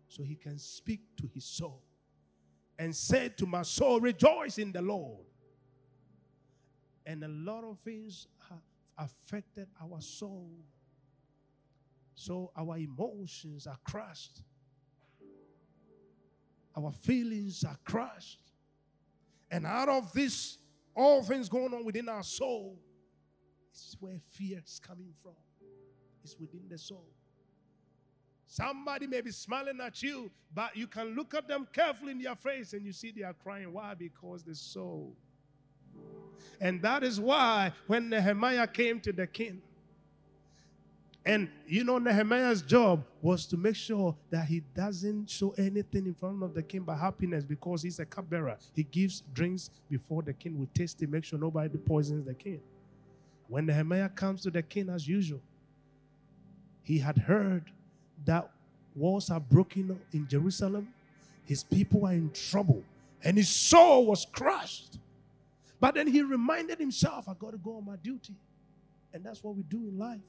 So 0.08 0.22
he 0.22 0.34
can 0.34 0.58
speak 0.58 1.00
to 1.18 1.30
his 1.32 1.44
soul 1.44 1.82
and 2.78 2.94
say 2.94 3.28
to 3.36 3.46
my 3.46 3.62
soul, 3.62 4.00
Rejoice 4.00 4.58
in 4.58 4.72
the 4.72 4.82
Lord. 4.82 5.24
And 7.06 7.24
a 7.24 7.28
lot 7.28 7.64
of 7.64 7.78
things 7.80 8.26
have 8.48 8.58
affected 8.98 9.68
our 9.82 10.00
soul. 10.00 10.50
So 12.14 12.52
our 12.56 12.76
emotions 12.76 13.66
are 13.66 13.78
crushed, 13.84 14.42
our 16.76 16.92
feelings 16.92 17.64
are 17.64 17.78
crushed. 17.84 18.38
And 19.50 19.66
out 19.66 19.88
of 19.88 20.12
this, 20.12 20.58
all 20.94 21.22
things 21.22 21.48
going 21.48 21.74
on 21.74 21.84
within 21.84 22.08
our 22.08 22.22
soul, 22.22 22.78
is 23.74 23.96
where 24.00 24.18
fear 24.30 24.62
is 24.64 24.80
coming 24.84 25.12
from. 25.22 25.32
It's 26.24 26.38
within 26.38 26.62
the 26.68 26.78
soul. 26.78 27.06
Somebody 28.46 29.06
may 29.06 29.22
be 29.22 29.30
smiling 29.30 29.80
at 29.80 30.02
you, 30.02 30.30
but 30.54 30.76
you 30.76 30.86
can 30.86 31.14
look 31.14 31.34
at 31.34 31.48
them 31.48 31.66
carefully 31.72 32.12
in 32.12 32.22
their 32.22 32.34
face 32.34 32.74
and 32.74 32.84
you 32.84 32.92
see 32.92 33.10
they 33.10 33.22
are 33.22 33.32
crying. 33.32 33.72
Why? 33.72 33.94
Because 33.94 34.42
the 34.42 34.54
soul. 34.54 35.16
And 36.60 36.82
that 36.82 37.02
is 37.02 37.18
why 37.18 37.72
when 37.86 38.10
Nehemiah 38.10 38.66
came 38.66 39.00
to 39.00 39.12
the 39.12 39.26
king, 39.26 39.62
and 41.24 41.48
you 41.66 41.84
know, 41.84 41.98
Nehemiah's 41.98 42.62
job 42.62 43.04
was 43.20 43.46
to 43.46 43.56
make 43.56 43.76
sure 43.76 44.16
that 44.30 44.46
he 44.46 44.60
doesn't 44.74 45.30
show 45.30 45.54
anything 45.56 46.06
in 46.06 46.14
front 46.14 46.42
of 46.42 46.52
the 46.52 46.62
king 46.62 46.82
but 46.82 46.96
happiness 46.96 47.44
because 47.44 47.82
he's 47.82 48.00
a 48.00 48.04
cupbearer. 48.04 48.58
He 48.74 48.82
gives 48.82 49.22
drinks 49.32 49.70
before 49.88 50.22
the 50.22 50.32
king 50.32 50.58
will 50.58 50.68
taste 50.74 51.00
it, 51.02 51.08
make 51.08 51.24
sure 51.24 51.38
nobody 51.38 51.78
poisons 51.78 52.26
the 52.26 52.34
king. 52.34 52.60
When 53.52 53.66
Nehemiah 53.66 54.08
comes 54.08 54.40
to 54.44 54.50
the 54.50 54.62
king 54.62 54.88
as 54.88 55.06
usual, 55.06 55.42
he 56.82 56.98
had 56.98 57.18
heard 57.18 57.70
that 58.24 58.50
walls 58.94 59.28
are 59.28 59.40
broken 59.40 60.00
in 60.14 60.26
Jerusalem, 60.26 60.88
his 61.44 61.62
people 61.62 62.06
are 62.06 62.14
in 62.14 62.30
trouble, 62.30 62.82
and 63.22 63.36
his 63.36 63.50
soul 63.50 64.06
was 64.06 64.26
crushed. 64.32 64.98
But 65.78 65.96
then 65.96 66.06
he 66.06 66.22
reminded 66.22 66.78
himself, 66.78 67.28
I 67.28 67.34
got 67.34 67.50
to 67.50 67.58
go 67.58 67.76
on 67.76 67.84
my 67.84 67.96
duty. 67.96 68.34
And 69.12 69.22
that's 69.22 69.44
what 69.44 69.54
we 69.54 69.64
do 69.64 69.86
in 69.86 69.98
life. 69.98 70.24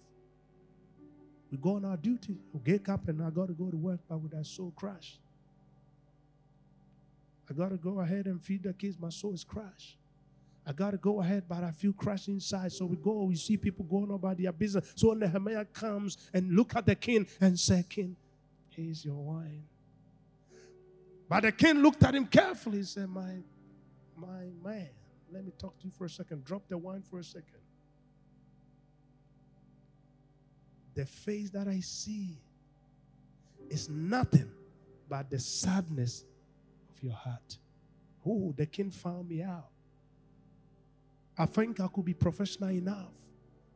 We 1.49 1.57
go 1.59 1.77
on 1.77 1.85
our 1.85 1.95
duty. 1.95 2.35
We 2.51 2.59
get 2.59 2.89
up 2.89 3.07
and 3.07 3.23
I 3.23 3.29
got 3.29 3.47
to 3.47 3.53
go 3.53 3.69
to 3.69 3.77
work, 3.77 4.01
but 4.09 4.17
with 4.17 4.31
that 4.31 4.45
soul 4.45 4.73
crushed. 4.75 5.21
I 7.49 7.53
got 7.53 7.69
to 7.69 7.77
go 7.77 8.01
ahead 8.01 8.25
and 8.25 8.43
feed 8.43 8.63
the 8.63 8.73
kids. 8.73 8.97
My 8.99 9.11
soul 9.11 9.33
is 9.33 9.45
crushed. 9.45 9.95
I 10.65 10.71
got 10.71 10.91
to 10.91 10.97
go 10.97 11.19
ahead, 11.21 11.43
but 11.47 11.63
I 11.63 11.71
feel 11.71 11.91
crushed 11.93 12.29
inside. 12.29 12.71
So 12.71 12.85
we 12.85 12.95
go, 12.95 13.23
we 13.23 13.35
see 13.35 13.57
people 13.57 13.83
going 13.83 14.09
about 14.11 14.37
their 14.37 14.51
business. 14.53 14.93
So 14.95 15.09
when 15.09 15.19
Nehemiah 15.19 15.65
comes 15.65 16.17
and 16.33 16.55
look 16.55 16.75
at 16.75 16.85
the 16.85 16.95
king 16.95 17.27
and 17.41 17.59
say, 17.59 17.85
King, 17.87 18.15
here's 18.69 19.03
your 19.03 19.15
wine. 19.15 19.63
But 21.27 21.43
the 21.43 21.51
king 21.51 21.81
looked 21.81 22.03
at 22.03 22.15
him 22.15 22.27
carefully 22.27 22.77
and 22.77 22.87
said, 22.87 23.09
My, 23.09 23.39
my 24.15 24.47
man, 24.63 24.89
let 25.31 25.43
me 25.43 25.51
talk 25.57 25.77
to 25.79 25.85
you 25.85 25.91
for 25.97 26.05
a 26.05 26.09
second. 26.09 26.45
Drop 26.45 26.61
the 26.69 26.77
wine 26.77 27.01
for 27.01 27.19
a 27.19 27.23
second. 27.23 27.59
The 30.95 31.05
face 31.05 31.49
that 31.49 31.67
I 31.67 31.79
see 31.79 32.37
is 33.69 33.89
nothing 33.89 34.49
but 35.09 35.29
the 35.29 35.39
sadness 35.39 36.23
of 36.89 37.03
your 37.03 37.13
heart. 37.13 37.57
Oh, 38.25 38.53
the 38.55 38.65
king 38.65 38.91
found 38.91 39.27
me 39.27 39.41
out. 39.41 39.72
I 41.37 41.45
think 41.45 41.79
I 41.79 41.87
could 41.87 42.05
be 42.05 42.13
professional 42.13 42.69
enough. 42.69 43.11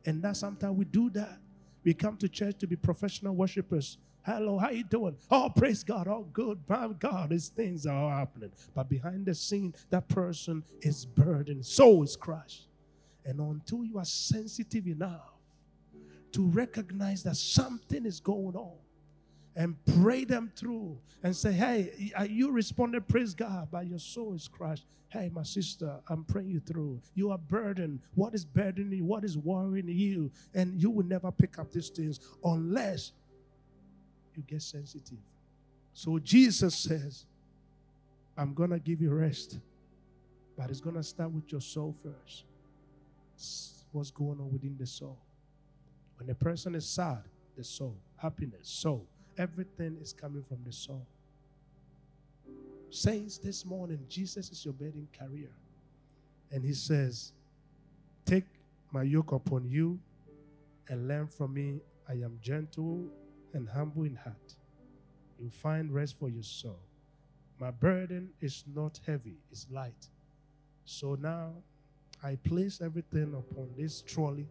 And 0.04 0.22
that 0.22 0.36
sometimes 0.36 0.76
we 0.76 0.84
do 0.84 1.10
that. 1.10 1.38
We 1.84 1.94
come 1.94 2.16
to 2.18 2.28
church 2.28 2.58
to 2.58 2.66
be 2.66 2.76
professional 2.76 3.34
worshipers. 3.34 3.98
Hello, 4.22 4.58
how 4.58 4.70
you 4.70 4.84
doing? 4.84 5.16
Oh, 5.30 5.50
praise 5.54 5.82
God. 5.82 6.06
Oh, 6.06 6.26
good. 6.32 6.60
My 6.68 6.88
God, 6.98 7.30
these 7.30 7.48
things 7.48 7.86
are 7.86 8.10
happening. 8.10 8.52
But 8.74 8.88
behind 8.88 9.26
the 9.26 9.34
scene, 9.34 9.74
that 9.90 10.08
person 10.08 10.62
is 10.82 11.06
burdened. 11.06 11.64
So 11.64 12.02
is 12.02 12.16
crushed. 12.16 12.68
And 13.24 13.40
until 13.40 13.84
you 13.84 13.98
are 13.98 14.04
sensitive 14.04 14.86
enough 14.86 15.32
to 16.32 16.46
recognize 16.46 17.22
that 17.22 17.36
something 17.36 18.04
is 18.04 18.20
going 18.20 18.54
on, 18.54 18.76
and 19.58 19.76
pray 20.00 20.24
them 20.24 20.50
through 20.56 20.96
and 21.24 21.36
say, 21.36 21.52
Hey, 21.52 22.12
you 22.30 22.52
responded, 22.52 23.08
praise 23.08 23.34
God, 23.34 23.68
but 23.70 23.86
your 23.86 23.98
soul 23.98 24.32
is 24.32 24.46
crushed. 24.46 24.86
Hey, 25.08 25.30
my 25.34 25.42
sister, 25.42 25.98
I'm 26.08 26.24
praying 26.24 26.50
you 26.50 26.60
through. 26.60 27.00
You 27.14 27.32
are 27.32 27.38
burdened. 27.38 28.00
What 28.14 28.34
is 28.34 28.44
burdening 28.44 28.98
you? 28.98 29.04
What 29.04 29.24
is 29.24 29.36
worrying 29.36 29.88
you? 29.88 30.30
And 30.54 30.80
you 30.80 30.90
will 30.90 31.04
never 31.04 31.32
pick 31.32 31.58
up 31.58 31.72
these 31.72 31.88
things 31.88 32.20
unless 32.44 33.12
you 34.36 34.44
get 34.46 34.62
sensitive. 34.62 35.18
So 35.92 36.18
Jesus 36.20 36.76
says, 36.76 37.24
I'm 38.36 38.54
going 38.54 38.70
to 38.70 38.78
give 38.78 39.00
you 39.00 39.10
rest, 39.10 39.58
but 40.56 40.70
it's 40.70 40.80
going 40.80 40.94
to 40.94 41.02
start 41.02 41.32
with 41.32 41.50
your 41.50 41.60
soul 41.60 41.96
first. 42.02 42.44
what's 43.90 44.12
going 44.12 44.38
on 44.38 44.52
within 44.52 44.76
the 44.78 44.86
soul. 44.86 45.18
When 46.18 46.30
a 46.30 46.34
person 46.34 46.76
is 46.76 46.86
sad, 46.86 47.22
the 47.56 47.64
soul, 47.64 47.96
happiness, 48.18 48.68
soul, 48.68 49.06
Everything 49.38 49.96
is 50.02 50.12
coming 50.12 50.42
from 50.42 50.58
the 50.66 50.72
soul. 50.72 51.06
Saints, 52.90 53.38
this 53.38 53.64
morning, 53.64 54.04
Jesus 54.08 54.50
is 54.50 54.64
your 54.64 54.74
burden 54.74 55.06
carrier. 55.12 55.52
And 56.50 56.64
he 56.64 56.72
says, 56.72 57.32
Take 58.24 58.46
my 58.90 59.02
yoke 59.02 59.32
upon 59.32 59.68
you 59.68 59.98
and 60.88 61.06
learn 61.06 61.28
from 61.28 61.54
me. 61.54 61.80
I 62.08 62.14
am 62.14 62.38
gentle 62.42 63.06
and 63.52 63.68
humble 63.68 64.04
in 64.04 64.16
heart. 64.16 64.54
You'll 65.38 65.50
find 65.50 65.92
rest 65.92 66.18
for 66.18 66.28
your 66.28 66.42
soul. 66.42 66.80
My 67.60 67.70
burden 67.70 68.30
is 68.40 68.64
not 68.74 68.98
heavy, 69.06 69.36
it's 69.52 69.66
light. 69.70 70.08
So 70.84 71.16
now 71.20 71.52
I 72.22 72.36
place 72.36 72.80
everything 72.82 73.34
upon 73.34 73.68
this 73.76 74.00
trolley, 74.02 74.48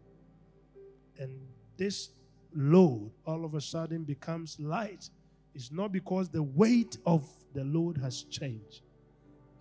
and 1.17 1.31
this 1.77 2.09
load 2.55 3.11
all 3.25 3.45
of 3.45 3.55
a 3.55 3.61
sudden 3.61 4.03
becomes 4.03 4.59
light, 4.59 5.09
it's 5.53 5.71
not 5.71 5.91
because 5.91 6.29
the 6.29 6.43
weight 6.43 6.97
of 7.05 7.27
the 7.53 7.63
load 7.63 7.97
has 7.97 8.23
changed, 8.23 8.81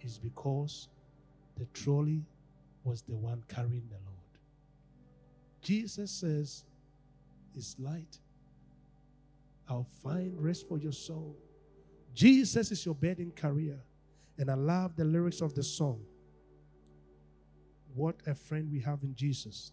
it's 0.01 0.19
because 0.19 0.89
the 1.59 1.67
trolley 1.67 2.23
was 2.85 3.03
the 3.03 3.17
one 3.17 3.43
carrying 3.49 3.89
the 3.89 3.97
load. 3.97 4.17
Jesus 5.63 6.11
says, 6.11 6.65
It's 7.57 7.77
light. 7.79 8.19
I'll 9.69 9.89
find 10.03 10.33
rest 10.41 10.69
for 10.69 10.79
your 10.79 10.93
soul. 10.93 11.35
Jesus 12.15 12.71
is 12.71 12.87
your 12.87 12.95
burden 12.95 13.33
carrier. 13.35 13.81
And 14.39 14.51
I 14.51 14.55
love 14.55 14.95
the 14.97 15.05
lyrics 15.05 15.41
of 15.41 15.55
the 15.55 15.63
song. 15.63 16.01
What 17.95 18.17
a 18.27 18.35
friend 18.35 18.71
we 18.71 18.81
have 18.81 19.03
in 19.03 19.15
Jesus 19.15 19.73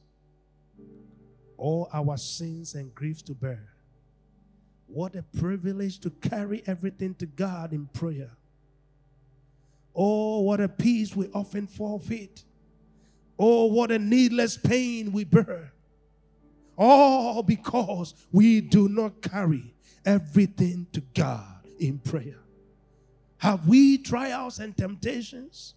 all 1.64 1.88
our 1.94 2.18
sins 2.18 2.76
and 2.76 2.94
griefs 2.94 3.22
to 3.22 3.34
bear. 3.34 3.70
What 4.88 5.16
a 5.16 5.24
privilege 5.24 5.98
to 6.02 6.10
carry 6.10 6.62
everything 6.68 7.16
to 7.16 7.26
God 7.26 7.72
in 7.72 7.86
prayer. 7.88 8.32
Oh, 9.96 10.42
what 10.42 10.60
a 10.60 10.68
peace 10.68 11.16
we 11.16 11.30
often 11.34 11.68
forfeit. 11.68 12.44
Oh, 13.40 13.68
what 13.68 13.92
a 13.92 13.98
needless 13.98 14.58
pain 14.58 15.14
we 15.14 15.24
bear. 15.24 15.72
All 16.78 17.42
because 17.42 18.14
we 18.34 18.60
do 18.60 18.90
not 18.90 19.22
carry 19.22 19.74
everything 20.06 20.88
to 20.92 21.00
God 21.14 21.66
in 21.80 21.98
prayer. 22.00 22.42
Have 23.38 23.70
we 23.70 24.00
trials 24.00 24.60
and 24.60 24.76
temptations? 24.76 25.76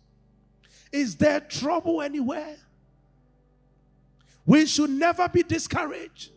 Is 0.91 1.15
there 1.15 1.39
trouble 1.39 2.03
anywhere? 2.03 2.57
We 4.47 4.67
should 4.67 4.91
never 4.91 5.29
be 5.29 5.43
discouraged. 5.43 6.31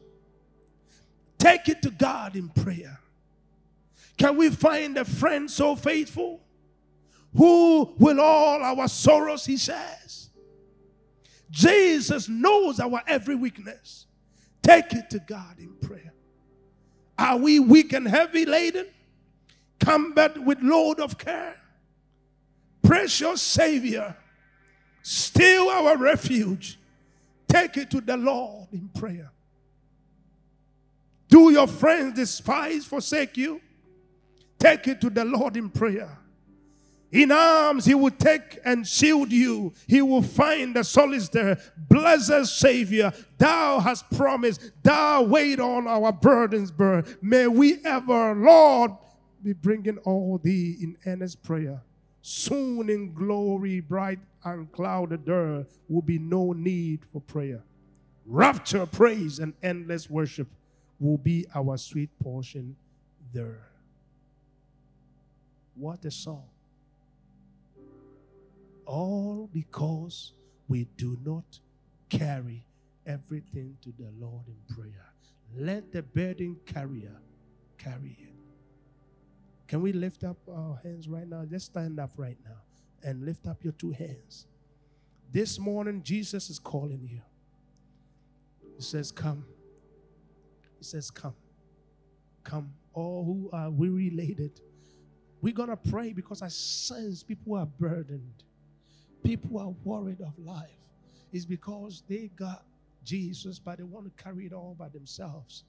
Take 1.37 1.69
it 1.69 1.81
to 1.83 1.91
God 1.91 2.35
in 2.35 2.49
prayer. 2.49 2.99
Can 4.17 4.35
we 4.35 4.49
find 4.49 4.97
a 4.97 5.05
friend 5.05 5.49
so 5.49 5.75
faithful? 5.75 6.41
Who 7.35 7.93
will 7.97 8.19
all 8.19 8.61
our 8.61 8.87
sorrows, 8.87 9.45
he 9.45 9.55
says. 9.55 10.29
Jesus 11.51 12.27
knows 12.27 12.79
our 12.79 13.01
every 13.07 13.35
weakness. 13.35 14.07
Take 14.61 14.93
it 14.93 15.09
to 15.11 15.19
God 15.19 15.59
in 15.59 15.75
prayer. 15.75 16.13
Are 17.17 17.37
we 17.37 17.59
weak 17.59 17.93
and 17.93 18.07
heavy 18.07 18.45
laden? 18.45 18.87
Cumbered 19.79 20.45
with 20.45 20.59
load 20.61 20.99
of 20.99 21.17
care? 21.17 21.55
Precious 22.81 23.41
Savior, 23.41 24.17
still 25.01 25.69
our 25.69 25.95
refuge 25.95 26.79
Take 27.49 27.77
it 27.77 27.89
to 27.91 27.99
the 27.99 28.15
Lord 28.15 28.69
in 28.71 28.89
prayer. 28.89 29.31
Do 31.27 31.51
your 31.51 31.67
friends 31.67 32.15
despise, 32.15 32.85
forsake 32.85 33.35
you? 33.37 33.59
Take 34.57 34.87
it 34.87 35.01
to 35.01 35.09
the 35.09 35.25
Lord 35.25 35.57
in 35.57 35.69
prayer. 35.69 36.17
In 37.11 37.31
arms, 37.31 37.85
he 37.85 37.95
will 37.95 38.11
take 38.11 38.59
and 38.63 38.87
shield 38.87 39.31
you. 39.31 39.73
He 39.87 40.01
will 40.01 40.21
find 40.21 40.75
the 40.75 40.83
solace 40.83 41.27
there. 41.29 41.59
Blessed 41.75 42.45
Savior, 42.45 43.11
thou 43.37 43.79
hast 43.79 44.09
promised, 44.11 44.71
thou 44.83 45.23
wait 45.23 45.59
on 45.59 45.87
our 45.87 46.11
burdens, 46.11 46.69
burn. 46.69 47.03
May 47.21 47.47
we 47.47 47.83
ever, 47.83 48.35
Lord, 48.35 48.91
be 49.41 49.53
bringing 49.53 49.97
all 49.99 50.37
thee 50.37 50.77
in 50.81 50.97
earnest 51.07 51.41
prayer. 51.41 51.81
Soon 52.21 52.89
in 52.89 53.13
glory, 53.13 53.79
bright 53.79 54.19
and 54.43 54.71
clouded 54.71 55.25
there 55.25 55.65
will 55.87 56.01
be 56.01 56.19
no 56.19 56.53
need 56.53 57.05
for 57.05 57.21
prayer. 57.21 57.63
Rapture, 58.25 58.85
praise, 58.85 59.39
and 59.39 59.53
endless 59.63 60.09
worship 60.09 60.47
will 60.99 61.17
be 61.17 61.45
our 61.55 61.77
sweet 61.77 62.09
portion 62.19 62.75
there. 63.33 63.67
What 65.75 66.03
a 66.05 66.11
song! 66.11 66.43
All 68.85 69.49
because 69.53 70.33
we 70.67 70.87
do 70.97 71.17
not 71.23 71.59
carry 72.09 72.65
everything 73.05 73.77
to 73.81 73.93
the 73.97 74.09
Lord 74.19 74.45
in 74.47 74.75
prayer. 74.75 75.05
Let 75.55 75.91
the 75.91 76.03
burden 76.03 76.57
carrier 76.65 77.15
carry 77.77 78.17
it. 78.19 78.35
Can 79.67 79.81
we 79.81 79.93
lift 79.93 80.23
up 80.23 80.37
our 80.51 80.79
hands 80.83 81.07
right 81.07 81.27
now? 81.27 81.45
Just 81.45 81.67
stand 81.67 81.99
up 81.99 82.11
right 82.17 82.37
now 82.43 82.61
and 83.03 83.25
lift 83.25 83.47
up 83.47 83.63
your 83.63 83.73
two 83.73 83.91
hands. 83.91 84.45
This 85.31 85.59
morning, 85.59 86.01
Jesus 86.03 86.49
is 86.49 86.59
calling 86.59 87.07
you. 87.09 87.21
He 88.75 88.83
says, 88.83 89.11
Come. 89.11 89.45
He 90.77 90.83
says, 90.83 91.11
Come. 91.11 91.35
Come. 92.43 92.71
All 92.93 93.23
who 93.23 93.49
are 93.53 93.69
weary 93.69 94.09
laden. 94.09 94.51
We're 95.41 95.53
going 95.53 95.69
to 95.69 95.77
pray 95.77 96.11
because 96.11 96.41
I 96.41 96.47
sense 96.47 97.23
people 97.23 97.55
are 97.55 97.65
burdened. 97.65 98.43
People 99.23 99.59
are 99.59 99.73
worried 99.83 100.21
of 100.21 100.33
life. 100.37 100.69
It's 101.31 101.45
because 101.45 102.03
they 102.09 102.29
got 102.35 102.65
Jesus, 103.03 103.59
but 103.59 103.77
they 103.77 103.83
want 103.83 104.05
to 104.05 104.23
carry 104.23 104.45
it 104.45 104.53
all 104.53 104.75
by 104.77 104.89
themselves. 104.89 105.63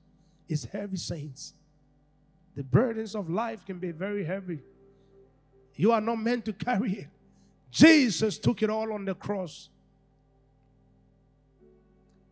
It's 0.49 0.65
heavy, 0.65 0.97
saints. 0.97 1.55
The 2.57 2.65
burdens 2.65 3.15
of 3.15 3.31
life 3.31 3.65
can 3.65 3.79
be 3.79 3.93
very 3.93 4.25
heavy. 4.25 4.61
You 5.77 5.93
are 5.93 6.01
not 6.01 6.17
meant 6.17 6.45
to 6.47 6.53
carry 6.53 6.93
it. 6.93 7.09
Jesus 7.71 8.39
took 8.39 8.63
it 8.63 8.71
all 8.71 8.93
on 8.93 9.05
the 9.05 9.15
cross. 9.15 9.69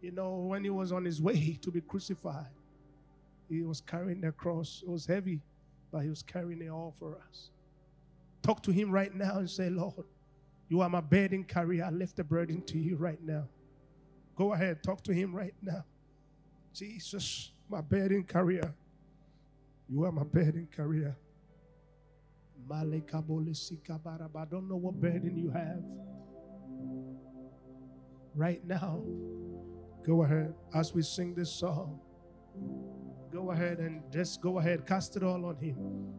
You 0.01 0.13
know, 0.13 0.37
when 0.37 0.65
he 0.65 0.71
was 0.71 0.93
on 0.93 1.05
his 1.05 1.21
way 1.21 1.59
to 1.63 1.71
be 1.71 1.81
crucified, 1.81 2.47
he 3.49 3.63
was 3.63 3.81
carrying 3.81 4.21
the 4.21 4.33
cross. 4.33 4.83
It 4.87 4.91
was 4.91 5.07
heavy, 5.07 5.41
but 5.91 6.01
he 6.01 6.09
was 6.09 6.23
carrying 6.23 6.63
it 6.63 6.69
all 6.69 6.95
for 6.99 7.19
us. 7.29 7.51
Talk 8.43 8.63
to 8.65 8.71
him 8.71 8.91
right 8.91 9.15
now 9.15 9.39
and 9.39 9.51
say, 9.51 9.71
Lord, 9.71 10.05
you 10.69 10.81
are 10.81 10.89
my 10.89 11.01
burden 11.01 11.45
carrier. 11.45 11.85
I 11.85 11.91
lift 11.91 12.17
the 12.17 12.25
burden 12.25 12.63
to 12.63 12.79
you 12.79 12.97
right 12.97 13.23
now. 13.23 13.49
Go 14.37 14.53
ahead, 14.53 14.83
talk 14.83 15.03
to 15.05 15.13
him 15.13 15.35
right 15.35 15.55
now. 15.63 15.85
Jesus, 16.73 17.51
my 17.69 17.81
burden 17.81 18.23
carrier. 18.23 18.73
You 19.89 20.05
are 20.05 20.13
my 20.13 20.23
burden 20.23 20.69
carrier. 20.75 21.17
I 22.71 24.45
don't 24.45 24.69
know 24.69 24.77
what 24.77 24.95
burden 25.01 25.37
you 25.37 25.51
have. 25.51 25.83
Right 28.35 28.65
now, 28.65 29.03
go 30.05 30.23
ahead 30.23 30.55
as 30.75 30.95
we 30.95 31.03
sing 31.03 31.35
this 31.35 31.51
song. 31.51 32.01
Go 33.33 33.51
ahead 33.51 33.79
and 33.79 34.03
just 34.13 34.41
go 34.41 34.59
ahead, 34.59 34.87
cast 34.87 35.17
it 35.17 35.23
all 35.23 35.45
on 35.47 35.57
Him. 35.57 36.13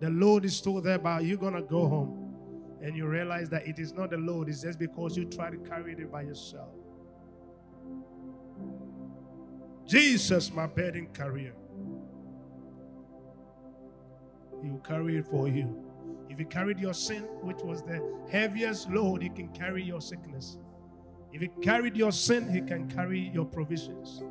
The 0.00 0.10
load 0.10 0.44
is 0.44 0.56
still 0.56 0.80
there, 0.80 0.98
but 0.98 1.24
you're 1.24 1.36
gonna 1.36 1.62
go 1.62 1.88
home 1.88 2.26
and 2.82 2.96
you 2.96 3.06
realize 3.06 3.48
that 3.50 3.66
it 3.66 3.78
is 3.78 3.92
not 3.92 4.10
the 4.10 4.16
load, 4.18 4.48
it's 4.48 4.62
just 4.62 4.78
because 4.78 5.16
you 5.16 5.24
try 5.24 5.50
to 5.50 5.56
carry 5.58 5.92
it 5.92 6.12
by 6.12 6.22
yourself. 6.22 6.68
Jesus, 9.86 10.52
my 10.52 10.66
burden 10.66 11.08
carrier. 11.14 11.54
He 14.62 14.70
will 14.70 14.78
carry 14.78 15.18
it 15.18 15.26
for 15.26 15.48
you. 15.48 15.82
If 16.28 16.38
He 16.38 16.44
carried 16.44 16.78
your 16.78 16.94
sin, 16.94 17.22
which 17.42 17.62
was 17.62 17.82
the 17.82 18.02
heaviest 18.30 18.90
load, 18.90 19.22
He 19.22 19.28
can 19.28 19.48
carry 19.48 19.82
your 19.82 20.00
sickness. 20.00 20.58
If 21.32 21.40
He 21.40 21.48
carried 21.62 21.96
your 21.96 22.12
sin, 22.12 22.50
He 22.52 22.60
can 22.60 22.88
carry 22.88 23.30
your 23.32 23.44
provisions. 23.44 24.22